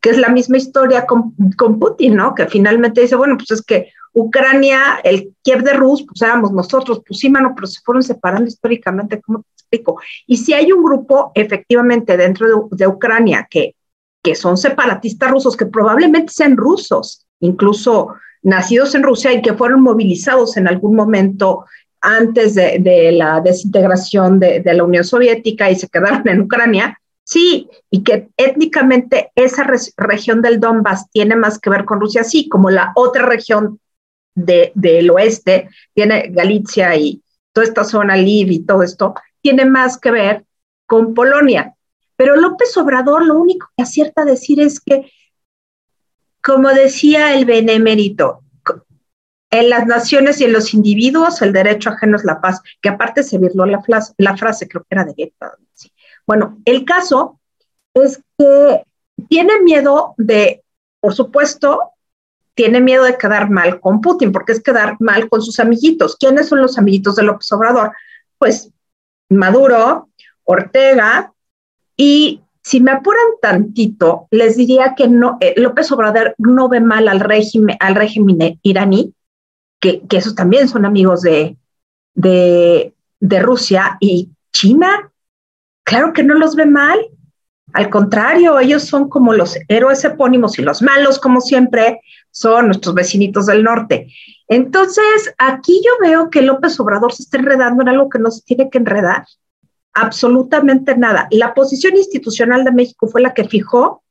que 0.00 0.08
es 0.08 0.16
la 0.16 0.30
misma 0.30 0.56
historia 0.56 1.04
con, 1.04 1.34
con, 1.58 1.78
Putin, 1.78 2.16
¿no? 2.16 2.34
Que 2.34 2.46
finalmente 2.46 3.02
dice, 3.02 3.16
bueno, 3.16 3.36
pues 3.36 3.50
es 3.50 3.60
que 3.60 3.92
Ucrania, 4.14 4.98
el 5.04 5.34
Kiev 5.42 5.62
de 5.62 5.74
Rus, 5.74 6.02
pues 6.06 6.22
éramos 6.22 6.52
nosotros, 6.52 7.02
pues 7.06 7.20
sí, 7.20 7.28
mano, 7.28 7.52
pero 7.54 7.66
se 7.66 7.82
fueron 7.82 8.02
separando 8.02 8.48
históricamente, 8.48 9.20
¿cómo 9.20 9.40
te 9.40 9.48
explico? 9.52 10.00
Y 10.26 10.38
si 10.38 10.54
hay 10.54 10.72
un 10.72 10.82
grupo 10.82 11.32
efectivamente 11.34 12.16
dentro 12.16 12.70
de, 12.70 12.86
Ucrania 12.86 13.46
que, 13.50 13.76
que 14.22 14.36
son 14.36 14.56
separatistas 14.56 15.30
rusos, 15.30 15.54
que 15.54 15.66
probablemente 15.66 16.32
sean 16.32 16.56
rusos, 16.56 17.26
incluso 17.40 18.14
nacidos 18.40 18.94
en 18.94 19.02
Rusia 19.02 19.34
y 19.34 19.42
que 19.42 19.52
fueron 19.52 19.82
movilizados 19.82 20.56
en 20.56 20.66
algún 20.66 20.96
momento 20.96 21.66
antes 22.00 22.54
de, 22.54 23.12
la 23.12 23.42
desintegración 23.42 24.40
de, 24.40 24.60
de, 24.60 24.72
la 24.72 24.82
Unión 24.82 25.04
Soviética 25.04 25.70
y 25.70 25.76
se 25.76 25.90
quedaron 25.90 26.26
en 26.26 26.40
Ucrania, 26.40 26.98
Sí, 27.24 27.68
y 27.90 28.02
que 28.02 28.30
étnicamente 28.36 29.30
esa 29.36 29.64
región 29.96 30.42
del 30.42 30.58
Donbass 30.58 31.08
tiene 31.10 31.36
más 31.36 31.58
que 31.58 31.70
ver 31.70 31.84
con 31.84 32.00
Rusia, 32.00 32.24
sí, 32.24 32.48
como 32.48 32.70
la 32.70 32.92
otra 32.96 33.26
región 33.26 33.80
del 34.34 35.10
oeste, 35.10 35.68
tiene 35.94 36.28
Galicia 36.30 36.96
y 36.96 37.22
toda 37.52 37.66
esta 37.66 37.84
zona, 37.84 38.16
Liv 38.16 38.50
y 38.50 38.64
todo 38.64 38.82
esto, 38.82 39.14
tiene 39.40 39.64
más 39.66 39.98
que 39.98 40.10
ver 40.10 40.44
con 40.86 41.14
Polonia. 41.14 41.74
Pero 42.16 42.36
López 42.36 42.76
Obrador 42.76 43.24
lo 43.24 43.38
único 43.38 43.68
que 43.76 43.82
acierta 43.82 44.22
a 44.22 44.26
decir 44.26 44.60
es 44.60 44.80
que, 44.80 45.10
como 46.42 46.68
decía 46.70 47.34
el 47.34 47.44
benemérito, 47.44 48.42
en 49.50 49.68
las 49.68 49.86
naciones 49.86 50.40
y 50.40 50.44
en 50.44 50.52
los 50.54 50.72
individuos 50.72 51.42
el 51.42 51.52
derecho 51.52 51.90
ajeno 51.90 52.16
es 52.16 52.24
la 52.24 52.40
paz, 52.40 52.62
que 52.80 52.88
aparte 52.88 53.22
se 53.22 53.38
virló 53.38 53.66
la, 53.66 53.82
la 54.16 54.36
frase, 54.36 54.66
creo 54.66 54.82
que 54.82 54.94
era 54.94 55.04
de 55.04 55.12
Guetta, 55.12 55.52
¿sí? 55.74 55.92
Bueno, 56.26 56.58
el 56.64 56.84
caso 56.84 57.40
es 57.94 58.22
que 58.38 58.84
tiene 59.28 59.60
miedo 59.60 60.14
de, 60.16 60.62
por 61.00 61.14
supuesto, 61.14 61.90
tiene 62.54 62.80
miedo 62.80 63.04
de 63.04 63.16
quedar 63.16 63.50
mal 63.50 63.80
con 63.80 64.00
Putin, 64.00 64.32
porque 64.32 64.52
es 64.52 64.62
quedar 64.62 64.96
mal 65.00 65.28
con 65.28 65.42
sus 65.42 65.58
amiguitos. 65.58 66.16
¿Quiénes 66.16 66.48
son 66.48 66.60
los 66.60 66.78
amiguitos 66.78 67.16
de 67.16 67.22
López 67.22 67.50
Obrador? 67.52 67.92
Pues 68.38 68.70
Maduro, 69.30 70.08
Ortega 70.44 71.32
y 71.96 72.42
si 72.62 72.80
me 72.80 72.92
apuran 72.92 73.22
tantito, 73.40 74.28
les 74.30 74.56
diría 74.56 74.94
que 74.96 75.08
no, 75.08 75.38
eh, 75.40 75.54
López 75.56 75.90
Obrador 75.92 76.34
no 76.38 76.68
ve 76.68 76.80
mal 76.80 77.08
al 77.08 77.20
régimen, 77.20 77.76
al 77.80 77.94
régimen 77.94 78.60
iraní, 78.62 79.14
que, 79.80 80.02
esos 80.10 80.34
también 80.34 80.68
son 80.68 80.84
amigos 80.84 81.22
de 81.22 81.56
Rusia 83.20 83.96
y 84.00 84.30
China. 84.52 85.11
Claro 85.84 86.12
que 86.12 86.22
no 86.22 86.34
los 86.34 86.56
ve 86.56 86.66
mal. 86.66 86.98
Al 87.72 87.88
contrario, 87.88 88.58
ellos 88.58 88.84
son 88.84 89.08
como 89.08 89.32
los 89.32 89.56
héroes 89.68 90.04
epónimos 90.04 90.58
y 90.58 90.62
los 90.62 90.82
malos, 90.82 91.18
como 91.18 91.40
siempre, 91.40 92.00
son 92.30 92.66
nuestros 92.66 92.94
vecinitos 92.94 93.46
del 93.46 93.62
norte. 93.62 94.08
Entonces, 94.48 95.34
aquí 95.38 95.80
yo 95.84 95.92
veo 96.06 96.28
que 96.28 96.42
López 96.42 96.78
Obrador 96.80 97.12
se 97.12 97.22
está 97.22 97.38
enredando 97.38 97.82
en 97.82 97.88
algo 97.88 98.08
que 98.10 98.18
no 98.18 98.30
se 98.30 98.42
tiene 98.42 98.68
que 98.68 98.78
enredar 98.78 99.24
absolutamente 99.94 100.96
nada. 100.96 101.28
La 101.30 101.54
posición 101.54 101.96
institucional 101.96 102.64
de 102.64 102.72
México 102.72 103.08
fue 103.08 103.20
la 103.20 103.34
que 103.34 103.44
fijó 103.44 104.02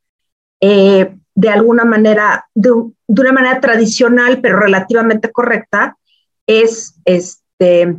eh, 0.59 1.15
de 1.33 1.49
alguna 1.49 1.85
manera, 1.85 2.47
de, 2.53 2.71
una 2.71 3.31
manera 3.31 3.59
tradicional, 3.59 4.41
pero 4.41 4.59
relativamente 4.59 5.31
correcta, 5.31 5.97
es 6.45 6.95
este, 7.05 7.97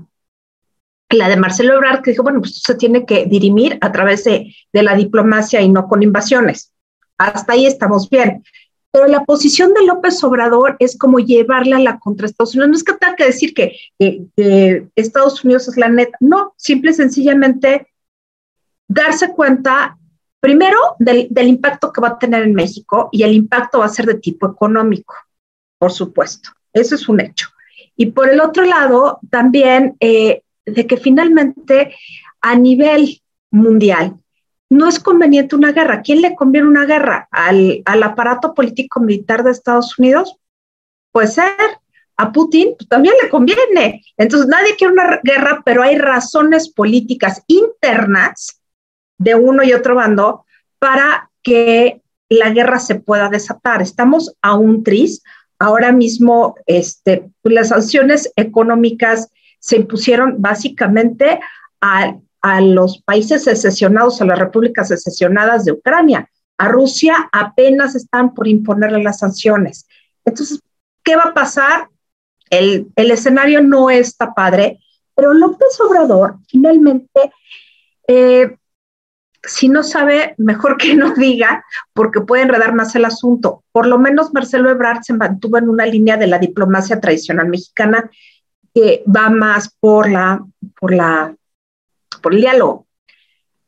la 1.13 1.29
de 1.29 1.37
Marcelo 1.37 1.75
Ebrard, 1.75 2.03
que 2.03 2.13
dijo, 2.13 2.23
bueno, 2.23 2.41
pues 2.41 2.63
se 2.63 2.75
tiene 2.75 3.07
que 3.07 3.27
dirimir 3.27 3.79
a 3.81 3.93
través 3.93 4.25
de, 4.25 4.55
de 4.73 4.83
la 4.83 4.95
diplomacia 4.95 5.61
y 5.61 5.69
no 5.69 5.89
con 5.89 6.03
invasiones. 6.03 6.73
Hasta 7.19 7.53
ahí 7.53 7.67
estamos 7.67 8.09
bien. 8.09 8.43
Pero 8.93 9.09
la 9.09 9.25
posición 9.25 9.73
de 9.73 9.87
López 9.87 10.23
Obrador 10.23 10.77
es 10.79 10.99
como 10.99 11.19
llevarla 11.19 11.77
a 11.77 11.81
la 11.81 11.99
contra 11.99 12.27
Estados 12.27 12.55
Unidos. 12.55 12.69
No 12.69 12.77
es 12.77 12.85
que 12.85 12.93
tenga 12.93 13.17
que 13.17 13.25
decir 13.25 13.55
que, 13.55 14.91
Estados 14.95 15.43
Unidos 15.43 15.67
es 15.69 15.79
la 15.79 15.89
neta. 15.89 16.17
No, 16.21 16.53
simple 16.59 16.91
y 16.91 16.95
sencillamente 16.95 17.89
darse 18.87 19.33
cuenta, 19.33 19.97
primero, 20.41 20.77
del, 20.99 21.27
del, 21.31 21.49
impacto 21.49 21.91
que 21.91 22.03
va 22.03 22.09
a 22.09 22.19
tener 22.19 22.43
en 22.43 22.53
México 22.53 23.09
y 23.13 23.23
el 23.23 23.33
impacto 23.33 23.79
va 23.79 23.87
a 23.87 23.89
ser 23.89 24.05
de 24.05 24.17
tipo 24.17 24.47
económico, 24.47 25.15
por 25.79 25.91
supuesto. 25.91 26.51
Eso 26.75 26.95
es 26.95 27.09
un 27.09 27.21
hecho. 27.21 27.49
Y 27.97 28.07
por 28.07 28.29
el 28.29 28.41
otro 28.41 28.65
lado, 28.65 29.21
también 29.31 29.97
eh, 30.01 30.43
de 30.67 30.87
que 30.87 30.97
finalmente 30.97 31.95
a 32.41 32.57
nivel 32.57 33.23
mundial 33.51 34.17
no 34.73 34.89
es 34.89 34.99
conveniente 34.99 35.55
una 35.55 35.73
guerra. 35.73 36.01
¿Quién 36.03 36.23
le 36.23 36.35
conviene 36.35 36.67
una 36.67 36.87
guerra? 36.87 37.29
¿Al, 37.31 37.83
aparato 37.85 38.55
político 38.55 39.01
militar 39.01 39.45
de 39.45 39.51
Estados 39.51 39.99
Unidos? 39.99 40.37
Puede 41.13 41.29
ser. 41.29 41.53
A 42.17 42.33
Putin 42.33 42.75
pues, 42.79 42.89
también 42.89 43.15
le 43.23 43.29
conviene. 43.29 44.03
Entonces, 44.17 44.49
nadie 44.49 44.77
quiere 44.77 44.95
una 44.95 45.21
guerra, 45.23 45.63
pero 45.65 45.83
hay 45.83 45.99
razones 45.99 46.71
políticas 46.71 47.43
internas 47.49 48.63
de 49.19 49.35
uno 49.35 49.63
y 49.63 49.73
otro 49.75 49.95
bando 49.95 50.47
para 50.79 51.31
que 51.43 52.01
la 52.31 52.51
guerra 52.51 52.79
se 52.79 52.95
pueda 52.95 53.29
desatar. 53.29 53.83
Estamos 53.83 54.35
a 54.41 54.55
un 54.55 54.83
tris. 54.85 55.23
Ahora 55.59 55.93
mismo, 55.93 56.55
este, 56.67 57.31
las 57.43 57.69
sanciones 57.69 58.33
económicas 58.37 59.31
se 59.63 59.77
impusieron 59.77 60.43
básicamente 60.43 61.41
a 61.81 62.17
a 62.43 62.61
los 62.61 63.01
países 63.03 63.45
secesionados, 63.45 64.21
a 64.21 64.27
las 64.27 64.39
repúblicas 64.39 64.89
secesionadas 64.89 65.65
de 65.65 65.73
Ucrania. 65.73 66.29
A 66.59 66.69
Rusia 66.69 67.29
apenas 67.33 67.95
están 67.95 68.35
por 68.35 68.49
imponerle 68.49 69.03
las 69.03 69.21
sanciones. 69.21 69.87
Entonces, 70.25 70.61
¿qué 71.05 71.17
va 71.17 71.23
a 71.27 71.35
pasar? 71.35 71.89
El, 72.51 72.93
escenario 72.97 73.63
no 73.63 73.89
está 73.89 74.35
padre, 74.35 74.81
pero 75.15 75.33
López 75.33 75.81
Obrador 75.81 76.37
finalmente, 76.49 77.33
eh, 78.09 78.57
si 79.43 79.69
no 79.69 79.83
sabe, 79.83 80.35
mejor 80.37 80.77
que 80.77 80.95
no 80.95 81.15
diga, 81.15 81.65
porque 81.95 82.21
puede 82.21 82.43
enredar 82.43 82.75
más 82.75 82.95
el 82.97 83.05
asunto. 83.05 83.65
Por 83.73 83.87
lo 83.87 83.99
menos 83.99 84.35
Marcelo 84.35 84.69
Ebrard 84.69 85.03
se 85.03 85.15
mantuvo 85.15 85.59
en 85.59 85.69
una 85.69 85.87
línea 85.87 86.17
de 86.17 86.27
la 86.27 86.39
diplomacia 86.39 87.01
tradicional 87.01 87.49
mexicana 87.49 88.11
que 88.75 89.05
va 89.05 89.31
más 89.31 89.75
por 89.81 90.11
la, 90.11 90.45
por 90.79 90.93
la 90.93 91.35
por 92.23 92.35
el 92.35 92.41
diálogo. 92.41 92.87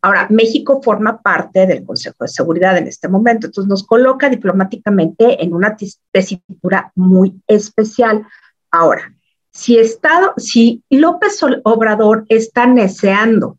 Ahora, 0.01 0.27
México 0.31 0.83
forma 0.83 1.23
parte 1.23 1.67
del 1.67 1.85
Consejo 1.85 2.25
de 2.25 2.29
Seguridad 2.29 2.77
en 2.77 2.87
este 2.87 3.09
momento, 3.09 3.47
entonces 3.47 3.69
nos 3.69 3.85
coloca 3.87 4.29
diplomáticamente 4.29 5.43
en 5.43 5.55
una 5.55 5.77
tesitura 6.13 6.93
muy 6.95 7.41
especial. 7.47 8.27
Ahora, 8.71 9.15
si, 9.51 9.79
Estado, 9.79 10.35
si 10.37 10.83
López 10.91 11.41
Obrador 11.63 12.27
está 12.29 12.67
neceando 12.67 13.59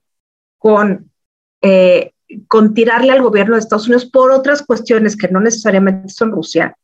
con, 0.59 1.09
eh, 1.61 2.11
con 2.47 2.75
tirarle 2.75 3.11
al 3.11 3.23
gobierno 3.23 3.55
de 3.55 3.61
Estados 3.61 3.87
Unidos 3.87 4.05
por 4.05 4.29
otras 4.31 4.61
cuestiones 4.61 5.17
que 5.17 5.29
no 5.29 5.39
necesariamente 5.39 6.09
son 6.09 6.31
Rusia, 6.31 6.77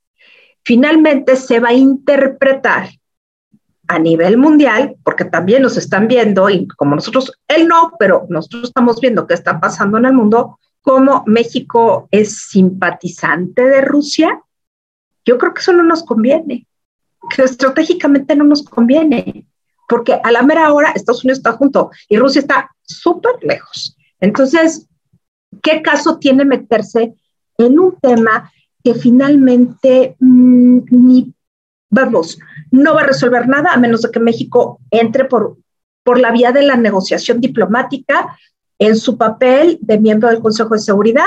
finalmente 0.63 1.35
se 1.35 1.59
va 1.59 1.69
a 1.69 1.73
interpretar 1.73 2.89
a 3.91 3.99
nivel 3.99 4.37
mundial, 4.37 4.95
porque 5.03 5.25
también 5.25 5.61
nos 5.61 5.75
están 5.75 6.07
viendo, 6.07 6.49
y 6.49 6.65
como 6.67 6.95
nosotros, 6.95 7.33
él 7.47 7.67
no, 7.67 7.91
pero 7.99 8.25
nosotros 8.29 8.63
estamos 8.69 9.01
viendo 9.01 9.27
qué 9.27 9.33
está 9.33 9.59
pasando 9.59 9.97
en 9.97 10.05
el 10.05 10.13
mundo, 10.13 10.57
como 10.81 11.23
México 11.27 12.07
es 12.09 12.47
simpatizante 12.49 13.61
de 13.63 13.81
Rusia, 13.81 14.41
yo 15.25 15.37
creo 15.37 15.53
que 15.53 15.59
eso 15.59 15.73
no 15.73 15.83
nos 15.83 16.03
conviene, 16.03 16.65
que 17.35 17.43
estratégicamente 17.43 18.33
no 18.35 18.45
nos 18.45 18.63
conviene, 18.63 19.45
porque 19.89 20.17
a 20.23 20.31
la 20.31 20.41
mera 20.41 20.73
hora 20.73 20.93
Estados 20.95 21.25
Unidos 21.25 21.39
está 21.39 21.51
junto 21.51 21.91
y 22.07 22.17
Rusia 22.17 22.39
está 22.39 22.71
súper 22.81 23.33
lejos. 23.41 23.97
Entonces, 24.21 24.87
¿qué 25.61 25.81
caso 25.81 26.17
tiene 26.17 26.45
meterse 26.45 27.13
en 27.57 27.77
un 27.77 27.97
tema 27.97 28.49
que 28.83 28.93
finalmente 28.93 30.15
mm, 30.19 30.79
ni 30.91 31.33
vamos, 31.89 32.39
no 32.71 32.95
va 32.95 33.01
a 33.01 33.07
resolver 33.07 33.47
nada 33.47 33.71
a 33.71 33.77
menos 33.77 34.01
de 34.01 34.11
que 34.11 34.19
México 34.19 34.79
entre 34.89 35.25
por, 35.25 35.57
por 36.03 36.19
la 36.19 36.31
vía 36.31 36.51
de 36.51 36.63
la 36.63 36.77
negociación 36.77 37.41
diplomática 37.41 38.37
en 38.79 38.95
su 38.95 39.17
papel 39.17 39.77
de 39.81 39.99
miembro 39.99 40.29
del 40.29 40.41
Consejo 40.41 40.73
de 40.73 40.79
Seguridad 40.79 41.25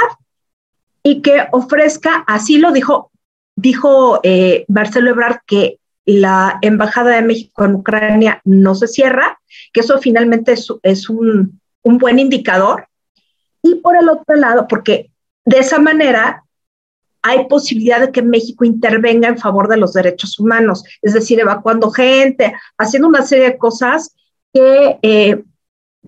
y 1.02 1.20
que 1.20 1.46
ofrezca, 1.52 2.24
así 2.26 2.58
lo 2.58 2.72
dijo, 2.72 3.10
dijo 3.54 4.20
eh, 4.22 4.64
Marcelo 4.68 5.10
Ebrard, 5.10 5.40
que 5.46 5.78
la 6.06 6.58
Embajada 6.62 7.10
de 7.14 7.22
México 7.22 7.64
en 7.64 7.74
Ucrania 7.74 8.40
no 8.44 8.74
se 8.74 8.88
cierra, 8.88 9.38
que 9.72 9.80
eso 9.80 9.98
finalmente 9.98 10.52
es, 10.52 10.66
es 10.82 11.08
un, 11.08 11.60
un 11.82 11.98
buen 11.98 12.18
indicador. 12.18 12.88
Y 13.62 13.76
por 13.76 13.96
el 13.96 14.08
otro 14.08 14.34
lado, 14.36 14.66
porque 14.66 15.10
de 15.44 15.58
esa 15.58 15.78
manera 15.78 16.43
hay 17.26 17.46
posibilidad 17.48 18.00
de 18.02 18.12
que 18.12 18.20
México 18.20 18.66
intervenga 18.66 19.28
en 19.28 19.38
favor 19.38 19.66
de 19.66 19.78
los 19.78 19.94
derechos 19.94 20.38
humanos, 20.38 20.84
es 21.00 21.14
decir, 21.14 21.40
evacuando 21.40 21.90
gente, 21.90 22.54
haciendo 22.76 23.08
una 23.08 23.22
serie 23.22 23.46
de 23.46 23.58
cosas 23.58 24.14
que, 24.52 24.98
eh, 25.00 25.42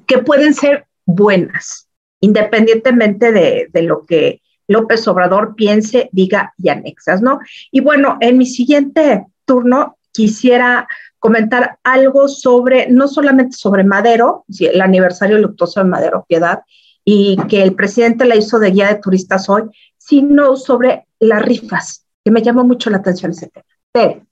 que 0.07 0.19
pueden 0.19 0.53
ser 0.53 0.85
buenas, 1.07 1.89
independientemente 2.21 3.33
de, 3.33 3.69
de, 3.73 3.83
lo 3.83 4.05
que 4.05 4.43
López 4.69 5.09
Obrador 5.09 5.55
piense, 5.57 6.11
diga 6.13 6.53
y 6.59 6.69
anexas, 6.69 7.23
¿no? 7.23 7.41
Y 7.71 7.81
bueno, 7.81 8.19
en 8.21 8.37
mi 8.37 8.45
siguiente 8.45 9.25
turno 9.47 9.97
quisiera 10.13 10.87
comentar 11.19 11.79
algo 11.83 12.29
sobre, 12.29 12.91
no 12.91 13.09
solamente 13.09 13.57
sobre 13.57 13.85
Madero, 13.85 14.45
el 14.61 14.83
aniversario 14.83 15.39
luctuoso 15.39 15.83
de 15.83 15.89
Madero 15.89 16.27
Piedad, 16.29 16.61
y 17.09 17.39
que 17.49 17.63
el 17.63 17.75
presidente 17.75 18.27
la 18.27 18.37
hizo 18.37 18.59
de 18.59 18.73
guía 18.73 18.89
de 18.89 19.01
turistas 19.01 19.49
hoy, 19.49 19.63
sino 20.07 20.57
sobre 20.57 21.09
las 21.19 21.43
rifas, 21.43 22.07
que 22.25 22.31
me 22.31 22.41
llamó 22.41 22.63
mucho 22.63 22.91
la 22.91 22.99
atención 22.99 23.33
ese 23.33 23.51
tema. 23.51 24.25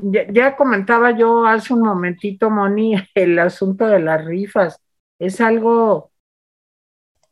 Ya, 0.00 0.54
comentaba 0.54 1.10
yo 1.10 1.44
hace 1.44 1.74
un 1.74 1.82
momentito, 1.82 2.50
Moni, 2.50 2.94
el 3.16 3.36
asunto 3.40 3.88
de 3.88 3.98
las 3.98 4.24
rifas. 4.24 4.80
Es 5.18 5.40
algo, 5.40 6.12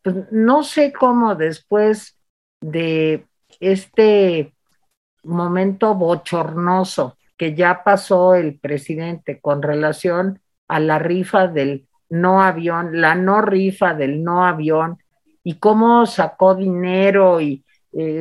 pues, 0.03 0.17
no 0.33 0.65
sé 0.65 0.93
cómo 0.93 1.37
después 1.37 2.19
de 2.61 3.25
este 3.61 4.53
momento 5.23 5.95
bochornoso 5.95 7.19
que 7.37 7.55
ya 7.55 7.85
pasó 7.85 8.35
el 8.35 8.59
presidente 8.59 9.41
con 9.41 9.63
relación 9.63 10.41
a 10.67 10.81
la 10.81 10.99
rifa 10.99 11.47
del 11.47 11.87
no 12.09 12.43
avión, 12.43 13.01
la 13.01 13.15
no 13.15 13.43
rifa 13.43 13.95
del 13.95 14.25
no 14.25 14.45
avión, 14.45 14.99
y 15.47 15.61
cómo 15.61 16.07
sacó 16.07 16.57
dinero 16.57 17.41
y 17.41 17.65
eh, 17.93 18.21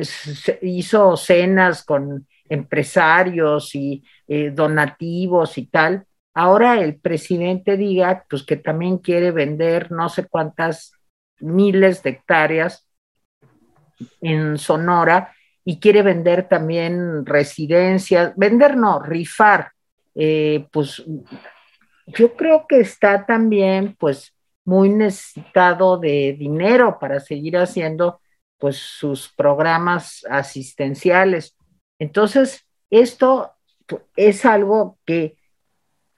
hizo 0.62 1.16
cenas 1.16 1.82
con 1.84 2.24
empresarios 2.48 3.74
y 3.74 4.04
eh, 4.28 4.52
donativos 4.54 5.58
y 5.58 5.66
tal. 5.66 6.06
Ahora 6.34 6.78
el 6.80 7.00
presidente 7.00 7.76
diga 7.76 8.24
pues 8.30 8.44
que 8.44 8.54
también 8.54 8.98
quiere 8.98 9.32
vender 9.32 9.90
no 9.90 10.08
sé 10.08 10.28
cuántas 10.28 10.92
miles 11.40 12.00
de 12.04 12.10
hectáreas 12.10 12.88
en 14.20 14.56
Sonora 14.56 15.34
y 15.64 15.80
quiere 15.80 16.02
vender 16.02 16.46
también 16.46 17.26
residencias, 17.26 18.34
vender 18.36 18.76
no, 18.76 19.00
rifar, 19.00 19.72
eh, 20.14 20.68
pues 20.70 21.02
yo 22.06 22.36
creo 22.36 22.66
que 22.68 22.78
está 22.78 23.26
también 23.26 23.96
pues 23.98 24.35
muy 24.66 24.90
necesitado 24.90 25.96
de 25.96 26.36
dinero 26.38 26.98
para 26.98 27.20
seguir 27.20 27.56
haciendo 27.56 28.20
pues 28.58 28.76
sus 28.76 29.32
programas 29.32 30.26
asistenciales. 30.28 31.56
Entonces, 31.98 32.66
esto 32.90 33.52
es 34.16 34.44
algo 34.44 34.98
que 35.06 35.36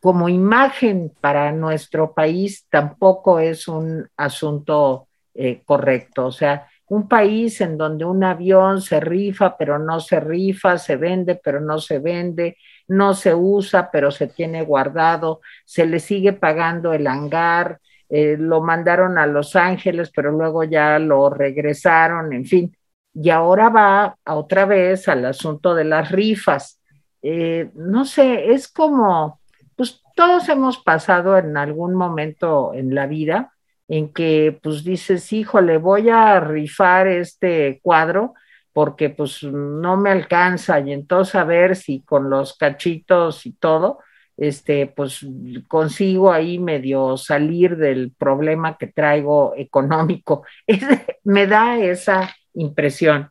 como 0.00 0.28
imagen 0.28 1.12
para 1.20 1.52
nuestro 1.52 2.14
país 2.14 2.66
tampoco 2.70 3.38
es 3.38 3.68
un 3.68 4.08
asunto 4.16 5.08
eh, 5.34 5.62
correcto. 5.64 6.26
O 6.26 6.32
sea, 6.32 6.68
un 6.88 7.06
país 7.06 7.60
en 7.60 7.76
donde 7.76 8.04
un 8.04 8.24
avión 8.24 8.80
se 8.80 8.98
rifa, 8.98 9.56
pero 9.58 9.78
no 9.78 10.00
se 10.00 10.20
rifa, 10.20 10.78
se 10.78 10.96
vende, 10.96 11.34
pero 11.34 11.60
no 11.60 11.78
se 11.78 11.98
vende, 11.98 12.56
no 12.86 13.12
se 13.12 13.34
usa, 13.34 13.90
pero 13.90 14.10
se 14.10 14.28
tiene 14.28 14.62
guardado, 14.62 15.40
se 15.66 15.84
le 15.84 16.00
sigue 16.00 16.32
pagando 16.32 16.94
el 16.94 17.06
hangar, 17.06 17.80
eh, 18.08 18.36
lo 18.38 18.62
mandaron 18.62 19.18
a 19.18 19.26
Los 19.26 19.56
Ángeles, 19.56 20.10
pero 20.14 20.30
luego 20.32 20.64
ya 20.64 20.98
lo 20.98 21.30
regresaron, 21.30 22.32
en 22.32 22.44
fin. 22.44 22.76
Y 23.14 23.30
ahora 23.30 23.68
va 23.68 24.16
otra 24.26 24.64
vez 24.64 25.08
al 25.08 25.24
asunto 25.24 25.74
de 25.74 25.84
las 25.84 26.10
rifas. 26.10 26.80
Eh, 27.22 27.70
no 27.74 28.04
sé, 28.04 28.52
es 28.52 28.68
como, 28.68 29.40
pues 29.76 30.02
todos 30.14 30.48
hemos 30.48 30.78
pasado 30.78 31.36
en 31.36 31.56
algún 31.56 31.94
momento 31.94 32.72
en 32.74 32.94
la 32.94 33.06
vida 33.06 33.52
en 33.88 34.12
que 34.12 34.58
pues 34.62 34.84
dices, 34.84 35.32
híjole, 35.32 35.78
voy 35.78 36.10
a 36.10 36.38
rifar 36.40 37.08
este 37.08 37.80
cuadro 37.82 38.34
porque 38.72 39.10
pues 39.10 39.42
no 39.42 39.96
me 39.96 40.10
alcanza 40.10 40.78
y 40.80 40.92
entonces 40.92 41.34
a 41.34 41.44
ver 41.44 41.74
si 41.74 42.00
con 42.02 42.30
los 42.30 42.56
cachitos 42.56 43.46
y 43.46 43.52
todo, 43.52 43.98
este, 44.38 44.86
pues 44.86 45.26
consigo 45.66 46.32
ahí 46.32 46.58
medio 46.58 47.16
salir 47.16 47.76
del 47.76 48.12
problema 48.16 48.78
que 48.78 48.86
traigo 48.86 49.52
económico. 49.56 50.44
me 51.24 51.46
da 51.46 51.78
esa 51.78 52.34
impresión. 52.54 53.30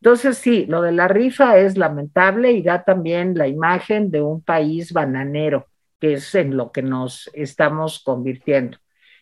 Entonces, 0.00 0.36
sí, 0.38 0.66
lo 0.66 0.82
de 0.82 0.92
la 0.92 1.08
rifa 1.08 1.58
es 1.58 1.78
lamentable 1.78 2.52
y 2.52 2.62
da 2.62 2.84
también 2.84 3.38
la 3.38 3.48
imagen 3.48 4.10
de 4.10 4.20
un 4.20 4.42
país 4.42 4.92
bananero, 4.92 5.68
que 6.00 6.14
es 6.14 6.34
en 6.34 6.56
lo 6.56 6.70
que 6.70 6.82
nos 6.82 7.30
estamos 7.32 8.02
convirtiendo. 8.04 8.78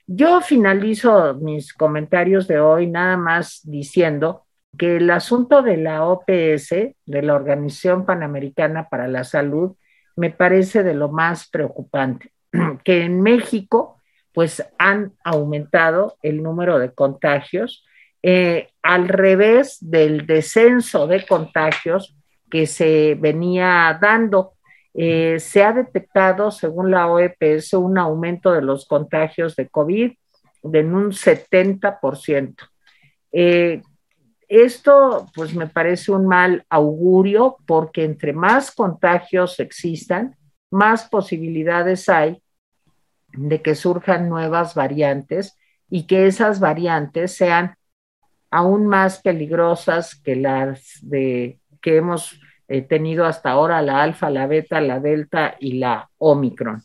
Yo 0.06 0.40
finalizo 0.40 1.34
mis 1.34 1.72
comentarios 1.72 2.48
de 2.48 2.58
hoy 2.58 2.88
nada 2.88 3.16
más 3.16 3.60
diciendo 3.62 4.46
que 4.76 4.96
el 4.96 5.10
asunto 5.10 5.62
de 5.62 5.76
la 5.76 6.04
OPS, 6.04 6.70
de 7.06 7.22
la 7.22 7.34
Organización 7.34 8.06
Panamericana 8.06 8.88
para 8.88 9.06
la 9.06 9.22
Salud, 9.24 9.76
me 10.16 10.30
parece 10.30 10.82
de 10.82 10.94
lo 10.94 11.08
más 11.08 11.48
preocupante, 11.48 12.32
que 12.84 13.04
en 13.04 13.20
México 13.20 13.96
pues 14.32 14.64
han 14.78 15.12
aumentado 15.24 16.16
el 16.22 16.42
número 16.42 16.78
de 16.78 16.92
contagios 16.92 17.84
eh, 18.22 18.68
al 18.82 19.08
revés 19.08 19.78
del 19.80 20.26
descenso 20.26 21.06
de 21.06 21.26
contagios 21.26 22.16
que 22.50 22.66
se 22.66 23.16
venía 23.18 23.98
dando. 24.00 24.54
Eh, 24.92 25.38
se 25.38 25.62
ha 25.62 25.72
detectado, 25.72 26.50
según 26.50 26.90
la 26.90 27.06
OEPS, 27.06 27.74
un 27.74 27.96
aumento 27.98 28.52
de 28.52 28.62
los 28.62 28.86
contagios 28.86 29.56
de 29.56 29.68
COVID 29.68 30.12
de 30.62 30.80
un 30.80 31.12
70%. 31.12 32.54
Eh, 33.32 33.82
esto, 34.50 35.30
pues, 35.34 35.54
me 35.54 35.66
parece 35.66 36.12
un 36.12 36.26
mal 36.26 36.64
augurio 36.68 37.56
porque 37.66 38.04
entre 38.04 38.32
más 38.32 38.70
contagios 38.70 39.58
existan, 39.60 40.36
más 40.70 41.08
posibilidades 41.08 42.08
hay 42.08 42.42
de 43.32 43.62
que 43.62 43.74
surjan 43.74 44.28
nuevas 44.28 44.74
variantes 44.74 45.56
y 45.88 46.06
que 46.06 46.26
esas 46.26 46.60
variantes 46.60 47.34
sean 47.34 47.76
aún 48.50 48.86
más 48.86 49.22
peligrosas 49.22 50.14
que 50.14 50.36
las 50.36 50.98
de, 51.02 51.60
que 51.80 51.96
hemos 51.96 52.40
He 52.72 52.82
tenido 52.82 53.26
hasta 53.26 53.50
ahora 53.50 53.82
la 53.82 54.00
alfa, 54.00 54.30
la 54.30 54.46
beta, 54.46 54.80
la 54.80 55.00
delta 55.00 55.56
y 55.58 55.72
la 55.80 56.08
omicron. 56.18 56.80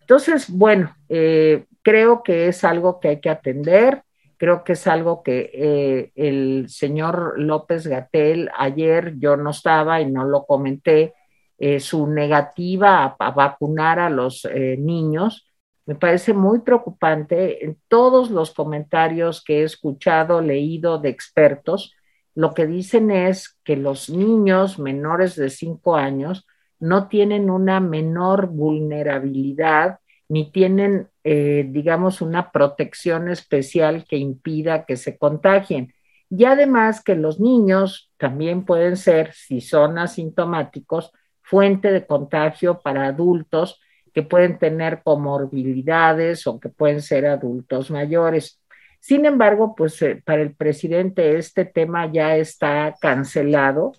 Entonces, 0.00 0.50
bueno, 0.50 0.92
eh, 1.08 1.66
creo 1.82 2.24
que 2.24 2.48
es 2.48 2.64
algo 2.64 2.98
que 2.98 3.10
hay 3.10 3.20
que 3.20 3.30
atender, 3.30 4.02
creo 4.40 4.64
que 4.64 4.72
es 4.72 4.86
algo 4.86 5.22
que 5.22 5.50
eh, 5.52 6.12
el 6.16 6.68
señor 6.68 7.38
López 7.38 7.86
Gatel, 7.86 8.50
ayer 8.56 9.14
yo 9.18 9.36
no 9.36 9.50
estaba 9.50 10.00
y 10.00 10.10
no 10.10 10.24
lo 10.24 10.46
comenté, 10.46 11.14
eh, 11.58 11.78
su 11.78 12.06
negativa 12.06 13.16
a, 13.18 13.30
vacunar 13.32 13.98
a 13.98 14.08
los 14.08 14.48
niños, 14.78 15.46
me 15.84 15.94
parece 15.94 16.32
muy 16.32 16.60
preocupante. 16.60 17.64
En 17.64 17.78
todos 17.88 18.30
los 18.30 18.52
comentarios 18.54 19.44
que 19.44 19.60
he 19.60 19.64
escuchado, 19.64 20.40
leído 20.40 20.98
de 20.98 21.10
expertos, 21.10 21.94
lo 22.34 22.54
que 22.54 22.66
dicen 22.66 23.10
es 23.10 23.58
que 23.64 23.76
los 23.76 24.08
niños 24.08 24.78
menores 24.78 25.36
de 25.36 25.50
5 25.50 25.96
años 25.96 26.46
no 26.78 27.08
tienen 27.08 27.50
una 27.50 27.80
menor 27.80 28.46
vulnerabilidad 28.46 30.00
ni 30.28 30.50
tienen, 30.50 31.09
eh, 31.24 31.66
digamos, 31.68 32.20
una 32.22 32.50
protección 32.50 33.28
especial 33.28 34.04
que 34.08 34.16
impida 34.16 34.84
que 34.84 34.96
se 34.96 35.18
contagien. 35.18 35.92
Y 36.30 36.44
además 36.44 37.02
que 37.02 37.14
los 37.14 37.40
niños 37.40 38.10
también 38.16 38.64
pueden 38.64 38.96
ser, 38.96 39.32
si 39.32 39.60
son 39.60 39.98
asintomáticos, 39.98 41.12
fuente 41.42 41.90
de 41.92 42.06
contagio 42.06 42.80
para 42.80 43.06
adultos 43.06 43.80
que 44.14 44.22
pueden 44.22 44.58
tener 44.58 45.02
comorbilidades 45.02 46.46
o 46.46 46.60
que 46.60 46.68
pueden 46.68 47.02
ser 47.02 47.26
adultos 47.26 47.90
mayores. 47.90 48.60
Sin 49.00 49.24
embargo, 49.24 49.74
pues 49.74 50.00
eh, 50.02 50.22
para 50.24 50.42
el 50.42 50.54
presidente 50.54 51.36
este 51.38 51.64
tema 51.64 52.10
ya 52.12 52.36
está 52.36 52.94
cancelado 53.00 53.92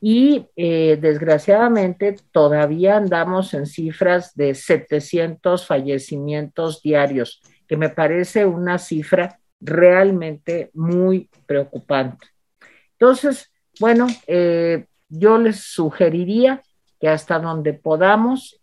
y 0.00 0.46
eh, 0.56 0.98
desgraciadamente 1.00 2.16
todavía 2.32 2.96
andamos 2.96 3.52
en 3.52 3.66
cifras 3.66 4.34
de 4.34 4.54
700 4.54 5.66
fallecimientos 5.66 6.82
diarios, 6.82 7.42
que 7.68 7.76
me 7.76 7.90
parece 7.90 8.46
una 8.46 8.78
cifra 8.78 9.38
realmente 9.60 10.70
muy 10.72 11.28
preocupante. 11.46 12.26
Entonces, 12.92 13.52
bueno, 13.78 14.06
eh, 14.26 14.86
yo 15.08 15.36
les 15.36 15.60
sugeriría 15.60 16.62
que 16.98 17.08
hasta 17.08 17.38
donde 17.38 17.74
podamos 17.74 18.56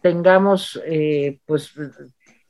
tengamos 0.00 0.80
pues 1.44 1.72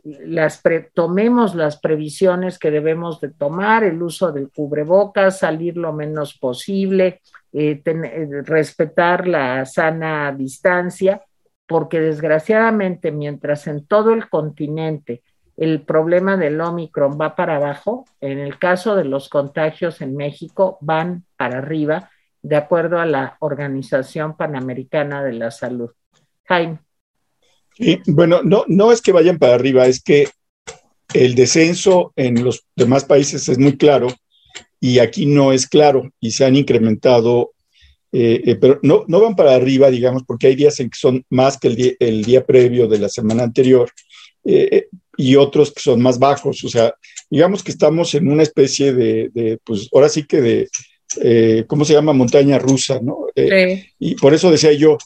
las 0.04 0.62
tomemos 0.92 1.54
las 1.54 1.78
previsiones 1.80 2.58
que 2.58 2.70
debemos 2.70 3.18
de 3.20 3.30
tomar, 3.30 3.84
el 3.84 4.02
uso 4.02 4.30
del 4.30 4.50
cubrebocas, 4.50 5.38
salir 5.38 5.78
lo 5.78 5.92
menos 5.92 6.36
posible, 6.38 7.22
eh, 7.52 7.80
eh, 7.84 8.28
respetar 8.44 9.26
la 9.26 9.64
sana 9.64 10.32
distancia, 10.32 11.22
porque 11.66 12.00
desgraciadamente 12.00 13.10
mientras 13.10 13.66
en 13.66 13.86
todo 13.86 14.12
el 14.12 14.28
continente 14.28 15.22
el 15.56 15.82
problema 15.82 16.36
del 16.36 16.60
Omicron 16.60 17.18
va 17.20 17.34
para 17.34 17.56
abajo, 17.56 18.04
en 18.20 18.38
el 18.38 18.58
caso 18.58 18.94
de 18.94 19.04
los 19.04 19.28
contagios 19.28 20.00
en 20.00 20.14
México 20.14 20.78
van 20.80 21.24
para 21.36 21.58
arriba, 21.58 22.10
de 22.42 22.54
acuerdo 22.54 23.00
a 23.00 23.06
la 23.06 23.36
Organización 23.40 24.36
Panamericana 24.36 25.24
de 25.24 25.32
la 25.32 25.50
Salud. 25.50 25.90
Jaime. 26.44 26.78
Sí, 27.74 28.00
bueno, 28.06 28.40
no, 28.44 28.64
no 28.68 28.92
es 28.92 29.02
que 29.02 29.10
vayan 29.10 29.38
para 29.38 29.54
arriba, 29.54 29.86
es 29.86 30.00
que 30.00 30.28
el 31.12 31.34
descenso 31.34 32.12
en 32.14 32.44
los 32.44 32.64
demás 32.76 33.04
países 33.04 33.48
es 33.48 33.58
muy 33.58 33.76
claro 33.76 34.08
y 34.80 34.98
aquí 34.98 35.26
no 35.26 35.52
es 35.52 35.66
claro 35.66 36.10
y 36.20 36.30
se 36.30 36.44
han 36.44 36.56
incrementado, 36.56 37.52
eh, 38.12 38.42
eh, 38.44 38.54
pero 38.56 38.78
no, 38.82 39.04
no 39.08 39.20
van 39.20 39.36
para 39.36 39.54
arriba, 39.54 39.90
digamos, 39.90 40.22
porque 40.26 40.48
hay 40.48 40.56
días 40.56 40.78
en 40.80 40.90
que 40.90 40.98
son 40.98 41.24
más 41.30 41.58
que 41.58 41.68
el 41.68 41.76
día, 41.76 41.92
el 41.98 42.24
día 42.24 42.44
previo 42.44 42.86
de 42.86 42.98
la 42.98 43.08
semana 43.08 43.42
anterior 43.42 43.90
eh, 44.44 44.86
y 45.16 45.36
otros 45.36 45.72
que 45.72 45.80
son 45.80 46.00
más 46.00 46.18
bajos. 46.18 46.62
O 46.64 46.68
sea, 46.68 46.94
digamos 47.28 47.62
que 47.62 47.72
estamos 47.72 48.14
en 48.14 48.28
una 48.28 48.42
especie 48.42 48.92
de, 48.92 49.30
de 49.34 49.58
pues 49.64 49.88
ahora 49.92 50.08
sí 50.08 50.24
que 50.24 50.40
de, 50.40 51.64
¿cómo 51.66 51.84
se 51.84 51.94
llama? 51.94 52.12
Montaña 52.12 52.58
rusa, 52.58 53.00
¿no? 53.02 53.26
Sí. 53.34 53.84
Y 53.98 54.14
por 54.14 54.32
eso 54.32 54.50
decía 54.50 54.72
yo, 54.72 54.96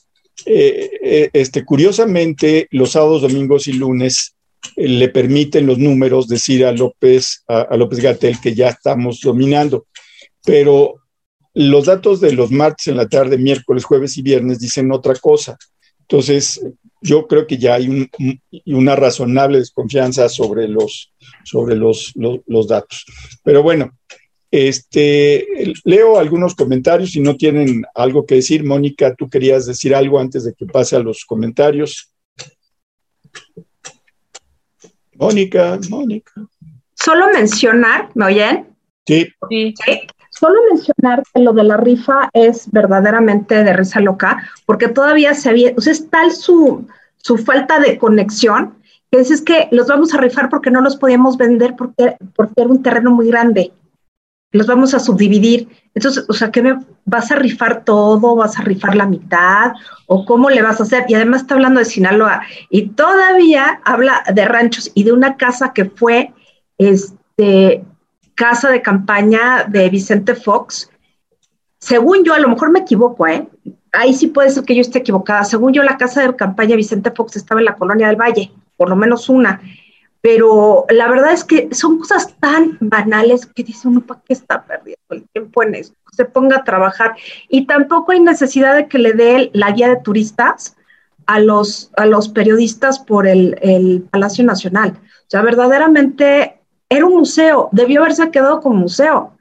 este, 0.44 1.64
curiosamente, 1.64 2.66
los 2.70 2.90
sábados, 2.92 3.22
domingos 3.22 3.68
y 3.68 3.72
lunes 3.72 4.34
le 4.76 5.08
permiten 5.08 5.66
los 5.66 5.78
números 5.78 6.28
decir 6.28 6.64
a 6.64 6.72
López, 6.72 7.44
a, 7.48 7.76
López 7.76 8.00
Gatel 8.00 8.40
que 8.40 8.54
ya 8.54 8.68
estamos 8.68 9.20
dominando. 9.20 9.86
Pero 10.44 10.96
los 11.54 11.86
datos 11.86 12.20
de 12.20 12.32
los 12.32 12.50
martes 12.50 12.88
en 12.88 12.96
la 12.96 13.08
tarde, 13.08 13.38
miércoles, 13.38 13.84
jueves 13.84 14.16
y 14.16 14.22
viernes 14.22 14.58
dicen 14.58 14.90
otra 14.92 15.14
cosa. 15.14 15.56
Entonces, 16.00 16.60
yo 17.00 17.26
creo 17.26 17.46
que 17.46 17.58
ya 17.58 17.74
hay 17.74 18.08
una 18.66 18.96
razonable 18.96 19.58
desconfianza 19.58 20.28
sobre 20.28 20.68
los, 20.68 21.12
sobre 21.44 21.76
los, 21.76 22.12
los 22.14 22.68
datos. 22.68 23.04
Pero 23.42 23.62
bueno, 23.62 23.92
este, 24.52 25.72
leo 25.84 26.18
algunos 26.18 26.54
comentarios 26.54 27.12
si 27.12 27.20
no 27.20 27.36
tienen 27.36 27.84
algo 27.94 28.26
que 28.26 28.36
decir. 28.36 28.64
Mónica, 28.64 29.14
tú 29.14 29.28
querías 29.28 29.66
decir 29.66 29.94
algo 29.94 30.20
antes 30.20 30.44
de 30.44 30.52
que 30.52 30.66
pase 30.66 30.94
a 30.94 31.00
los 31.00 31.24
comentarios. 31.24 32.12
Mónica, 35.22 35.78
Mónica. 35.88 36.32
Solo 36.94 37.28
mencionar, 37.32 38.10
¿me 38.14 38.26
oyen? 38.26 38.66
Sí. 39.06 39.28
sí. 39.50 39.74
Solo 40.30 40.60
mencionar 40.70 41.22
que 41.32 41.40
lo 41.40 41.52
de 41.52 41.64
la 41.64 41.76
rifa 41.76 42.30
es 42.32 42.70
verdaderamente 42.70 43.62
de 43.62 43.72
risa 43.72 44.00
loca, 44.00 44.50
porque 44.66 44.88
todavía 44.88 45.34
se 45.34 45.50
había, 45.50 45.72
o 45.76 45.80
sea, 45.80 45.92
es 45.92 46.08
tal 46.10 46.32
su, 46.32 46.86
su 47.18 47.38
falta 47.38 47.78
de 47.78 47.98
conexión 47.98 48.74
que 49.12 49.20
es, 49.20 49.42
que 49.42 49.68
los 49.72 49.88
vamos 49.88 50.14
a 50.14 50.18
rifar 50.18 50.48
porque 50.48 50.70
no 50.70 50.80
los 50.80 50.96
podíamos 50.96 51.36
vender 51.36 51.76
porque, 51.76 52.16
porque 52.34 52.54
era 52.56 52.70
un 52.70 52.82
terreno 52.82 53.10
muy 53.10 53.28
grande. 53.28 53.70
Los 54.52 54.66
vamos 54.66 54.94
a 54.94 55.00
subdividir. 55.00 55.68
Entonces, 55.94 56.24
o 56.28 56.32
sea, 56.32 56.50
¿qué 56.50 56.62
me 56.62 56.78
vas 57.04 57.30
a 57.30 57.36
rifar 57.36 57.84
todo? 57.84 58.36
¿Vas 58.36 58.58
a 58.58 58.62
rifar 58.62 58.94
la 58.94 59.06
mitad? 59.06 59.72
¿O 60.06 60.24
cómo 60.24 60.50
le 60.50 60.62
vas 60.62 60.80
a 60.80 60.84
hacer? 60.84 61.04
Y 61.08 61.14
además 61.14 61.42
está 61.42 61.54
hablando 61.54 61.80
de 61.80 61.86
Sinaloa. 61.86 62.42
Y 62.70 62.88
todavía 62.90 63.80
habla 63.84 64.22
de 64.32 64.44
ranchos 64.44 64.90
y 64.94 65.04
de 65.04 65.12
una 65.12 65.36
casa 65.36 65.72
que 65.72 65.86
fue 65.86 66.32
este, 66.78 67.84
casa 68.34 68.70
de 68.70 68.82
campaña 68.82 69.64
de 69.68 69.88
Vicente 69.88 70.34
Fox. 70.34 70.90
Según 71.78 72.24
yo, 72.24 72.34
a 72.34 72.38
lo 72.38 72.48
mejor 72.48 72.70
me 72.70 72.80
equivoco, 72.80 73.26
¿eh? 73.26 73.48
Ahí 73.92 74.14
sí 74.14 74.28
puede 74.28 74.50
ser 74.50 74.64
que 74.64 74.74
yo 74.74 74.80
esté 74.80 75.00
equivocada. 75.00 75.44
Según 75.44 75.72
yo, 75.72 75.82
la 75.82 75.96
casa 75.96 76.22
de 76.22 76.36
campaña 76.36 76.70
de 76.70 76.76
Vicente 76.76 77.10
Fox 77.10 77.36
estaba 77.36 77.60
en 77.60 77.66
la 77.66 77.76
colonia 77.76 78.06
del 78.06 78.16
Valle 78.16 78.52
por 78.82 78.88
lo 78.88 78.96
menos 78.96 79.28
una. 79.28 79.60
Pero 80.22 80.86
la 80.88 81.08
verdad 81.08 81.32
es 81.32 81.42
que 81.42 81.68
son 81.72 81.98
cosas 81.98 82.34
tan 82.38 82.78
banales 82.80 83.44
que 83.44 83.64
dice 83.64 83.88
uno, 83.88 84.00
¿para 84.00 84.20
qué 84.24 84.32
está 84.32 84.64
perdiendo 84.64 85.02
el 85.10 85.28
tiempo 85.28 85.64
en 85.64 85.74
eso? 85.74 85.94
Se 86.12 86.24
ponga 86.24 86.58
a 86.58 86.64
trabajar. 86.64 87.16
Y 87.48 87.66
tampoco 87.66 88.12
hay 88.12 88.20
necesidad 88.20 88.76
de 88.76 88.86
que 88.86 88.98
le 88.98 89.12
dé 89.14 89.50
la 89.52 89.72
guía 89.72 89.88
de 89.88 89.96
turistas 89.96 90.76
a 91.26 91.40
los, 91.40 91.90
a 91.96 92.06
los 92.06 92.28
periodistas 92.28 93.00
por 93.00 93.26
el, 93.26 93.58
el 93.62 94.06
Palacio 94.10 94.44
Nacional. 94.44 94.92
O 94.96 95.26
sea, 95.26 95.42
verdaderamente 95.42 96.60
era 96.88 97.04
un 97.04 97.14
museo, 97.14 97.68
debió 97.72 98.00
haberse 98.00 98.30
quedado 98.30 98.60
como 98.60 98.76
museo. 98.76 99.32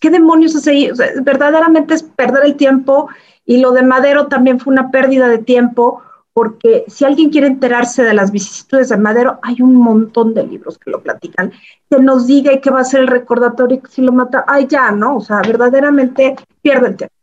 ¿Qué 0.00 0.10
demonios 0.10 0.56
es 0.56 0.66
ahí? 0.66 0.90
verdaderamente 1.22 1.94
es 1.94 2.02
perder 2.02 2.44
el 2.44 2.56
tiempo 2.56 3.08
y 3.44 3.58
lo 3.58 3.70
de 3.70 3.82
Madero 3.82 4.26
también 4.26 4.58
fue 4.58 4.72
una 4.72 4.90
pérdida 4.90 5.28
de 5.28 5.38
tiempo 5.38 6.02
porque 6.36 6.84
si 6.86 7.06
alguien 7.06 7.30
quiere 7.30 7.46
enterarse 7.46 8.04
de 8.04 8.12
las 8.12 8.30
vicisitudes 8.30 8.90
de 8.90 8.98
Madero, 8.98 9.38
hay 9.42 9.62
un 9.62 9.74
montón 9.74 10.34
de 10.34 10.46
libros 10.46 10.76
que 10.76 10.90
lo 10.90 11.00
platican, 11.00 11.50
que 11.88 11.98
nos 11.98 12.26
diga 12.26 12.52
y 12.52 12.60
que 12.60 12.68
va 12.68 12.80
a 12.80 12.84
ser 12.84 13.00
el 13.00 13.06
recordatorio 13.06 13.80
que 13.80 13.90
si 13.90 14.02
lo 14.02 14.12
mata, 14.12 14.44
ay 14.46 14.66
ya, 14.68 14.90
¿no? 14.90 15.16
O 15.16 15.20
sea, 15.22 15.40
verdaderamente 15.40 16.36
pierde 16.60 16.88
el 16.88 16.96
tiempo. 16.96 17.14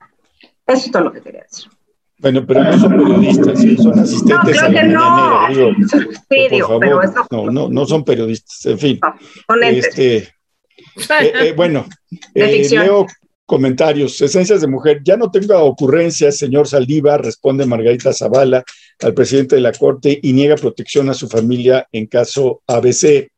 Eso 0.66 0.86
es 0.88 0.92
todo 0.92 1.04
lo 1.04 1.14
que 1.14 1.22
quería 1.22 1.44
decir. 1.44 1.70
Bueno, 2.18 2.44
pero 2.44 2.64
no 2.64 2.80
son 2.80 2.98
periodistas, 2.98 3.84
son 3.84 4.00
asistentes 4.00 4.36
no, 4.36 4.42
creo 4.42 4.72
que 4.72 4.84
no. 4.88 5.48
sí, 6.32 6.48
digo, 6.50 6.80
pero 6.80 7.04
eso... 7.04 7.28
No, 7.30 7.52
no, 7.52 7.70
no 7.70 7.86
son 7.86 8.04
periodistas, 8.04 8.66
en 8.66 8.80
fin. 8.80 9.00
No, 9.48 9.56
este, 9.62 10.18
eh, 10.18 10.32
eh, 11.22 11.54
bueno, 11.56 11.86
eh, 12.34 12.68
leo 12.68 13.06
comentarios. 13.46 14.20
Esencias 14.20 14.62
de 14.62 14.68
mujer. 14.68 15.02
Ya 15.04 15.18
no 15.18 15.30
tenga 15.30 15.60
ocurrencias, 15.60 16.36
señor 16.36 16.68
Saldívar, 16.68 17.24
responde 17.24 17.68
Margarita 17.68 18.12
Zavala 18.12 18.64
al 19.04 19.14
presidente 19.14 19.56
de 19.56 19.62
la 19.62 19.72
Corte 19.72 20.20
y 20.22 20.34
niega 20.34 20.56
protección 20.56 21.10
a 21.10 21.14
su 21.14 21.28
familia 21.28 21.88
en 21.92 22.08
caso 22.08 22.62
ABC. 22.68 23.30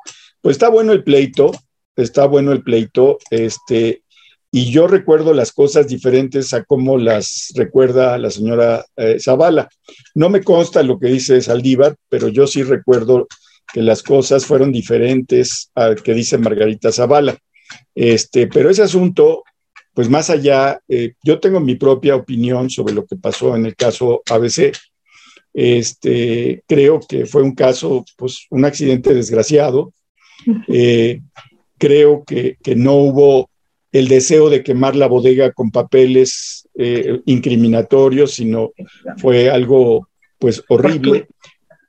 Pues 0.41 0.55
está 0.55 0.70
bueno 0.70 0.91
el 0.91 1.03
pleito, 1.03 1.51
está 1.95 2.26
bueno 2.26 2.51
el 2.51 2.63
pleito, 2.63 3.18
este, 3.30 4.03
y 4.51 4.72
yo 4.72 4.88
recuerdo 4.88 5.34
las 5.34 5.51
cosas 5.51 5.88
diferentes 5.88 6.53
a 6.53 6.63
cómo 6.63 6.97
las 6.97 7.51
recuerda 7.55 8.18
la 8.18 8.30
señora 8.30 8.86
eh, 8.95 9.18
Zavala. 9.20 9.70
No 10.13 10.30
me 10.30 10.43
consta 10.43 10.84
lo 10.84 10.99
que 10.99 11.07
dice 11.07 11.41
Saldívar, 11.41 11.95
pero 12.09 12.28
yo 12.28 12.47
sí 12.47 12.63
recuerdo 12.63 13.28
que 13.74 13.82
las 13.82 14.03
cosas 14.03 14.45
fueron 14.45 14.72
diferentes 14.72 15.72
al 15.76 16.01
que 16.01 16.13
dice 16.13 16.38
Margarita 16.38 16.91
Zavala. 16.91 17.38
Este, 17.95 18.47
pero 18.47 18.70
ese 18.70 18.84
asunto 18.84 19.43
pues 19.95 20.09
más 20.09 20.30
allá, 20.30 20.82
eh, 20.89 21.13
yo 21.24 21.39
tengo 21.39 21.61
mi 21.61 21.76
propia 21.76 22.18
opinión 22.18 22.70
sobre 22.70 22.93
lo 22.93 23.05
que 23.05 23.16
pasó 23.16 23.55
en 23.55 23.66
el 23.66 23.78
caso 23.78 24.22
ABC. 24.30 24.74
Este, 25.58 26.64
creo 26.68 26.99
que 26.99 27.26
fue 27.26 27.41
un 27.41 27.56
caso, 27.56 28.03
pues 28.18 28.45
un 28.49 28.66
accidente 28.66 29.14
desgraciado. 29.14 29.93
Eh, 30.68 31.22
creo 31.80 32.24
que, 32.24 32.58
no 32.76 32.95
hubo 32.97 33.49
el 33.91 34.08
deseo 34.08 34.49
de 34.49 34.62
quemar 34.62 34.95
la 34.95 35.08
bodega 35.08 35.51
con 35.53 35.72
papeles 35.72 36.68
eh, 36.76 37.22
incriminatorios, 37.26 38.34
sino 38.34 38.74
fue 39.18 39.49
algo 39.49 40.08
pues 40.38 40.62
horrible. 40.68 41.28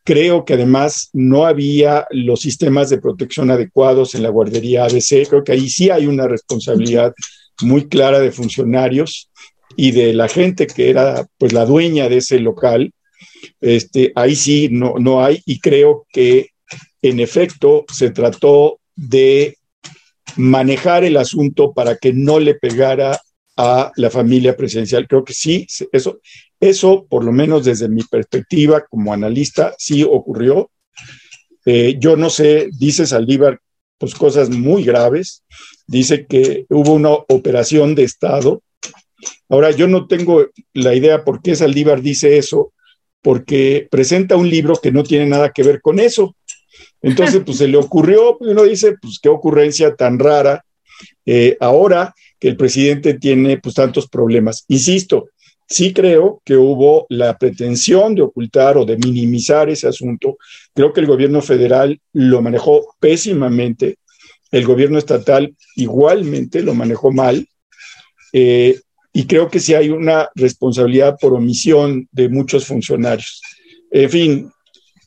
Creo 0.05 0.45
que 0.45 0.55
además 0.55 1.11
no 1.13 1.45
había 1.45 2.07
los 2.11 2.41
sistemas 2.41 2.89
de 2.89 2.99
protección 2.99 3.51
adecuados 3.51 4.15
en 4.15 4.23
la 4.23 4.31
guardería 4.31 4.85
ABC. 4.85 5.29
Creo 5.29 5.45
que 5.45 5.53
ahí 5.53 5.69
sí 5.69 5.91
hay 5.91 6.07
una 6.07 6.29
responsabilidad 6.29 7.13
muy 7.63 7.89
clara 7.89 8.21
de 8.21 8.33
funcionarios 8.33 9.29
y 9.77 9.91
de 9.91 10.15
la 10.15 10.29
gente 10.29 10.67
que 10.67 10.91
era 10.91 11.27
pues 11.39 11.53
la 11.53 11.67
dueña 11.67 12.09
de 12.09 12.19
ese 12.19 12.39
local. 12.39 12.93
Este, 13.61 14.13
ahí 14.15 14.37
sí 14.37 14.69
no, 14.71 14.95
no 14.99 15.25
hay 15.25 15.41
y 15.47 15.61
creo 15.61 16.07
que 16.13 16.51
en 17.03 17.21
efecto 17.21 17.85
se 17.93 18.11
trató 18.11 18.81
de 18.95 19.57
manejar 20.37 21.05
el 21.05 21.17
asunto 21.17 21.73
para 21.73 21.97
que 21.97 22.13
no 22.13 22.39
le 22.41 22.55
pegara 22.55 23.21
a 23.57 23.91
la 23.97 24.11
familia 24.11 24.57
presidencial. 24.57 25.07
Creo 25.09 25.25
que 25.25 25.33
sí, 25.33 25.67
eso, 25.93 26.21
eso 26.61 27.07
por 27.09 27.25
lo 27.25 27.33
menos 27.33 27.65
desde 27.65 27.89
mi 27.89 28.03
perspectiva 28.03 28.85
como 28.89 29.13
analista, 29.13 29.75
sí 29.79 30.03
ocurrió. 30.03 30.71
Eh, 31.65 31.97
yo 31.99 32.17
no 32.17 32.31
sé, 32.31 32.69
dice 32.79 33.07
Saldívar, 33.07 33.61
pues 33.99 34.15
cosas 34.15 34.51
muy 34.51 34.85
graves 34.85 35.43
dice 35.87 36.27
que 36.27 36.67
hubo 36.69 36.95
una 36.95 37.11
operación 37.11 37.95
de 37.95 38.05
Estado. 38.05 38.63
Ahora, 39.49 39.71
yo 39.71 39.87
no 39.89 40.07
tengo 40.07 40.47
la 40.75 40.95
idea 40.95 41.25
por 41.25 41.43
qué 41.43 41.55
Saldívar 41.55 42.03
dice 42.03 42.37
eso, 42.37 42.73
porque 43.27 43.89
presenta 43.91 44.37
un 44.37 44.49
libro 44.49 44.77
que 44.81 44.93
no 44.93 45.03
tiene 45.03 45.27
nada 45.27 45.51
que 45.51 45.65
ver 45.65 45.81
con 45.81 45.99
eso. 45.99 46.37
Entonces, 47.03 47.43
pues 47.45 47.59
se 47.59 47.67
le 47.67 47.77
ocurrió, 47.77 48.39
pues, 48.39 48.53
uno 48.53 48.63
dice, 48.63 48.95
pues 49.03 49.19
qué 49.21 49.29
ocurrencia 49.29 49.97
tan 49.97 50.21
rara 50.21 50.65
eh, 51.25 51.57
ahora 51.59 52.15
que 52.39 52.47
el 52.47 52.57
presidente 52.57 53.15
tiene 53.15 53.59
pues 53.59 53.75
tantos 53.75 54.07
problemas. 54.09 54.65
Insisto, 54.69 55.31
sí 55.67 55.93
creo 55.93 56.41
que 56.45 56.57
hubo 56.57 57.05
la 57.09 57.37
pretensión 57.37 58.15
de 58.15 58.23
ocultar 58.23 58.79
o 58.79 58.85
de 58.85 58.97
minimizar 58.97 59.69
ese 59.71 59.89
asunto. 59.89 60.39
Creo 60.73 60.93
que 60.93 61.01
el 61.01 61.09
gobierno 61.09 61.43
federal 61.43 61.99
lo 62.13 62.41
manejó 62.43 62.95
pésimamente 63.01 63.97
el 64.53 64.65
gobierno 64.65 64.99
estatal 64.99 65.53
igualmente 65.75 66.63
lo 66.63 66.75
manejó 66.75 67.11
mal. 67.11 67.45
Eh, 68.33 68.79
y 69.17 69.27
creo 69.27 69.49
que 69.49 69.61
sí 69.61 69.73
hay 69.73 69.89
una 69.89 70.29
responsabilidad 70.35 71.17
por 71.19 71.33
omisión 71.33 72.07
de 72.13 72.29
muchos 72.29 72.67
funcionarios. 72.67 73.41
En 73.91 74.11
fin, 74.11 74.51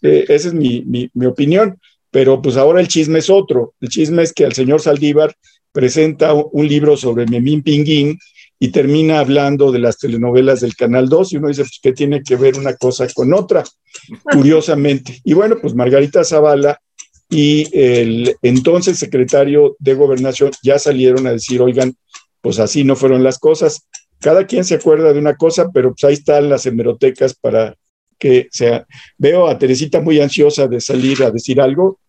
eh, 0.02 0.26
esa 0.28 0.48
es 0.48 0.54
mi, 0.56 1.12
opinión, 1.28 1.80
pero 2.10 2.42
pues 2.42 2.58
ahora 2.58 2.82
el 2.82 2.88
chisme 2.88 3.20
es 3.20 3.30
otro. 3.30 3.76
El 3.80 3.90
chisme 3.90 4.24
es 4.24 4.34
que 4.34 4.46
el 4.46 4.54
señor 4.54 4.82
Saldívar 4.82 5.36
presenta 5.72 6.34
un 6.34 6.68
libro 6.68 6.98
sobre 6.98 7.28
Memín 7.28 7.62
Pinguín 7.62 8.18
y 8.58 8.70
termina 8.70 9.20
hablando 9.20 9.72
de 9.72 9.78
las 9.78 10.00
telenovelas 10.00 10.62
del 10.62 10.76
Canal 10.76 11.08
2 11.08 11.34
y 11.34 11.38
uno 11.38 11.50
dice, 11.50 11.62
pues, 11.62 11.80
¿qué 11.80 11.94
tiene 11.94 12.24
que 12.24 12.36
ver 12.36 12.58
una 12.58 12.76
cosa 12.78 13.08
con 13.14 13.32
otra? 13.32 13.64
Curiosamente. 14.24 15.20
Y 15.24 15.34
bueno, 15.36 15.58
pues 15.62 15.76
Margarita 15.76 16.24
Zavala 16.24 16.82
y 17.30 17.68
el 17.78 18.36
entonces 18.42 18.98
secretario 18.98 19.76
de 19.78 19.94
gobernación 19.94 20.50
ya 20.64 20.80
salieron 20.80 21.28
a 21.28 21.34
decir, 21.34 21.62
oigan, 21.62 21.96
pues 22.42 22.60
así 22.60 22.84
no 22.84 22.96
fueron 22.96 23.24
las 23.24 23.40
cosas. 23.40 23.88
Cada 24.20 24.46
quien 24.46 24.64
se 24.66 24.76
acuerda 24.76 25.14
de 25.14 25.20
una 25.20 25.36
cosa, 25.36 25.70
pero 25.74 25.92
pues 25.92 26.04
ahí 26.04 26.14
están 26.14 26.50
las 26.50 26.66
hemerotecas 26.66 27.34
para 27.34 27.76
que 28.18 28.48
sea. 28.52 28.86
Veo 29.18 29.48
a 29.48 29.58
Teresita 29.58 30.02
muy 30.02 30.20
ansiosa 30.20 30.68
de 30.68 30.82
salir 30.82 31.24
a 31.24 31.32
decir 31.32 31.62
algo. 31.62 32.00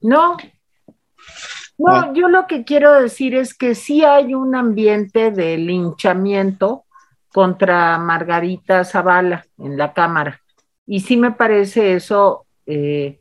No, 0.00 0.36
no, 1.78 1.92
ah. 1.92 2.12
yo 2.14 2.28
lo 2.28 2.46
que 2.46 2.64
quiero 2.64 3.00
decir 3.00 3.34
es 3.34 3.54
que 3.54 3.74
sí 3.74 4.04
hay 4.04 4.34
un 4.34 4.54
ambiente 4.54 5.30
de 5.30 5.58
linchamiento 5.58 6.84
contra 7.28 7.98
Margarita 7.98 8.84
Zavala 8.84 9.46
en 9.58 9.76
la 9.76 9.92
Cámara. 9.92 10.40
Y 10.86 11.00
sí 11.00 11.16
me 11.16 11.32
parece 11.32 11.94
eso 11.94 12.46
eh, 12.64 13.20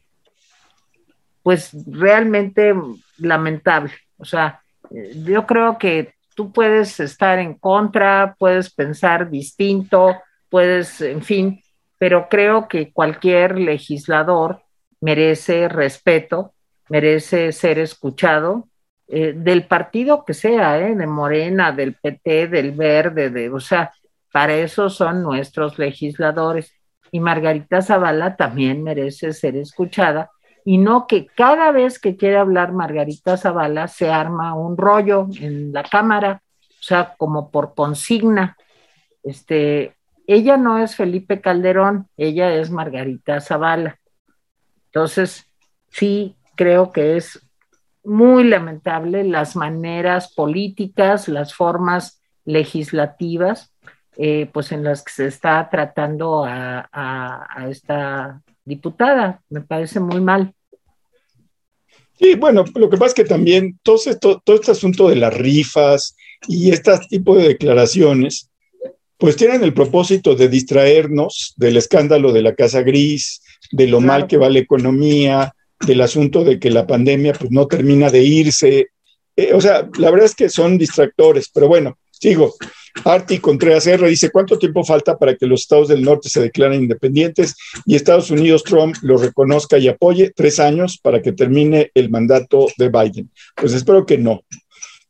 pues 1.43 1.71
realmente 1.85 2.73
lamentable. 3.17 3.91
O 4.17 4.25
sea, 4.25 4.61
yo 4.89 5.45
creo 5.45 5.77
que 5.77 6.14
tú 6.35 6.51
puedes 6.51 6.99
estar 6.99 7.39
en 7.39 7.55
contra, 7.55 8.35
puedes 8.37 8.71
pensar 8.71 9.29
distinto, 9.31 10.15
puedes, 10.49 11.01
en 11.01 11.23
fin, 11.23 11.61
pero 11.97 12.27
creo 12.29 12.67
que 12.67 12.91
cualquier 12.91 13.57
legislador 13.57 14.61
merece 15.01 15.67
respeto, 15.67 16.53
merece 16.89 17.51
ser 17.51 17.79
escuchado, 17.79 18.67
eh, 19.07 19.33
del 19.35 19.65
partido 19.65 20.25
que 20.25 20.33
sea, 20.33 20.79
eh, 20.79 20.95
de 20.95 21.07
Morena, 21.07 21.71
del 21.71 21.95
PT, 21.95 22.47
del 22.47 22.71
Verde, 22.71 23.29
de, 23.29 23.49
o 23.49 23.59
sea, 23.59 23.91
para 24.31 24.55
eso 24.55 24.89
son 24.89 25.23
nuestros 25.23 25.79
legisladores. 25.79 26.73
Y 27.11 27.19
Margarita 27.19 27.81
Zavala 27.81 28.35
también 28.35 28.83
merece 28.83 29.31
ser 29.31 29.55
escuchada 29.55 30.31
y 30.67 30.79
no 30.79 31.05
que 31.05 31.27
cada 31.27 31.71
vez 31.71 31.99
que 31.99 32.17
quiere 32.17 32.37
hablar 32.37 32.73
Margarita 32.73 33.37
Zavala 33.37 33.87
se 33.87 34.09
arma 34.09 34.55
un 34.55 34.75
rollo 34.75 35.27
en 35.39 35.71
la 35.71 35.83
cámara, 35.83 36.41
o 36.59 36.83
sea, 36.83 37.13
como 37.17 37.51
por 37.51 37.75
consigna. 37.75 38.57
Este, 39.21 39.95
ella 40.25 40.57
no 40.57 40.79
es 40.79 40.95
Felipe 40.95 41.39
Calderón, 41.39 42.07
ella 42.17 42.51
es 42.55 42.71
Margarita 42.71 43.39
Zavala. 43.41 43.99
Entonces, 44.87 45.45
sí, 45.89 46.35
creo 46.55 46.91
que 46.91 47.15
es 47.15 47.47
muy 48.03 48.43
lamentable 48.43 49.23
las 49.23 49.55
maneras 49.55 50.33
políticas, 50.33 51.27
las 51.27 51.53
formas 51.53 52.23
legislativas, 52.43 53.71
eh, 54.17 54.49
pues 54.51 54.71
en 54.71 54.83
las 54.83 55.03
que 55.03 55.11
se 55.11 55.27
está 55.27 55.69
tratando 55.69 56.43
a, 56.43 56.89
a 56.91 57.69
esta 57.69 58.41
diputada. 58.65 59.41
Me 59.49 59.61
parece 59.61 59.99
muy 59.99 60.19
mal. 60.19 60.53
Sí, 62.19 62.35
bueno, 62.35 62.63
lo 62.75 62.89
que 62.89 62.97
pasa 62.97 63.07
es 63.07 63.13
que 63.13 63.25
también 63.25 63.79
todo, 63.83 63.97
esto, 64.05 64.41
todo 64.43 64.55
este 64.55 64.71
asunto 64.71 65.09
de 65.09 65.17
las 65.17 65.33
rifas 65.33 66.15
y 66.47 66.71
este 66.71 66.91
tipo 67.09 67.35
de 67.35 67.49
declaraciones, 67.49 68.49
pues 69.17 69.35
tienen 69.35 69.63
el 69.63 69.73
propósito 69.73 70.35
de 70.35 70.47
distraernos 70.47 71.53
del 71.57 71.77
escándalo 71.77 72.31
de 72.31 72.41
la 72.41 72.55
Casa 72.55 72.81
Gris, 72.81 73.41
de 73.71 73.87
lo 73.87 73.99
mal 73.99 74.27
que 74.27 74.37
va 74.37 74.49
la 74.49 74.59
economía, 74.59 75.53
del 75.85 76.01
asunto 76.01 76.43
de 76.43 76.59
que 76.59 76.69
la 76.69 76.87
pandemia 76.87 77.33
pues 77.33 77.51
no 77.51 77.67
termina 77.67 78.09
de 78.09 78.23
irse. 78.23 78.87
Eh, 79.35 79.53
o 79.53 79.59
sea, 79.59 79.89
la 79.97 80.09
verdad 80.09 80.25
es 80.25 80.35
que 80.35 80.49
son 80.49 80.77
distractores, 80.77 81.49
pero 81.53 81.67
bueno, 81.67 81.97
sigo. 82.11 82.55
Arti 83.03 83.39
Contreras 83.39 83.85
R 83.87 84.07
dice, 84.07 84.29
¿cuánto 84.29 84.57
tiempo 84.57 84.83
falta 84.83 85.17
para 85.17 85.35
que 85.35 85.45
los 85.45 85.61
estados 85.61 85.89
del 85.89 86.01
norte 86.01 86.29
se 86.29 86.41
declaren 86.41 86.81
independientes 86.81 87.55
y 87.85 87.95
Estados 87.95 88.31
Unidos, 88.31 88.63
Trump, 88.63 88.95
lo 89.01 89.17
reconozca 89.17 89.77
y 89.77 89.87
apoye? 89.87 90.31
Tres 90.35 90.59
años 90.59 90.97
para 91.01 91.21
que 91.21 91.33
termine 91.33 91.91
el 91.93 92.09
mandato 92.09 92.67
de 92.77 92.89
Biden. 92.89 93.29
Pues 93.55 93.73
espero 93.73 94.05
que 94.05 94.17
no, 94.17 94.43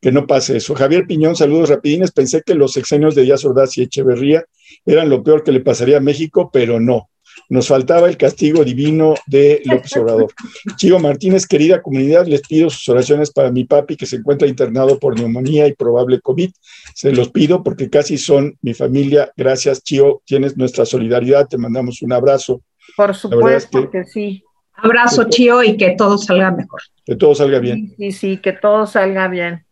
que 0.01 0.11
no 0.11 0.27
pase 0.27 0.57
eso. 0.57 0.75
Javier 0.75 1.05
Piñón, 1.07 1.36
saludos 1.36 1.69
rapidines. 1.69 2.11
Pensé 2.11 2.41
que 2.45 2.55
los 2.55 2.73
sexenios 2.73 3.15
de 3.15 3.23
Díaz 3.23 3.45
Ordaz 3.45 3.77
y 3.77 3.83
Echeverría 3.83 4.45
eran 4.86 5.09
lo 5.09 5.23
peor 5.23 5.43
que 5.43 5.51
le 5.51 5.61
pasaría 5.61 5.97
a 5.97 6.01
México, 6.01 6.49
pero 6.51 6.79
no. 6.79 7.09
Nos 7.49 7.67
faltaba 7.67 8.07
el 8.09 8.17
castigo 8.17 8.63
divino 8.63 9.15
de 9.27 9.61
López 9.65 9.95
Obrador. 9.97 10.33
Chivo 10.77 10.99
Martínez, 10.99 11.45
querida 11.45 11.81
comunidad, 11.81 12.25
les 12.25 12.41
pido 12.41 12.69
sus 12.69 12.88
oraciones 12.89 13.31
para 13.31 13.51
mi 13.51 13.65
papi 13.65 13.95
que 13.95 14.05
se 14.05 14.17
encuentra 14.17 14.47
internado 14.47 14.99
por 14.99 15.17
neumonía 15.17 15.67
y 15.67 15.73
probable 15.73 16.21
COVID. 16.21 16.51
Se 16.93 17.11
los 17.11 17.29
pido 17.29 17.63
porque 17.63 17.89
casi 17.89 18.17
son 18.17 18.57
mi 18.61 18.73
familia. 18.73 19.31
Gracias, 19.36 19.83
Chío. 19.83 20.21
Tienes 20.25 20.57
nuestra 20.57 20.86
solidaridad. 20.86 21.47
Te 21.47 21.57
mandamos 21.57 22.01
un 22.01 22.13
abrazo. 22.13 22.61
Por 22.95 23.15
supuesto 23.15 23.89
que, 23.89 24.03
sí. 24.05 24.43
Abrazo, 24.73 25.25
Chío, 25.29 25.63
y 25.63 25.77
que 25.77 25.95
todo 25.97 26.17
salga 26.17 26.51
mejor. 26.51 26.81
Que 27.05 27.15
todo 27.15 27.36
salga 27.36 27.59
bien. 27.59 27.93
Sí, 27.97 28.11
sí, 28.11 28.38
que 28.38 28.53
todo 28.53 28.86
salga 28.86 29.27
bien. 29.27 29.65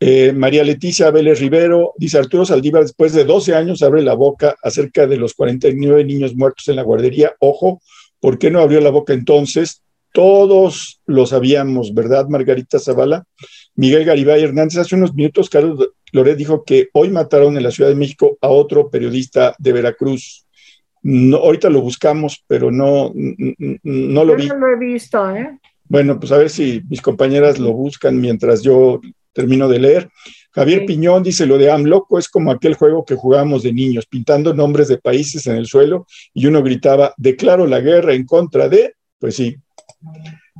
Eh, 0.00 0.32
María 0.32 0.62
Leticia 0.62 1.10
Vélez 1.10 1.40
Rivero 1.40 1.92
dice 1.96 2.18
Arturo 2.18 2.44
Saldívar 2.44 2.82
después 2.82 3.12
de 3.12 3.24
12 3.24 3.54
años 3.56 3.82
abre 3.82 4.02
la 4.02 4.14
boca 4.14 4.54
acerca 4.62 5.08
de 5.08 5.16
los 5.16 5.34
49 5.34 6.04
niños 6.04 6.36
muertos 6.36 6.68
en 6.68 6.76
la 6.76 6.82
guardería. 6.82 7.34
Ojo, 7.40 7.82
¿por 8.20 8.38
qué 8.38 8.50
no 8.50 8.60
abrió 8.60 8.80
la 8.80 8.90
boca 8.90 9.12
entonces? 9.12 9.82
Todos 10.12 11.00
lo 11.06 11.26
sabíamos, 11.26 11.94
¿verdad, 11.94 12.28
Margarita 12.28 12.78
Zavala? 12.78 13.24
Miguel 13.74 14.04
Garibay 14.04 14.42
Hernández, 14.42 14.78
hace 14.78 14.94
unos 14.94 15.14
minutos 15.14 15.50
Carlos 15.50 15.90
Loret 16.12 16.36
dijo 16.36 16.64
que 16.64 16.88
hoy 16.92 17.10
mataron 17.10 17.56
en 17.56 17.62
la 17.62 17.70
Ciudad 17.70 17.90
de 17.90 17.96
México 17.96 18.38
a 18.40 18.48
otro 18.48 18.90
periodista 18.90 19.54
de 19.58 19.72
Veracruz. 19.72 20.46
No, 21.02 21.38
ahorita 21.38 21.70
lo 21.70 21.80
buscamos, 21.80 22.44
pero 22.46 22.70
no, 22.70 23.12
no 23.14 24.24
lo 24.24 24.36
vi. 24.36 24.48
No 24.48 24.56
lo 24.56 24.68
he 24.68 24.78
visto, 24.78 25.30
¿eh? 25.30 25.58
Bueno, 25.88 26.20
pues 26.20 26.32
a 26.32 26.38
ver 26.38 26.50
si 26.50 26.82
mis 26.88 27.00
compañeras 27.00 27.58
lo 27.58 27.72
buscan 27.72 28.20
mientras 28.20 28.62
yo 28.62 29.00
termino 29.38 29.68
de 29.68 29.78
leer. 29.78 30.08
Javier 30.50 30.84
Piñón 30.84 31.22
dice, 31.22 31.46
lo 31.46 31.58
de 31.58 31.70
AMLOCO 31.70 32.18
es 32.18 32.28
como 32.28 32.50
aquel 32.50 32.74
juego 32.74 33.04
que 33.04 33.14
jugábamos 33.14 33.62
de 33.62 33.72
niños, 33.72 34.06
pintando 34.06 34.52
nombres 34.52 34.88
de 34.88 34.98
países 34.98 35.46
en 35.46 35.54
el 35.54 35.66
suelo 35.66 36.06
y 36.34 36.46
uno 36.46 36.60
gritaba, 36.60 37.14
declaro 37.16 37.64
la 37.68 37.78
guerra 37.78 38.14
en 38.14 38.26
contra 38.26 38.68
de, 38.68 38.94
pues 39.20 39.36
sí. 39.36 39.54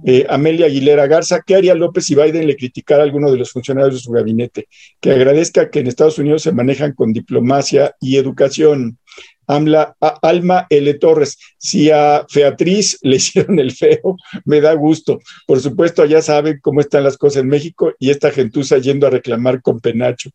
Eh, 0.07 0.25
Amelia 0.29 0.67
Aguilera 0.67 1.09
Garza, 1.09 1.43
¿qué 1.45 1.57
haría 1.57 1.75
López 1.75 2.05
si 2.05 2.15
Biden 2.15 2.47
le 2.47 2.55
criticara 2.55 3.03
a 3.03 3.05
alguno 3.05 3.33
de 3.33 3.39
los 3.39 3.51
funcionarios 3.51 3.95
de 3.95 4.01
su 4.01 4.13
gabinete? 4.13 4.69
Que 5.01 5.11
agradezca 5.11 5.71
que 5.71 5.81
en 5.81 5.89
Estados 5.89 6.21
Unidos 6.21 6.43
se 6.43 6.53
manejan 6.53 6.93
con 6.93 7.13
diplomacia 7.13 7.97
y 8.01 8.17
educación. 8.17 8.99
Alma 9.47 10.67
L. 10.69 10.95
Torres, 10.95 11.39
si 11.57 11.91
a 11.91 12.27
Featriz 12.29 12.99
le 13.03 13.17
hicieron 13.17 13.59
el 13.59 13.73
feo, 13.73 14.17
me 14.45 14.61
da 14.61 14.75
gusto. 14.75 15.21
Por 15.47 15.61
supuesto, 15.61 16.05
ya 16.05 16.21
saben 16.23 16.61
cómo 16.61 16.81
están 16.81 17.05
las 17.05 17.17
cosas 17.17 17.43
en 17.43 17.49
México 17.49 17.93
y 17.99 18.11
esta 18.11 18.31
gentuza 18.31 18.79
yendo 18.79 19.07
a 19.07 19.11
reclamar 19.11 19.63
con 19.63 19.81
penacho. 19.81 20.31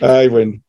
Ay, 0.00 0.28
bueno. 0.28 0.60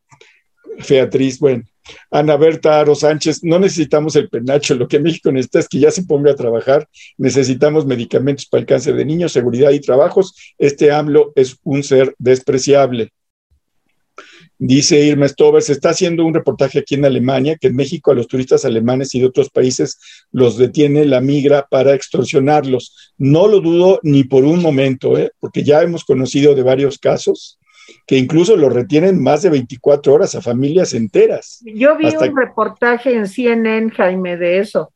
Featriz, 0.78 1.38
bueno. 1.38 1.64
Ana 2.10 2.36
Berta 2.36 2.80
Aro 2.80 2.94
Sánchez, 2.94 3.44
no 3.44 3.58
necesitamos 3.58 4.16
el 4.16 4.30
penacho, 4.30 4.74
lo 4.74 4.88
que 4.88 4.98
México 4.98 5.30
necesita 5.30 5.58
es 5.58 5.68
que 5.68 5.78
ya 5.78 5.90
se 5.90 6.04
ponga 6.04 6.30
a 6.30 6.34
trabajar, 6.34 6.88
necesitamos 7.18 7.84
medicamentos 7.84 8.46
para 8.46 8.62
el 8.62 8.66
cáncer 8.66 8.94
de 8.94 9.04
niños, 9.04 9.32
seguridad 9.32 9.70
y 9.70 9.80
trabajos. 9.80 10.54
Este 10.56 10.90
AMLO 10.90 11.32
es 11.36 11.58
un 11.62 11.82
ser 11.82 12.14
despreciable. 12.18 13.10
Dice 14.66 14.98
Irma 14.98 15.28
Stover, 15.28 15.60
se 15.60 15.72
está 15.72 15.90
haciendo 15.90 16.24
un 16.24 16.32
reportaje 16.32 16.78
aquí 16.78 16.94
en 16.94 17.04
Alemania 17.04 17.58
que 17.60 17.66
en 17.66 17.76
México 17.76 18.10
a 18.10 18.14
los 18.14 18.28
turistas 18.28 18.64
alemanes 18.64 19.14
y 19.14 19.20
de 19.20 19.26
otros 19.26 19.50
países 19.50 19.98
los 20.32 20.56
detiene 20.56 21.04
la 21.04 21.20
migra 21.20 21.66
para 21.68 21.92
extorsionarlos. 21.92 23.12
No 23.18 23.46
lo 23.46 23.60
dudo 23.60 24.00
ni 24.02 24.24
por 24.24 24.46
un 24.46 24.62
momento, 24.62 25.18
¿eh? 25.18 25.32
porque 25.38 25.64
ya 25.64 25.82
hemos 25.82 26.02
conocido 26.06 26.54
de 26.54 26.62
varios 26.62 26.96
casos 26.98 27.58
que 28.06 28.16
incluso 28.16 28.56
los 28.56 28.72
retienen 28.72 29.22
más 29.22 29.42
de 29.42 29.50
24 29.50 30.14
horas 30.14 30.34
a 30.34 30.40
familias 30.40 30.94
enteras. 30.94 31.62
Yo 31.66 31.98
vi 31.98 32.06
un 32.06 32.34
reportaje 32.34 33.14
en 33.14 33.28
CNN, 33.28 33.90
Jaime, 33.90 34.38
de 34.38 34.60
eso. 34.60 34.94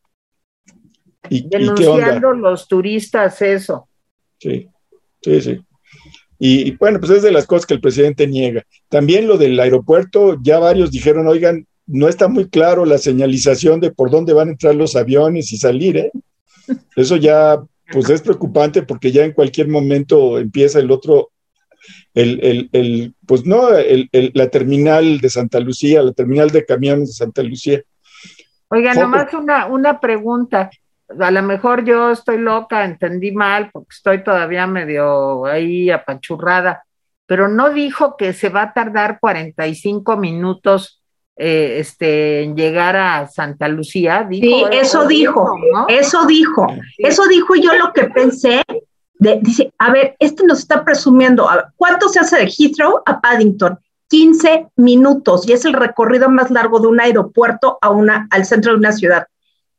¿Y, 1.29 1.47
denunciando 1.47 2.33
los 2.33 2.69
turistas 2.69 3.43
eso. 3.43 3.87
Sí, 4.39 4.67
sí, 5.21 5.43
sí. 5.43 5.61
Y, 6.39 6.77
bueno, 6.77 7.01
pues 7.01 7.11
es 7.11 7.23
de 7.23 7.33
las 7.33 7.47
cosas 7.47 7.67
que 7.67 7.75
el 7.75 7.81
presidente 7.81 8.27
niega. 8.27 8.65
También 8.89 9.27
lo 9.27 9.39
del 9.39 9.59
aeropuerto, 9.59 10.39
ya 10.41 10.59
varios 10.59 10.93
dijeron, 10.93 11.27
oigan, 11.27 11.67
no 11.87 12.09
está 12.09 12.29
muy 12.29 12.49
claro 12.49 12.85
la 12.85 12.99
señalización 12.99 13.81
de 13.81 13.91
por 13.91 14.11
dónde 14.11 14.35
van 14.35 14.49
a 14.49 14.53
entrar 14.53 14.75
los 14.75 14.95
aviones 14.95 15.53
y 15.53 15.57
salir, 15.57 15.97
¿eh? 15.97 16.13
Eso 16.97 17.17
ya, 17.17 17.61
pues 17.91 18.09
es 18.11 18.23
preocupante 18.23 18.83
porque 18.83 19.11
ya 19.11 19.25
en 19.25 19.33
cualquier 19.33 19.69
momento 19.69 20.39
empieza 20.39 20.79
el 20.79 20.91
otro, 20.91 21.31
el, 22.15 22.39
el, 22.45 22.69
el 22.73 23.15
pues 23.27 23.45
no, 23.45 23.77
el, 23.77 24.09
la 24.35 24.49
terminal 24.49 25.21
de 25.21 25.31
Santa 25.31 25.59
Lucía, 25.59 26.03
la 26.03 26.13
terminal 26.13 26.51
de 26.51 26.65
camiones 26.65 27.09
de 27.09 27.15
Santa 27.15 27.43
Lucía. 27.43 27.83
Oiga, 28.69 28.93
nomás 28.95 29.33
una, 29.33 29.67
una 29.67 29.99
pregunta 29.99 30.71
a 31.21 31.31
lo 31.31 31.43
mejor 31.43 31.85
yo 31.85 32.11
estoy 32.11 32.39
loca, 32.39 32.85
entendí 32.85 33.33
mal, 33.33 33.71
porque 33.73 33.89
estoy 33.91 34.23
todavía 34.23 34.67
medio 34.67 35.47
ahí 35.47 35.91
apachurrada, 35.91 36.85
pero 37.27 37.49
no 37.49 37.71
dijo 37.71 38.17
que 38.17 38.33
se 38.33 38.49
va 38.49 38.63
a 38.63 38.73
tardar 38.73 39.19
45 39.21 40.17
minutos 40.17 41.03
eh, 41.37 41.77
este, 41.79 42.43
en 42.43 42.57
llegar 42.57 42.97
a 42.97 43.29
Santa 43.29 43.69
Lucía. 43.69 44.27
sí, 44.31 44.65
eso 44.73 45.07
dijo, 45.07 45.55
eso 45.89 46.27
dijo, 46.27 46.67
eso 46.99 47.27
dijo 47.27 47.55
yo 47.55 47.75
lo 47.75 47.93
que 47.93 48.05
pensé. 48.05 48.63
dice, 49.19 49.73
a 49.79 49.93
ver, 49.93 50.17
este 50.19 50.45
nos 50.45 50.61
está 50.61 50.85
presumiendo, 50.85 51.49
¿cuánto 51.77 52.09
se 52.09 52.21
hace 52.21 52.39
de 52.39 52.51
Heathrow 52.51 53.03
a 53.07 53.21
Paddington? 53.21 53.79
15 54.09 54.69
minutos 54.77 55.47
y 55.47 55.53
es 55.53 55.65
el 55.65 55.75
recorrido 55.75 56.31
más 56.31 56.51
largo 56.51 56.81
de 56.81 56.89
un 56.89 57.01
aeropuerto 57.01 57.79
a 57.81 57.91
una, 57.91 58.27
al 58.31 58.45
centro 58.45 58.73
de 58.73 58.79
una 58.79 58.93
ciudad. 58.93 59.27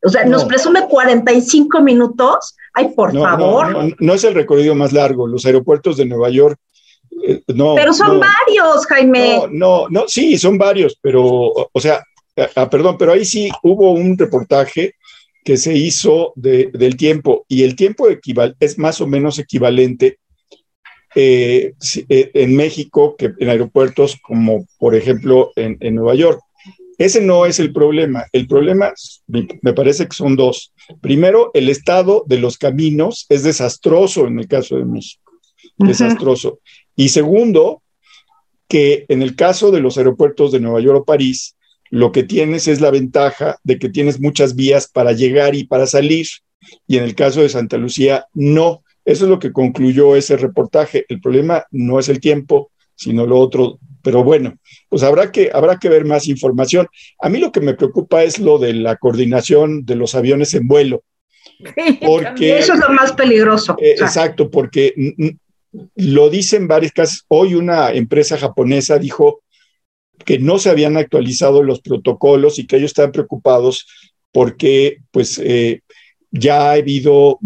O 0.01 0.09
sea, 0.09 0.25
nos 0.25 0.45
presume 0.45 0.87
45 0.87 1.81
minutos. 1.81 2.55
Ay, 2.73 2.89
por 2.95 3.13
favor. 3.13 3.95
No, 3.99 4.13
es 4.13 4.23
el 4.23 4.33
recorrido 4.33 4.75
más 4.75 4.93
largo. 4.93 5.27
Los 5.27 5.45
aeropuertos 5.45 5.97
de 5.97 6.05
Nueva 6.05 6.29
York. 6.29 6.57
Eh, 7.27 7.41
no. 7.47 7.75
Pero 7.75 7.93
son 7.93 8.19
varios, 8.19 8.85
Jaime. 8.87 9.37
No, 9.37 9.47
no, 9.47 9.89
no, 9.89 10.07
sí, 10.07 10.37
son 10.37 10.57
varios, 10.57 10.97
pero, 11.01 11.23
o 11.25 11.79
sea, 11.79 12.03
ah, 12.55 12.69
perdón, 12.69 12.97
pero 12.97 13.11
ahí 13.11 13.25
sí 13.25 13.49
hubo 13.63 13.91
un 13.91 14.17
reportaje 14.17 14.95
que 15.43 15.57
se 15.57 15.73
hizo 15.75 16.33
del 16.35 16.95
tiempo 16.95 17.45
y 17.47 17.63
el 17.63 17.75
tiempo 17.75 18.07
es 18.59 18.77
más 18.77 19.01
o 19.01 19.07
menos 19.07 19.39
equivalente 19.39 20.19
eh, 21.15 21.73
eh, 22.07 22.31
en 22.35 22.55
México 22.55 23.15
que 23.17 23.33
en 23.39 23.49
aeropuertos 23.49 24.17
como 24.21 24.67
por 24.77 24.93
ejemplo 24.93 25.51
en, 25.55 25.77
en 25.79 25.95
Nueva 25.95 26.13
York. 26.13 26.39
Ese 26.99 27.21
no 27.21 27.45
es 27.45 27.59
el 27.59 27.71
problema. 27.71 28.25
El 28.33 28.45
problema 28.45 28.93
me 29.27 29.73
parece 29.73 30.05
que 30.05 30.15
son 30.15 30.35
dos. 30.35 30.73
Primero, 30.99 31.49
el 31.53 31.69
estado 31.69 32.25
de 32.27 32.37
los 32.37 32.57
caminos 32.57 33.25
es 33.29 33.43
desastroso 33.43 34.27
en 34.27 34.37
el 34.37 34.47
caso 34.47 34.77
de 34.77 34.83
México. 34.83 35.31
Desastroso. 35.77 36.59
Y 36.97 37.09
segundo, 37.09 37.81
que 38.67 39.05
en 39.07 39.21
el 39.21 39.37
caso 39.37 39.71
de 39.71 39.79
los 39.79 39.97
aeropuertos 39.97 40.51
de 40.51 40.59
Nueva 40.59 40.81
York 40.81 40.99
o 40.99 41.05
París, 41.05 41.55
lo 41.89 42.11
que 42.11 42.23
tienes 42.23 42.67
es 42.67 42.81
la 42.81 42.91
ventaja 42.91 43.59
de 43.63 43.79
que 43.79 43.87
tienes 43.87 44.19
muchas 44.19 44.55
vías 44.55 44.89
para 44.89 45.13
llegar 45.13 45.55
y 45.55 45.63
para 45.63 45.87
salir. 45.87 46.27
Y 46.85 46.97
en 46.97 47.05
el 47.05 47.15
caso 47.15 47.41
de 47.41 47.49
Santa 47.49 47.77
Lucía, 47.77 48.25
no. 48.33 48.83
Eso 49.05 49.23
es 49.23 49.29
lo 49.29 49.39
que 49.39 49.53
concluyó 49.53 50.17
ese 50.17 50.35
reportaje. 50.35 51.05
El 51.07 51.21
problema 51.21 51.65
no 51.71 51.97
es 51.97 52.09
el 52.09 52.19
tiempo, 52.19 52.71
sino 52.95 53.25
lo 53.25 53.39
otro. 53.39 53.79
Pero 54.01 54.23
bueno, 54.23 54.55
pues 54.87 55.03
habrá 55.03 55.31
que, 55.31 55.49
habrá 55.53 55.77
que 55.77 55.89
ver 55.89 56.05
más 56.05 56.27
información. 56.27 56.87
A 57.19 57.29
mí 57.29 57.39
lo 57.39 57.51
que 57.51 57.61
me 57.61 57.73
preocupa 57.73 58.23
es 58.23 58.39
lo 58.39 58.57
de 58.57 58.73
la 58.73 58.95
coordinación 58.97 59.85
de 59.85 59.95
los 59.95 60.15
aviones 60.15 60.53
en 60.53 60.67
vuelo. 60.67 61.03
porque, 62.05 62.57
eso 62.57 62.73
es 62.73 62.79
lo 62.79 62.89
más 62.89 63.11
peligroso. 63.13 63.75
Eh, 63.79 63.91
exacto, 63.91 64.49
porque 64.49 64.93
lo 65.95 66.29
dicen 66.29 66.67
varios 66.67 66.91
casos. 66.91 67.25
Hoy 67.27 67.55
una 67.55 67.91
empresa 67.91 68.37
japonesa 68.37 68.97
dijo 68.97 69.41
que 70.25 70.39
no 70.39 70.59
se 70.59 70.69
habían 70.69 70.97
actualizado 70.97 71.63
los 71.63 71.81
protocolos 71.81 72.59
y 72.59 72.67
que 72.67 72.77
ellos 72.77 72.91
estaban 72.91 73.11
preocupados 73.11 73.87
porque 74.31 74.97
pues 75.11 75.39
eh, 75.43 75.81
ya 76.31 76.69
ha 76.69 76.73
habido, 76.73 77.39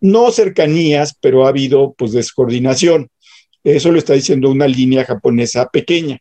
no 0.00 0.30
cercanías, 0.30 1.16
pero 1.20 1.44
ha 1.44 1.48
habido 1.48 1.94
pues 1.96 2.12
descoordinación. 2.12 3.08
Eso 3.62 3.90
lo 3.90 3.98
está 3.98 4.14
diciendo 4.14 4.50
una 4.50 4.66
línea 4.66 5.04
japonesa 5.04 5.68
pequeña, 5.68 6.18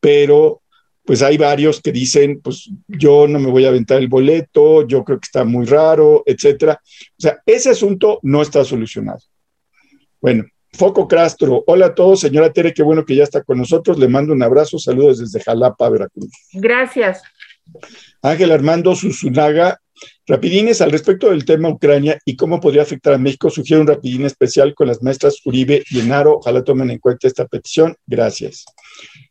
pero 0.00 0.62
pues 1.04 1.22
hay 1.22 1.38
varios 1.38 1.80
que 1.80 1.90
dicen, 1.90 2.40
pues 2.42 2.70
yo 2.86 3.26
no 3.26 3.38
me 3.38 3.50
voy 3.50 3.64
a 3.64 3.68
aventar 3.68 3.98
el 3.98 4.08
boleto, 4.08 4.86
yo 4.86 5.04
creo 5.04 5.18
que 5.18 5.24
está 5.24 5.42
muy 5.42 5.64
raro, 5.64 6.22
etcétera. 6.26 6.80
O 6.82 7.20
sea, 7.20 7.38
ese 7.46 7.70
asunto 7.70 8.18
no 8.22 8.42
está 8.42 8.62
solucionado. 8.62 9.20
Bueno, 10.20 10.44
Foco 10.72 11.08
Castro, 11.08 11.64
hola 11.66 11.86
a 11.86 11.94
todos, 11.94 12.20
señora 12.20 12.52
Tere, 12.52 12.74
qué 12.74 12.82
bueno 12.82 13.06
que 13.06 13.16
ya 13.16 13.24
está 13.24 13.42
con 13.42 13.56
nosotros. 13.56 13.98
Le 13.98 14.06
mando 14.06 14.34
un 14.34 14.42
abrazo, 14.42 14.78
saludos 14.78 15.18
desde 15.20 15.40
Jalapa, 15.40 15.88
Veracruz. 15.88 16.30
Gracias. 16.52 17.22
Ángel 18.20 18.52
Armando 18.52 18.94
Susunaga, 18.94 19.80
rapidines 20.26 20.80
al 20.80 20.90
respecto 20.90 21.30
del 21.30 21.44
tema 21.44 21.68
Ucrania 21.68 22.18
y 22.24 22.36
cómo 22.36 22.60
podría 22.60 22.82
afectar 22.82 23.14
a 23.14 23.18
México. 23.18 23.50
Sugiero 23.50 23.80
un 23.80 23.88
rapidín 23.88 24.24
especial 24.24 24.74
con 24.74 24.86
las 24.86 25.02
maestras 25.02 25.40
Uribe 25.44 25.82
y 25.90 26.00
Enaro. 26.00 26.36
Ojalá 26.38 26.62
tomen 26.64 26.90
en 26.90 26.98
cuenta 26.98 27.26
esta 27.26 27.46
petición. 27.46 27.96
Gracias. 28.06 28.64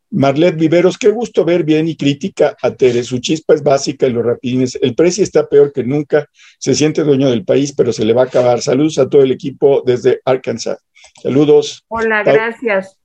Marlet 0.10 0.56
Viveros, 0.56 0.98
qué 0.98 1.10
gusto 1.10 1.44
ver 1.44 1.64
bien 1.64 1.88
y 1.88 1.96
crítica 1.96 2.56
a 2.62 2.72
Tere. 2.72 3.04
Su 3.04 3.20
chispa 3.20 3.54
es 3.54 3.62
básica 3.62 4.08
y 4.08 4.12
los 4.12 4.26
rapidines. 4.26 4.78
El 4.82 4.96
precio 4.96 5.24
está 5.24 5.48
peor 5.48 5.74
que 5.74 5.84
nunca. 5.84 6.30
Se 6.60 6.74
siente 6.74 7.04
dueño 7.04 7.30
del 7.30 7.44
país, 7.44 7.74
pero 7.76 7.92
se 7.92 8.06
le 8.06 8.14
va 8.14 8.24
a 8.24 8.26
acabar. 8.26 8.62
Saludos 8.62 8.98
a 9.00 9.10
todo 9.10 9.22
el 9.22 9.32
equipo 9.32 9.84
desde 9.86 10.22
Arkansas. 10.24 10.80
Saludos. 11.22 11.84
Hola, 11.90 12.24
gracias. 12.24 12.98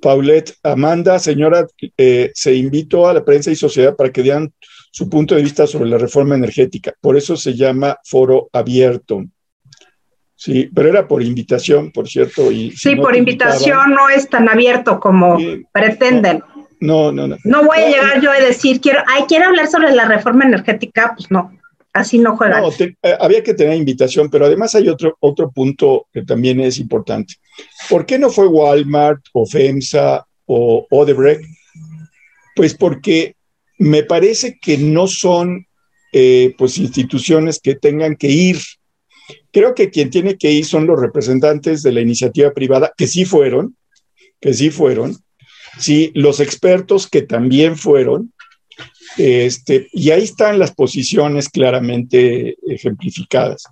Paulette, 0.00 0.54
Amanda, 0.62 1.18
señora, 1.18 1.66
eh, 1.96 2.30
se 2.34 2.54
invitó 2.54 3.06
a 3.06 3.14
la 3.14 3.24
prensa 3.24 3.50
y 3.50 3.56
sociedad 3.56 3.94
para 3.94 4.10
que 4.10 4.22
dieran 4.22 4.52
su 4.90 5.08
punto 5.08 5.34
de 5.34 5.42
vista 5.42 5.66
sobre 5.66 5.88
la 5.88 5.98
reforma 5.98 6.34
energética. 6.34 6.92
Por 7.00 7.16
eso 7.16 7.36
se 7.36 7.54
llama 7.54 7.98
foro 8.04 8.48
abierto. 8.52 9.24
Sí, 10.34 10.70
pero 10.74 10.88
era 10.88 11.06
por 11.06 11.22
invitación, 11.22 11.92
por 11.92 12.08
cierto. 12.08 12.50
Y 12.50 12.72
sí, 12.72 12.96
por 12.96 13.14
invitación 13.14 13.90
no 13.90 14.08
es 14.08 14.28
tan 14.28 14.48
abierto 14.48 14.98
como 14.98 15.38
pretenden. 15.72 16.42
No, 16.80 17.12
no, 17.12 17.28
no. 17.28 17.36
No 17.44 17.64
voy 17.64 17.78
a 17.78 17.88
llegar 17.90 18.20
yo 18.22 18.32
a 18.32 18.40
decir, 18.40 18.80
quiero, 18.80 19.00
ay, 19.06 19.24
quiero 19.28 19.46
hablar 19.46 19.68
sobre 19.68 19.92
la 19.92 20.06
reforma 20.06 20.46
energética, 20.46 21.12
pues 21.14 21.30
no, 21.30 21.52
así 21.92 22.18
no 22.18 22.38
juegan. 22.38 22.62
No, 22.62 22.70
eh, 22.70 23.16
había 23.20 23.42
que 23.42 23.52
tener 23.52 23.76
invitación, 23.76 24.30
pero 24.30 24.46
además 24.46 24.74
hay 24.74 24.88
otro, 24.88 25.14
otro 25.20 25.50
punto 25.50 26.06
que 26.10 26.22
también 26.22 26.58
es 26.60 26.78
importante. 26.78 27.34
¿Por 27.90 28.06
qué 28.06 28.18
no 28.18 28.30
fue 28.30 28.46
Walmart 28.46 29.20
o 29.34 29.44
FEMSA 29.44 30.24
o 30.46 30.86
Odebrecht? 30.90 31.44
Pues 32.56 32.74
porque 32.74 33.36
me 33.80 34.04
parece 34.04 34.58
que 34.60 34.78
no 34.78 35.08
son 35.08 35.66
eh, 36.12 36.54
pues 36.56 36.78
instituciones 36.78 37.60
que 37.60 37.74
tengan 37.74 38.16
que 38.16 38.28
ir 38.28 38.56
Creo 39.52 39.74
que 39.74 39.90
quien 39.90 40.10
tiene 40.10 40.36
que 40.36 40.50
ir 40.50 40.64
son 40.64 40.86
los 40.86 41.00
representantes 41.00 41.82
de 41.82 41.92
la 41.92 42.00
iniciativa 42.00 42.52
privada, 42.52 42.92
que 42.96 43.06
sí 43.06 43.24
fueron, 43.24 43.76
que 44.40 44.54
sí 44.54 44.70
fueron, 44.70 45.16
sí, 45.78 46.12
los 46.14 46.40
expertos 46.40 47.08
que 47.08 47.22
también 47.22 47.76
fueron, 47.76 48.32
este, 49.18 49.88
y 49.92 50.10
ahí 50.10 50.22
están 50.22 50.58
las 50.58 50.72
posiciones 50.72 51.48
claramente 51.48 52.56
ejemplificadas. 52.66 53.64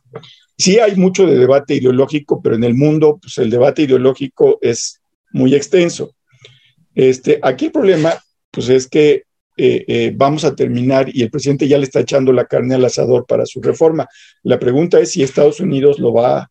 Sí 0.56 0.80
hay 0.80 0.96
mucho 0.96 1.26
de 1.26 1.38
debate 1.38 1.76
ideológico, 1.76 2.42
pero 2.42 2.56
en 2.56 2.64
el 2.64 2.74
mundo 2.74 3.18
pues, 3.22 3.38
el 3.38 3.48
debate 3.48 3.82
ideológico 3.82 4.58
es 4.60 5.00
muy 5.32 5.54
extenso. 5.54 6.14
Este, 6.94 7.38
aquí 7.42 7.66
el 7.66 7.72
problema 7.72 8.20
pues, 8.50 8.68
es 8.68 8.88
que 8.88 9.22
eh, 9.60 9.84
eh, 9.88 10.12
vamos 10.14 10.44
a 10.44 10.54
terminar 10.54 11.10
y 11.12 11.22
el 11.22 11.30
presidente 11.30 11.66
ya 11.66 11.78
le 11.78 11.84
está 11.84 11.98
echando 11.98 12.32
la 12.32 12.44
carne 12.44 12.76
al 12.76 12.84
asador 12.84 13.26
para 13.26 13.44
su 13.44 13.60
reforma. 13.60 14.06
La 14.44 14.60
pregunta 14.60 15.00
es 15.00 15.10
si 15.10 15.22
Estados 15.22 15.58
Unidos 15.58 15.98
lo 15.98 16.12
va, 16.12 16.48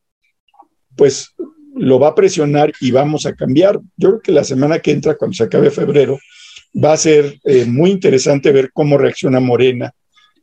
pues 0.98 1.34
lo 1.74 2.00
va 2.00 2.10
a 2.10 2.16
presionar 2.16 2.74
y 2.82 2.92
vamos 2.92 3.26
a 3.26 3.34
cambiar. 3.34 3.80
Yo 3.96 4.10
creo 4.10 4.22
que 4.22 4.32
la 4.34 4.44
semana 4.44 4.80
que 4.80 4.92
entra, 4.92 5.16
cuando 5.16 5.36
se 5.36 5.44
acabe 5.44 5.72
febrero, 5.72 6.20
va 6.76 6.92
a 6.92 6.98
ser 6.98 7.40
eh, 7.46 7.64
muy 7.66 7.92
interesante 7.92 8.52
ver 8.52 8.72
cómo 8.74 8.98
reacciona 8.98 9.40
Morena 9.40 9.94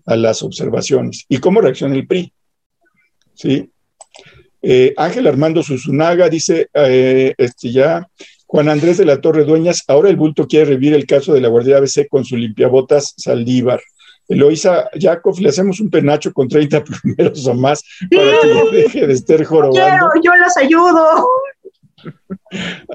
a 0.07 0.17
las 0.17 0.43
observaciones 0.43 1.27
y 1.29 1.39
cómo 1.39 1.61
reacciona 1.61 1.95
el 1.97 2.07
PRI. 2.07 2.33
¿Sí? 3.35 3.71
Ángel 4.97 5.27
Armando 5.27 5.63
Susunaga 5.63 6.31
dice, 6.31 6.69
este 6.73 7.71
ya, 7.71 8.09
Juan 8.55 8.69
Andrés 8.69 8.99
de 8.99 9.05
la 9.05 9.21
Torre 9.21 9.43
Dueñas, 9.43 9.83
ahora 9.89 10.11
el 10.11 10.15
bulto 10.15 10.47
quiere 10.47 10.67
revivir 10.67 10.95
el 10.95 11.07
caso 11.07 11.35
de 11.35 11.41
la 11.41 11.49
Guardia 11.49 11.79
ABC 11.79 12.07
con 12.09 12.25
su 12.25 12.37
limpiabotas 12.37 13.13
Saldívar. 13.17 13.83
Eloisa 14.29 14.89
Jacob, 14.93 15.37
le 15.41 15.49
hacemos 15.49 15.81
un 15.81 15.91
penacho 15.91 16.33
con 16.33 16.47
30 16.47 16.85
primeros 17.03 17.45
o 17.49 17.55
más 17.55 17.83
para 18.09 18.31
que 18.43 18.77
deje 18.77 19.07
de 19.09 19.13
estar 19.13 19.43
jorobando. 19.43 19.81
Quiero, 19.81 20.09
yo 20.23 20.37
los 20.37 20.57
ayudo. 20.57 21.29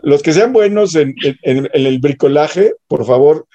Los 0.02 0.24
que 0.24 0.32
sean 0.32 0.54
buenos 0.54 0.96
en, 0.96 1.14
el 1.44 2.00
bricolaje, 2.00 2.76
por 2.88 3.06
favor, 3.06 3.46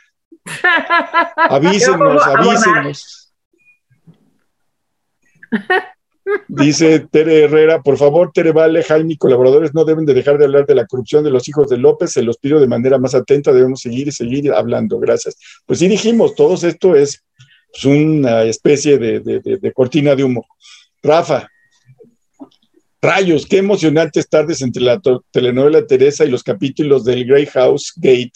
avísenos, 1.36 2.22
avísenos. 2.22 3.32
Dice 6.48 7.00
Tere 7.10 7.44
Herrera, 7.44 7.82
por 7.82 7.98
favor, 7.98 8.32
Tere 8.32 8.52
Vale, 8.52 8.82
Jaime 8.82 9.18
colaboradores 9.18 9.74
no 9.74 9.84
deben 9.84 10.06
de 10.06 10.14
dejar 10.14 10.38
de 10.38 10.44
hablar 10.44 10.66
de 10.66 10.74
la 10.74 10.86
corrupción 10.86 11.22
de 11.22 11.30
los 11.30 11.48
hijos 11.48 11.68
de 11.68 11.76
López, 11.76 12.12
se 12.12 12.22
los 12.22 12.38
pido 12.38 12.60
de 12.60 12.66
manera 12.66 12.98
más 12.98 13.14
atenta, 13.14 13.52
debemos 13.52 13.80
seguir 13.80 14.08
y 14.08 14.12
seguir 14.12 14.52
hablando, 14.52 14.98
gracias. 14.98 15.36
Pues 15.66 15.80
sí 15.80 15.88
dijimos, 15.88 16.34
todo 16.34 16.54
esto 16.54 16.96
es 16.96 17.22
pues, 17.70 17.84
una 17.84 18.44
especie 18.44 18.98
de, 18.98 19.72
cortina 19.74 20.14
de 20.14 20.24
humo. 20.24 20.46
Rafa, 21.02 21.48
rayos, 23.02 23.46
qué 23.46 23.58
emocionantes 23.58 24.28
tardes 24.28 24.62
entre 24.62 24.82
la 24.82 25.00
telenovela 25.30 25.86
Teresa 25.86 26.24
y 26.24 26.30
los 26.30 26.42
capítulos 26.42 27.04
del 27.04 27.26
Grey 27.26 27.46
House 27.46 27.92
Gate. 27.96 28.32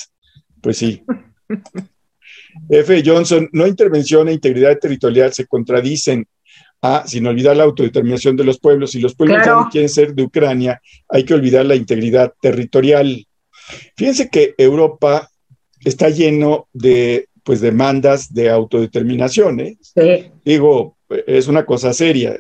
Pues 0.60 0.76
sí. 0.76 1.02
F. 2.68 3.02
Johnson, 3.04 3.48
no 3.52 3.66
intervención 3.66 4.28
e 4.28 4.32
integridad 4.32 4.78
territorial 4.78 5.32
se 5.32 5.46
contradicen 5.46 6.26
a, 6.82 7.06
sin 7.06 7.26
olvidar 7.26 7.56
la 7.56 7.64
autodeterminación 7.64 8.36
de 8.36 8.44
los 8.44 8.58
pueblos. 8.58 8.92
Si 8.92 9.00
los 9.00 9.14
pueblos 9.14 9.38
ya 9.44 9.54
no 9.54 9.68
quieren 9.70 9.88
ser 9.88 10.14
de 10.14 10.22
Ucrania, 10.22 10.80
hay 11.08 11.24
que 11.24 11.34
olvidar 11.34 11.66
la 11.66 11.74
integridad 11.74 12.32
territorial. 12.40 13.26
Fíjense 13.96 14.28
que 14.28 14.54
Europa 14.58 15.30
está 15.84 16.08
lleno 16.08 16.68
de 16.72 17.28
pues 17.42 17.60
demandas 17.60 18.32
de 18.34 18.50
autodeterminación. 18.50 19.60
¿eh? 19.60 20.32
Digo, 20.44 20.96
es 21.26 21.48
una 21.48 21.64
cosa 21.64 21.92
seria. 21.92 22.38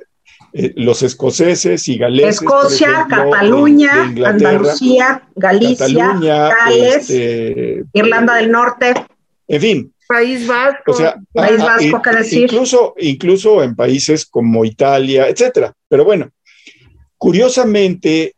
Eh, 0.52 0.72
los 0.76 1.02
escoceses 1.02 1.88
y 1.88 1.98
galeses. 1.98 2.42
Escocia, 2.42 3.06
Cataluña, 3.08 4.14
Andalucía, 4.24 5.28
Galicia, 5.34 6.14
Gales, 6.18 7.10
este, 7.10 7.84
Irlanda 7.92 8.34
del 8.36 8.50
Norte. 8.50 8.94
En 9.46 9.60
fin, 9.60 9.94
País 10.08 10.46
Vasco. 10.46 10.92
O 10.92 10.94
sea, 10.94 11.16
País 11.34 11.58
Vasco, 11.58 12.00
¿qué 12.02 12.10
decir? 12.10 12.42
Incluso, 12.44 12.94
incluso 12.98 13.62
en 13.62 13.76
países 13.76 14.24
como 14.24 14.64
Italia, 14.64 15.28
etcétera. 15.28 15.74
Pero 15.86 16.04
bueno, 16.04 16.30
curiosamente, 17.18 18.34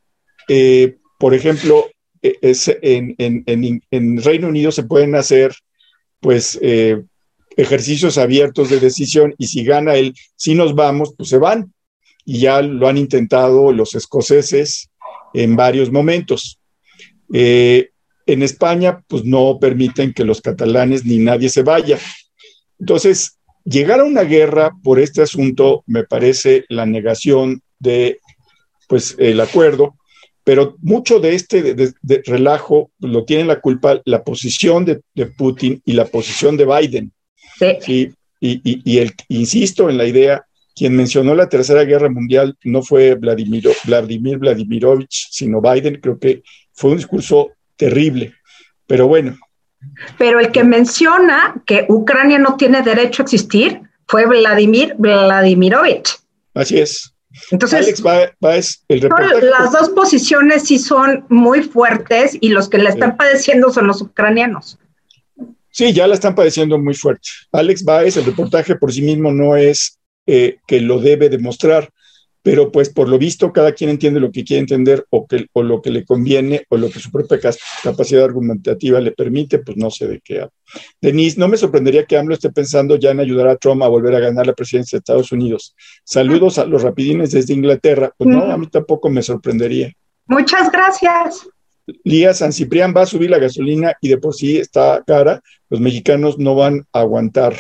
eh, 0.49 0.97
por 1.19 1.33
ejemplo, 1.33 1.89
e, 2.21 2.39
en, 2.83 4.23
Reino 4.23 4.49
Unido 4.49 4.73
se 4.73 4.83
pueden 4.83 5.15
hacer, 5.15 5.55
pues, 6.19 6.59
eh, 6.61 7.03
ejercicios 7.57 8.19
abiertos 8.19 8.69
de 8.69 8.81
decisión 8.81 9.35
y 9.39 9.47
si 9.47 9.65
gana 9.65 9.95
él, 9.95 10.15
si 10.35 10.55
nos 10.57 10.75
vamos, 10.75 11.15
pues 11.17 11.29
se 11.29 11.39
van. 11.39 11.73
Y 12.25 12.41
ya 12.41 12.63
lo 12.63 12.89
han 12.89 12.99
intentado 12.99 13.73
los 13.73 13.95
escoceses 13.95 14.91
en 15.35 15.55
varios 15.55 15.93
momentos. 15.93 16.59
Eh, 17.33 17.91
en 18.33 18.43
España, 18.43 19.03
pues 19.09 19.25
no 19.25 19.59
permiten 19.61 20.13
que 20.13 20.25
los 20.25 20.41
catalanes 20.41 21.05
ni 21.05 21.19
nadie 21.19 21.49
se 21.49 21.63
vaya. 21.63 21.99
Entonces, 22.79 23.39
llegar 23.65 24.01
a 24.01 24.05
una 24.05 24.23
guerra 24.23 24.73
por 24.83 24.99
este 24.99 25.23
asunto 25.23 25.85
me 25.87 26.05
parece 26.05 26.65
la 26.69 26.87
negación 26.87 27.63
de, 27.79 28.19
pues, 28.89 29.17
el 29.19 29.41
acuerdo, 29.41 29.97
pero 30.45 30.77
mucho 30.81 31.21
de 31.21 31.35
este 31.35 31.93
relajo 32.25 32.91
lo 32.99 33.25
tiene 33.25 33.45
la 33.45 33.61
culpa 33.61 34.01
la 34.05 34.25
posición 34.25 34.85
de, 34.85 35.01
Putin 35.37 35.81
y 35.85 35.93
la 35.93 36.07
posición 36.07 36.57
de 36.57 36.67
Biden. 36.67 37.13
Sí. 37.59 38.13
Y, 38.41 38.99
el, 38.99 39.13
insisto 39.29 39.91
en 39.91 39.99
la 39.99 40.07
idea, 40.07 40.45
quien 40.75 40.97
mencionó 40.97 41.35
la 41.35 41.49
Tercera 41.49 41.85
Guerra 41.85 42.09
Mundial 42.09 42.57
no 42.65 42.83
fue 42.83 43.15
Vladimir, 43.15 43.69
Vladimir 43.85 44.39
Vladimirovich, 44.39 45.29
sino 45.31 45.61
Biden. 45.61 46.01
Creo 46.01 46.19
que 46.19 46.43
fue 46.73 46.93
un 46.93 46.97
discurso 46.97 47.51
terrible. 47.81 48.35
Pero 48.87 49.09
bueno. 49.09 49.37
Pero 50.19 50.39
el 50.39 50.53
que 50.53 50.63
menciona 50.63 51.55
que 51.67 51.87
Ucrania 51.89 52.39
no 52.39 52.57
tiene 52.57 52.83
derecho 52.83 53.23
a 53.23 53.25
existir 53.25 53.81
fue 54.07 54.27
Vladimir 54.27 54.95
Vladimirovich. 54.99 56.19
Así 56.55 56.79
es. 56.79 57.15
Entonces, 57.51 58.03
Alex 58.05 58.85
el 58.89 59.01
las 59.01 59.73
dos 59.73 59.91
posiciones 59.91 60.65
sí 60.65 60.79
son 60.79 61.25
muy 61.29 61.63
fuertes 61.63 62.37
y 62.41 62.51
los 62.51 62.69
que 62.69 62.79
la 62.79 62.91
están 62.91 63.17
padeciendo 63.17 63.73
son 63.73 63.87
los 63.87 64.03
ucranianos. 64.03 64.79
Sí, 65.71 65.93
ya 65.93 66.09
la 66.09 66.15
están 66.15 66.35
padeciendo 66.35 66.77
muy 66.77 66.95
fuerte. 66.95 67.29
Alex 67.53 67.85
Baez, 67.85 68.17
el 68.17 68.27
reportaje 68.27 68.75
por 68.75 68.93
sí 68.93 69.01
mismo 69.01 69.31
no 69.33 69.57
es 69.57 70.01
eh, 70.27 70.59
que 70.67 70.81
lo 70.81 70.99
debe 70.99 71.29
demostrar, 71.29 71.89
pero 72.43 72.73
pues 72.73 72.89
por 72.89 73.09
lo 73.09 73.19
visto 73.19 73.53
cada 73.53 73.73
quien 73.73 73.91
entiende 73.91 74.21
lo 74.21 74.33
que 74.33 74.45
quiere 74.45 74.61
entender 74.61 75.05
o, 75.11 75.27
que, 75.27 75.47
o 75.53 75.63
lo 75.63 75.83
que 75.83 75.91
le 75.91 76.05
conviene 76.05 76.65
o 76.69 76.77
lo 76.77 76.91
que 76.91 76.99
su 76.99 77.11
propia 77.11 77.39
capacidad 77.83 78.25
argumentativa 78.25 79.01
le 79.01 79.13
permite, 79.13 79.59
pues 79.59 79.77
no 79.77 79.91
sé 79.91 80.09
de 80.09 80.21
qué 80.21 80.41
habla. 80.41 80.53
Denise, 81.01 81.39
no 81.39 81.49
me 81.49 81.57
sorprendería 81.57 82.07
que 82.07 82.17
AMLO 82.17 82.35
esté 82.35 82.51
pensando 82.51 82.97
ya 82.97 83.11
en 83.11 83.21
ayudar 83.21 83.49
a 83.49 83.57
Trump 83.57 83.83
a 83.83 83.89
volver 83.89 84.15
a 84.15 84.21
ganar 84.21 84.47
la 84.47 84.55
presidencia 84.55 84.97
de 84.97 85.01
Estados 85.01 85.33
Unidos. 85.33 85.75
Saludos 86.05 86.59
a 86.59 86.65
los 86.65 86.83
rapidines 86.83 87.33
desde 87.33 87.55
Inglaterra. 87.55 88.13
Pues 88.17 88.29
no, 88.29 88.43
a 88.51 88.57
mí 88.57 88.67
tampoco 88.69 89.11
me 89.11 89.23
sorprendería. 89.23 89.93
Muchas 90.27 90.71
gracias. 90.71 91.49
Lía 92.05 92.33
San 92.35 92.53
Ciprián 92.53 92.95
va 92.97 93.03
a 93.03 93.07
subir 93.07 93.31
la 93.31 93.39
gasolina 93.39 93.97
y 94.01 94.09
de 94.09 94.19
por 94.19 94.35
sí 94.35 94.59
está 94.59 95.03
cara. 95.07 95.43
Los 95.69 95.81
mexicanos 95.81 96.39
no 96.39 96.55
van 96.55 96.87
a 96.93 97.01
aguantar. 97.01 97.57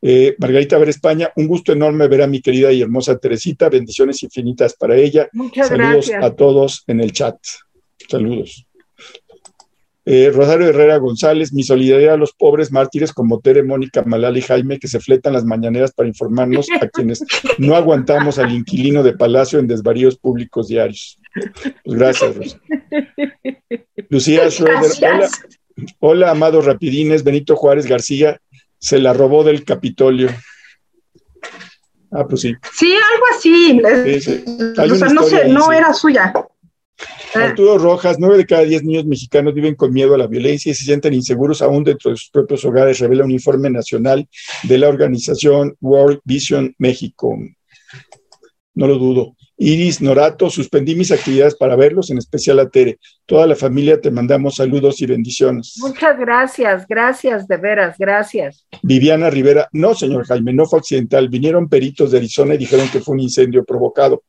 Eh, 0.00 0.36
Margarita 0.38 0.78
Ver 0.78 0.90
España, 0.90 1.32
un 1.36 1.48
gusto 1.48 1.72
enorme 1.72 2.06
ver 2.06 2.22
a 2.22 2.26
mi 2.26 2.40
querida 2.40 2.72
y 2.72 2.82
hermosa 2.82 3.18
Teresita. 3.18 3.68
Bendiciones 3.68 4.22
infinitas 4.22 4.74
para 4.74 4.96
ella. 4.96 5.28
Muchas 5.32 5.68
Saludos 5.68 6.10
a 6.20 6.30
todos 6.34 6.84
en 6.86 7.00
el 7.00 7.12
chat. 7.12 7.36
Saludos. 8.08 8.64
Eh, 10.10 10.30
Rosario 10.32 10.68
Herrera 10.68 10.96
González, 10.96 11.52
mi 11.52 11.62
solidaridad 11.62 12.14
a 12.14 12.16
los 12.16 12.32
pobres 12.32 12.72
mártires 12.72 13.12
como 13.12 13.40
Tere, 13.40 13.62
Mónica, 13.62 14.02
Malala 14.04 14.38
y 14.38 14.40
Jaime, 14.40 14.78
que 14.78 14.88
se 14.88 15.00
fletan 15.00 15.34
las 15.34 15.44
mañaneras 15.44 15.92
para 15.92 16.08
informarnos 16.08 16.66
a 16.80 16.88
quienes 16.88 17.22
no 17.58 17.76
aguantamos 17.76 18.38
al 18.38 18.50
inquilino 18.50 19.02
de 19.02 19.12
Palacio 19.12 19.58
en 19.58 19.66
desvaríos 19.66 20.16
públicos 20.16 20.68
diarios. 20.68 21.18
Pues 21.84 21.98
gracias, 21.98 22.36
Rosa. 22.36 22.58
Lucía 24.08 24.50
Schroeder, 24.50 24.92
hola, 25.02 25.28
hola, 25.98 26.30
amados 26.30 26.64
rapidines, 26.64 27.22
Benito 27.22 27.54
Juárez 27.54 27.84
García, 27.84 28.40
se 28.78 28.98
la 28.98 29.12
robó 29.12 29.44
del 29.44 29.64
Capitolio. 29.64 30.30
Ah, 32.10 32.26
pues 32.26 32.40
sí. 32.40 32.54
Sí, 32.72 32.92
algo 32.92 33.26
así. 33.36 33.80
O 34.92 34.96
sea, 34.96 35.08
no, 35.08 35.22
sé, 35.24 35.48
no 35.48 35.72
era 35.72 35.92
suya. 35.92 36.32
Arturo 37.34 37.78
Rojas, 37.78 38.16
nueve 38.18 38.38
de 38.38 38.46
cada 38.46 38.62
diez 38.62 38.82
niños 38.82 39.04
mexicanos 39.04 39.54
viven 39.54 39.74
con 39.74 39.92
miedo 39.92 40.14
a 40.14 40.18
la 40.18 40.26
violencia 40.26 40.72
y 40.72 40.74
se 40.74 40.84
sienten 40.84 41.14
inseguros 41.14 41.62
aún 41.62 41.84
dentro 41.84 42.10
de 42.10 42.16
sus 42.16 42.30
propios 42.30 42.64
hogares, 42.64 42.98
revela 42.98 43.24
un 43.24 43.30
informe 43.30 43.70
nacional 43.70 44.26
de 44.62 44.78
la 44.78 44.88
organización 44.88 45.76
World 45.80 46.20
Vision 46.24 46.74
México. 46.78 47.36
No 48.74 48.86
lo 48.86 48.96
dudo. 48.96 49.36
Iris 49.60 50.00
Norato, 50.00 50.48
suspendí 50.48 50.94
mis 50.94 51.10
actividades 51.10 51.56
para 51.56 51.74
verlos, 51.74 52.10
en 52.10 52.18
especial 52.18 52.60
a 52.60 52.68
Tere. 52.68 52.98
Toda 53.26 53.44
la 53.46 53.56
familia 53.56 54.00
te 54.00 54.12
mandamos 54.12 54.54
saludos 54.56 55.02
y 55.02 55.06
bendiciones. 55.06 55.74
Muchas 55.78 56.16
gracias, 56.16 56.86
gracias, 56.86 57.48
de 57.48 57.56
veras, 57.56 57.96
gracias. 57.98 58.64
Viviana 58.82 59.30
Rivera, 59.30 59.68
no, 59.72 59.96
señor 59.96 60.26
Jaime, 60.26 60.52
no 60.52 60.64
fue 60.66 60.78
accidental. 60.78 61.28
Vinieron 61.28 61.68
peritos 61.68 62.12
de 62.12 62.18
Arizona 62.18 62.54
y 62.54 62.58
dijeron 62.58 62.88
que 62.88 63.00
fue 63.00 63.16
un 63.16 63.20
incendio 63.20 63.64
provocado. 63.64 64.22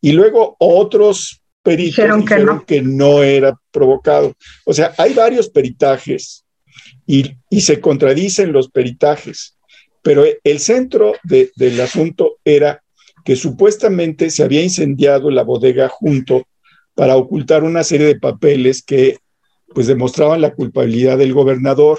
Y 0.00 0.12
luego 0.12 0.56
otros 0.58 1.40
peritos 1.62 1.96
dijeron, 1.96 2.64
que, 2.66 2.82
no. 2.82 3.22
era 3.22 3.56
provocado. 3.70 4.34
O 4.64 4.74
sea, 4.74 4.92
hay 4.98 5.14
varios 5.14 5.48
peritajes 5.48 6.44
y, 7.06 7.36
se 7.60 7.80
contradicen 7.80 8.52
los 8.52 8.68
peritajes, 8.68 9.56
pero 10.02 10.24
el 10.42 10.58
centro 10.58 11.14
del 11.22 11.80
asunto 11.80 12.38
era 12.44 12.81
que 13.24 13.36
supuestamente 13.36 14.30
se 14.30 14.42
había 14.42 14.62
incendiado 14.62 15.30
la 15.30 15.42
bodega 15.42 15.88
junto 15.88 16.46
para 16.94 17.16
ocultar 17.16 17.64
una 17.64 17.84
serie 17.84 18.06
de 18.06 18.20
papeles 18.20 18.82
que 18.82 19.18
pues 19.74 19.86
demostraban 19.86 20.40
la 20.40 20.54
culpabilidad 20.54 21.18
del 21.18 21.32
gobernador. 21.32 21.98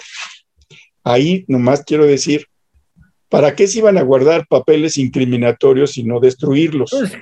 Ahí 1.03 1.43
nomás 1.47 1.84
quiero 1.84 2.05
decir, 2.05 2.45
¿para 3.30 3.55
qué 3.55 3.67
se 3.67 3.80
iban 3.80 3.97
a 3.97 4.03
guardar 4.03 4.45
papeles 4.47 4.97
incriminatorios 4.97 5.97
y 5.97 6.03
no 6.03 6.19
destruirlos? 6.19 6.91
Pues 6.91 7.13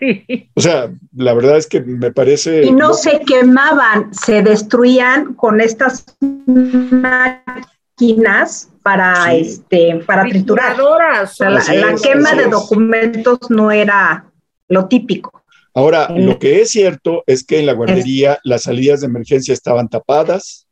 o 0.54 0.62
sea, 0.62 0.91
la 1.16 1.34
verdad 1.34 1.58
es 1.58 1.68
que 1.68 1.82
me 1.82 2.12
parece... 2.12 2.66
Y 2.66 2.72
no 2.72 2.93
se 2.93 3.22
quemaban, 3.22 4.14
se 4.14 4.41
destruían 4.41 5.34
con 5.36 5.62
estas 5.62 6.06
máquinas 6.20 7.68
para 8.84 9.34
este 9.34 10.02
para 10.06 10.24
triturar. 10.24 10.76
la, 10.78 11.95
quema 12.02 12.34
de 12.34 12.47
documentos 12.47 13.39
no 13.49 13.72
era 13.72 14.26
lo 14.68 14.88
típico. 14.88 15.43
Ahora, 15.74 16.10
lo 16.10 16.38
que 16.38 16.62
es 16.62 16.72
cierto 16.72 17.24
es 17.28 17.45
que 17.45 17.60
en 17.60 17.66
la 17.66 17.74
guardería 17.74 18.39
las 18.43 18.64
salidas 18.64 19.02
de 19.02 19.08
emergencia 19.08 19.54
estaban 19.54 19.88
tapadas, 19.88 20.68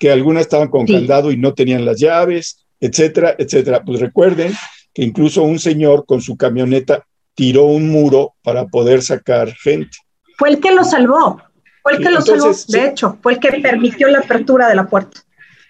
que 0.00 0.10
algunas 0.10 0.42
estaban 0.42 0.68
con 0.68 0.86
candado 0.86 1.30
y 1.30 1.36
no 1.36 1.54
tenían 1.54 1.84
las 1.84 2.00
llaves, 2.00 2.64
etcétera, 2.80 3.36
etcétera. 3.38 3.84
Pues 3.84 4.00
recuerden 4.00 4.52
que 4.92 5.02
incluso 5.02 5.42
un 5.42 5.60
señor 5.60 6.04
con 6.04 6.20
su 6.20 6.36
camioneta 6.36 7.04
tiró 7.34 7.66
un 7.66 7.90
muro 7.90 8.34
para 8.42 8.66
poder 8.66 9.02
sacar 9.02 9.52
gente. 9.54 9.96
Fue 10.36 10.48
el 10.48 10.60
que 10.60 10.72
lo 10.72 10.82
salvó, 10.82 11.40
fue 11.82 11.92
el 11.92 12.02
que 12.02 12.10
lo 12.10 12.20
salvó, 12.20 12.52
de 12.68 12.86
hecho, 12.86 13.18
fue 13.22 13.34
el 13.34 13.38
que 13.38 13.52
permitió 13.60 14.08
la 14.08 14.18
apertura 14.18 14.68
de 14.68 14.74
la 14.74 14.86
puerta. 14.86 15.20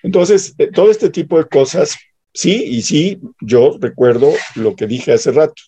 Entonces, 0.02 0.54
eh, 0.58 0.68
todo 0.72 0.90
este 0.90 1.10
tipo 1.10 1.38
de 1.38 1.46
cosas, 1.46 1.96
sí, 2.32 2.64
y 2.64 2.82
sí, 2.82 3.18
yo 3.40 3.76
recuerdo 3.80 4.32
lo 4.54 4.74
que 4.76 4.86
dije 4.86 5.12
hace 5.12 5.32
rato. 5.32 5.62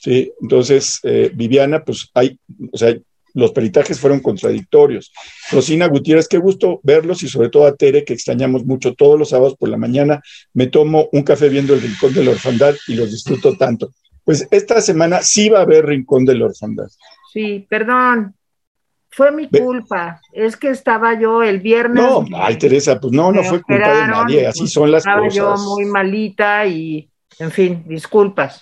Sí, 0.00 0.32
entonces, 0.40 0.98
eh, 1.04 1.30
Viviana, 1.32 1.84
pues 1.84 2.10
hay, 2.14 2.38
o 2.72 2.76
sea, 2.76 2.96
los 3.34 3.52
peritajes 3.52 3.98
fueron 3.98 4.20
contradictorios. 4.20 5.12
Rosina 5.50 5.86
Gutiérrez, 5.86 6.28
qué 6.28 6.38
gusto 6.38 6.80
verlos 6.82 7.22
y 7.22 7.28
sobre 7.28 7.48
todo 7.48 7.66
a 7.66 7.76
Tere, 7.76 8.04
que 8.04 8.12
extrañamos 8.12 8.64
mucho 8.64 8.94
todos 8.94 9.18
los 9.18 9.30
sábados 9.30 9.56
por 9.56 9.68
la 9.68 9.76
mañana. 9.76 10.20
Me 10.52 10.66
tomo 10.66 11.08
un 11.12 11.22
café 11.22 11.48
viendo 11.48 11.74
el 11.74 11.80
Rincón 11.80 12.12
de 12.14 12.24
la 12.24 12.32
Orfandad 12.32 12.74
y 12.88 12.94
los 12.94 13.10
disfruto 13.10 13.56
tanto. 13.56 13.92
Pues 14.24 14.46
esta 14.50 14.80
semana 14.80 15.22
sí 15.22 15.48
va 15.48 15.60
a 15.60 15.62
haber 15.62 15.86
Rincón 15.86 16.24
de 16.24 16.34
la 16.34 16.46
Orfandad. 16.46 16.88
Sí, 17.32 17.66
perdón, 17.68 18.34
fue 19.12 19.30
mi 19.30 19.48
culpa, 19.48 20.20
es 20.32 20.56
que 20.56 20.70
estaba 20.70 21.18
yo 21.18 21.42
el 21.42 21.60
viernes. 21.60 22.02
No, 22.02 22.24
ay 22.34 22.56
Teresa, 22.56 22.98
pues 22.98 23.12
no, 23.12 23.30
no 23.30 23.42
fue 23.42 23.62
culpa 23.62 24.02
de 24.02 24.06
nadie, 24.08 24.46
así 24.46 24.60
pues 24.60 24.72
son 24.72 24.90
las 24.90 25.04
cosas. 25.04 25.26
Estaba 25.26 25.56
yo 25.56 25.62
muy 25.62 25.84
malita 25.84 26.66
y, 26.66 27.10
en 27.38 27.50
fin, 27.50 27.84
disculpas. 27.86 28.58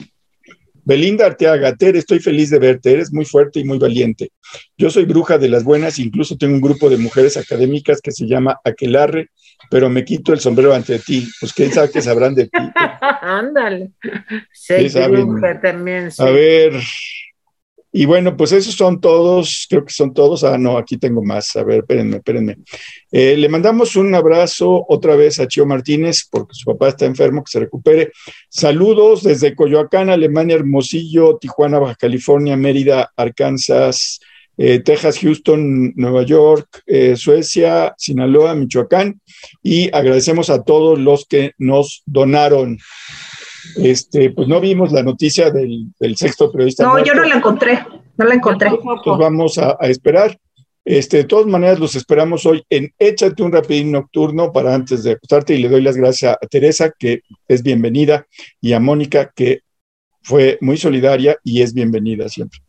Belinda 0.85 1.27
Arteaga, 1.27 1.75
Tere, 1.77 1.99
estoy 1.99 2.19
feliz 2.19 2.51
de 2.51 2.59
verte, 2.59 2.93
eres 2.93 3.13
muy 3.13 3.25
fuerte 3.25 3.61
y 3.61 3.65
muy 3.65 3.79
valiente. 3.79 4.31
Yo 4.77 4.91
soy 4.91 5.05
bruja 5.05 5.39
de 5.39 5.49
las 5.49 5.63
buenas, 5.63 5.99
incluso 5.99 6.37
tengo 6.37 6.55
un 6.55 6.61
grupo 6.61 6.91
de 6.91 6.97
mujeres 6.97 7.37
académicas 7.37 8.01
que 8.01 8.11
se 8.11 8.27
llama 8.27 8.59
Aquelarre, 8.65 9.29
pero 9.71 9.89
me 9.89 10.05
quito 10.05 10.33
el 10.33 10.41
sombrero 10.41 10.75
ante 10.75 10.99
ti. 10.99 11.29
Pues 11.39 11.53
quién 11.53 11.73
sabe 11.73 11.91
qué 11.93 12.03
sabrán 12.03 12.35
de 12.35 12.47
ti. 12.47 12.51
Ándale. 13.21 13.93
Sí, 14.53 14.89
también. 14.91 16.09
A 16.19 16.25
ver, 16.25 16.73
y 17.93 18.05
bueno, 18.05 18.37
pues 18.37 18.53
esos 18.53 18.75
son 18.75 19.01
todos, 19.01 19.67
creo 19.69 19.85
que 19.85 19.93
son 19.93 20.15
todos. 20.15 20.45
Ah, 20.45 20.57
no, 20.57 20.79
aquí 20.79 20.97
tengo 20.97 21.25
más. 21.25 21.57
A 21.57 21.65
ver, 21.65 21.81
espérenme, 21.81 22.19
espérenme. 22.19 22.57
Eh, 23.11 23.37
le 23.37 23.49
mandamos 23.49 23.97
un 23.97 24.15
abrazo 24.15 24.85
otra 24.89 25.17
vez 25.17 25.41
a 25.41 25.49
Chio 25.49 25.67
Martínez, 25.67 26.29
porque 26.31 26.55
su 26.55 26.65
papá 26.67 26.89
está 26.89 27.07
enfermo, 27.07 27.43
que 27.43 27.51
se 27.51 27.59
recupere. 27.59 28.13
Saludos 28.49 29.25
desde 29.25 29.57
Coyoacán, 29.57 30.09
Alemania, 30.09 30.55
Hermosillo, 30.55 31.39
Tijuana, 31.39 31.81
Baja 31.81 31.97
California, 31.97 32.57
Mérida, 32.57 33.13
Arkansas, 33.17 34.21
eh, 34.57 34.79
Texas, 34.81 35.19
Houston, 35.19 35.93
Nueva 35.97 36.23
York, 36.23 36.83
eh, 36.87 37.17
Suecia, 37.17 37.95
Sinaloa, 37.99 38.55
Michoacán. 38.55 39.21
Y 39.65 39.93
agradecemos 39.93 40.49
a 40.49 40.63
todos 40.63 40.97
los 40.97 41.27
que 41.27 41.55
nos 41.59 42.05
donaron. 42.07 42.79
Este, 43.77 44.31
pues 44.31 44.49
no 44.49 44.61
vimos 44.61 44.93
la 44.93 45.03
noticia 45.03 45.51
del, 45.51 45.93
sexto 46.17 46.51
periodista. 46.51 46.85
No, 46.85 47.03
yo 47.03 47.15
no 47.15 47.25
la 47.25 47.37
encontré, 47.37 47.85
no 48.17 48.25
la 48.25 48.35
encontré. 48.35 48.71
Pues 48.71 49.19
vamos 49.19 49.59
a, 49.59 49.77
esperar. 49.83 50.39
Este, 50.85 51.19
de 51.19 51.25
todas 51.25 51.47
maneras, 51.47 51.79
los 51.79 51.95
esperamos 51.95 52.47
hoy 52.47 52.65
en 52.71 52.93
Échate 52.99 53.43
un 53.43 53.53
rapidín 53.53 53.93
nocturno 53.93 54.53
para 54.53 54.75
antes 54.75 55.05
de 55.05 55.13
acostarte 55.13 55.55
y 55.55 55.59
le 55.59 55.69
doy 55.69 55.83
las 55.83 55.97
gracias 55.97 56.37
a 56.41 56.47
Teresa, 56.47 56.91
que 56.99 57.21
es 57.47 57.63
bienvenida, 57.63 58.27
y 58.61 58.73
a 58.73 58.81
Mónica, 58.81 59.31
que 59.35 59.61
fue 60.23 60.59
muy 60.61 60.77
solidaria 60.77 61.37
y 61.45 61.63
es 61.63 61.75
bienvenida 61.75 62.29
siempre. 62.29 62.61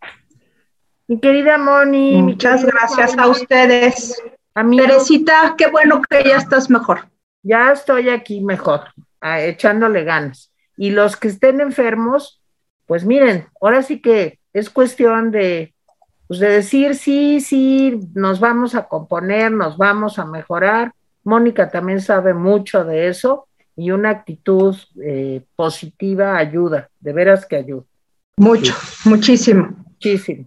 Mi 1.07 1.19
querida 1.19 1.57
Moni. 1.57 2.21
Muchas 2.21 2.65
gracias 2.65 3.17
a 3.17 3.27
ustedes. 3.27 4.21
A 4.53 4.69
Teresita, 4.69 5.55
qué 5.57 5.67
bueno 5.67 6.01
que 6.01 6.23
ya 6.23 6.37
estás 6.37 6.69
mejor. 6.69 7.09
Ya 7.43 7.71
estoy 7.71 8.09
aquí 8.09 8.41
mejor. 8.41 8.81
echándole 9.21 10.03
ganas. 10.03 10.50
Y 10.81 10.89
los 10.89 11.15
que 11.15 11.27
estén 11.27 11.61
enfermos, 11.61 12.41
pues 12.87 13.05
miren, 13.05 13.45
ahora 13.61 13.83
sí 13.83 14.01
que 14.01 14.39
es 14.51 14.71
cuestión 14.71 15.29
de, 15.29 15.75
pues 16.25 16.39
de 16.39 16.49
decir 16.49 16.95
sí, 16.95 17.39
sí, 17.39 17.99
nos 18.15 18.39
vamos 18.39 18.73
a 18.73 18.87
componer, 18.87 19.51
nos 19.51 19.77
vamos 19.77 20.17
a 20.17 20.25
mejorar. 20.25 20.91
Mónica 21.23 21.69
también 21.69 22.01
sabe 22.01 22.33
mucho 22.33 22.83
de 22.83 23.09
eso 23.09 23.47
y 23.75 23.91
una 23.91 24.09
actitud 24.09 24.75
eh, 25.05 25.43
positiva 25.55 26.35
ayuda, 26.35 26.89
de 26.99 27.13
veras 27.13 27.45
que 27.45 27.57
ayuda. 27.57 27.83
Mucho, 28.37 28.73
muchísimo. 29.05 29.75
Muchísimo. 29.85 30.45